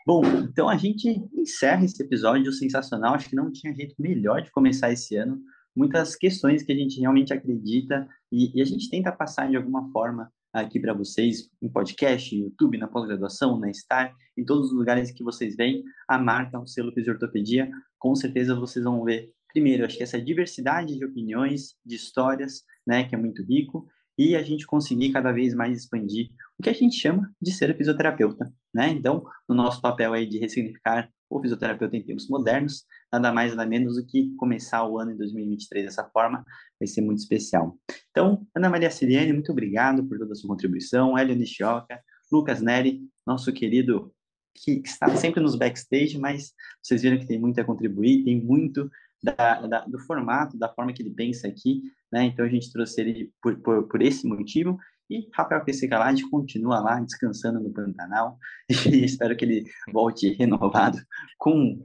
Bom, 0.07 0.23
então 0.43 0.69
a 0.69 0.77
gente 0.77 1.09
encerra 1.33 1.85
esse 1.85 2.03
episódio 2.03 2.53
sensacional. 2.53 3.15
Acho 3.15 3.31
que 3.31 3.37
não 3.37 3.51
tinha 3.51 3.75
jeito 3.75 3.95
melhor 3.99 4.43
de 4.43 4.51
começar 4.51 4.93
esse 4.93 5.17
ano. 5.17 5.41
Muitas 5.75 6.15
questões 6.15 6.63
que 6.63 6.73
a 6.73 6.77
gente 6.77 7.01
realmente 7.01 7.33
acredita 7.33 8.07
e, 8.31 8.59
e 8.59 8.61
a 8.61 8.65
gente 8.65 8.91
tenta 8.91 9.11
passar 9.11 9.49
de 9.49 9.57
alguma 9.57 9.91
forma 9.91 10.31
aqui 10.53 10.79
para 10.79 10.93
vocês 10.93 11.51
em 11.61 11.69
podcast, 11.69 12.37
YouTube, 12.37 12.79
na 12.79 12.87
pós-graduação, 12.87 13.59
na 13.59 13.73
Star, 13.73 14.15
em 14.37 14.45
todos 14.45 14.69
os 14.71 14.77
lugares 14.77 15.11
que 15.11 15.25
vocês 15.25 15.57
veem 15.57 15.83
a 16.07 16.19
marca, 16.19 16.61
o 16.61 16.67
selo 16.67 16.93
Fisiortopedia. 16.93 17.69
Com 17.99 18.15
certeza 18.15 18.55
vocês 18.55 18.85
vão 18.85 19.03
ver, 19.03 19.33
primeiro, 19.55 19.85
acho 19.85 19.97
que 19.97 20.03
essa 20.03 20.21
diversidade 20.21 20.99
de 20.99 21.05
opiniões, 21.05 21.77
de 21.87 21.95
histórias, 21.95 22.65
né, 22.85 23.05
que 23.05 23.15
é 23.15 23.19
muito 23.19 23.43
rico, 23.43 23.87
e 24.19 24.35
a 24.35 24.43
gente 24.43 24.67
conseguir 24.67 25.13
cada 25.13 25.33
vez 25.33 25.55
mais 25.55 25.79
expandir 25.79 26.31
o 26.59 26.63
que 26.63 26.69
a 26.69 26.73
gente 26.73 26.97
chama 26.97 27.33
de 27.41 27.53
ser 27.53 27.77
fisioterapeuta, 27.77 28.53
né? 28.73 28.91
Então, 28.91 29.25
no 29.49 29.55
nosso 29.55 29.81
papel 29.81 30.13
aí 30.13 30.27
de 30.27 30.39
ressignificar 30.39 31.09
o 31.29 31.41
fisioterapeuta 31.41 31.97
em 31.97 32.03
tempos 32.03 32.29
modernos, 32.29 32.85
nada 33.13 33.33
mais 33.33 33.57
nada 33.57 33.69
menos 33.69 33.97
do 33.97 34.07
que 34.07 34.33
começar 34.37 34.87
o 34.87 35.01
ano 35.01 35.13
em 35.13 35.17
2023 35.17 35.87
dessa 35.87 36.05
forma, 36.05 36.45
vai 36.79 36.87
ser 36.87 37.01
muito 37.01 37.19
especial. 37.19 37.77
Então, 38.11 38.47
Ana 38.55 38.71
Maria 38.71 38.91
Siriane, 38.91 39.33
muito 39.33 39.51
obrigado 39.51 40.05
por 40.05 40.19
toda 40.19 40.33
a 40.33 40.35
sua 40.37 40.49
contribuição, 40.49 41.19
Hélio 41.19 41.35
Nishioka, 41.35 42.01
Lucas 42.31 42.61
Neri, 42.61 43.03
nosso 43.27 43.53
querido 43.53 44.13
que 44.55 44.83
está 44.85 45.15
sempre 45.17 45.41
nos 45.41 45.57
backstage, 45.57 46.17
mas 46.19 46.53
vocês 46.83 47.03
viram 47.03 47.19
que 47.19 47.27
tem 47.27 47.41
muito 47.41 47.61
a 47.61 47.65
contribuir, 47.65 48.25
tem 48.25 48.41
muito 48.41 48.89
da, 49.25 49.67
da, 49.67 49.81
do 49.87 49.99
formato, 50.01 50.59
da 50.59 50.69
forma 50.69 50.93
que 50.93 51.03
ele 51.03 51.15
pensa 51.15 51.49
aqui, 51.49 51.83
né? 52.13 52.25
Então 52.25 52.45
a 52.45 52.49
gente 52.49 52.71
trouxe 52.71 53.01
ele 53.01 53.33
por, 53.43 53.57
por, 53.61 53.89
por 53.89 54.03
esse 54.03 54.27
motivo. 54.27 54.79
E 55.11 55.29
Rafael 55.35 55.65
PC 55.65 55.89
Calade 55.89 56.29
continua 56.31 56.81
lá 56.81 57.01
descansando 57.01 57.61
no 57.61 57.73
Pantanal 57.73 58.39
e 58.91 59.05
espero 59.05 59.37
que 59.37 59.45
ele 59.45 59.65
volte 59.93 60.33
renovado 60.35 60.99
com, 61.39 61.83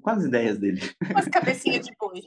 com 0.00 0.10
as 0.10 0.24
ideias 0.24 0.58
dele. 0.58 0.80
Com 1.12 1.18
as 1.18 1.28
cabecinhas 1.28 1.86
de 1.86 1.92
boi. 1.98 2.22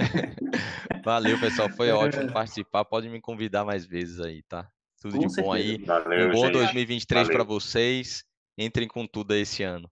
Valeu, 1.04 1.38
pessoal. 1.38 1.68
Foi 1.70 1.90
ótimo 1.90 2.32
participar. 2.32 2.84
Pode 2.84 3.08
me 3.08 3.20
convidar 3.20 3.64
mais 3.64 3.84
vezes 3.86 4.20
aí, 4.20 4.42
tá? 4.42 4.68
Tudo 5.00 5.18
Com 5.18 5.26
de 5.26 5.42
bom 5.42 5.52
aí. 5.52 5.68
certeza. 5.70 6.00
Valeu, 6.02 6.28
Um 6.28 6.32
bom 6.32 6.44
gente. 6.46 6.52
2023 6.52 7.28
para 7.28 7.44
vocês. 7.44 8.24
Entrem 8.56 8.86
com 8.86 9.06
tudo 9.06 9.34
esse 9.34 9.62
ano. 9.62 9.90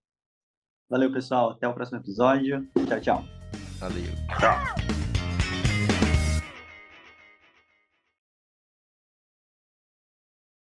Valeu, 0.89 1.11
pessoal. 1.11 1.51
Até 1.51 1.67
o 1.67 1.73
próximo 1.73 1.99
episódio. 1.99 2.69
Tchau, 2.87 3.01
tchau. 3.01 3.40
Valeu. 3.81 4.13
Tchau. 4.39 4.90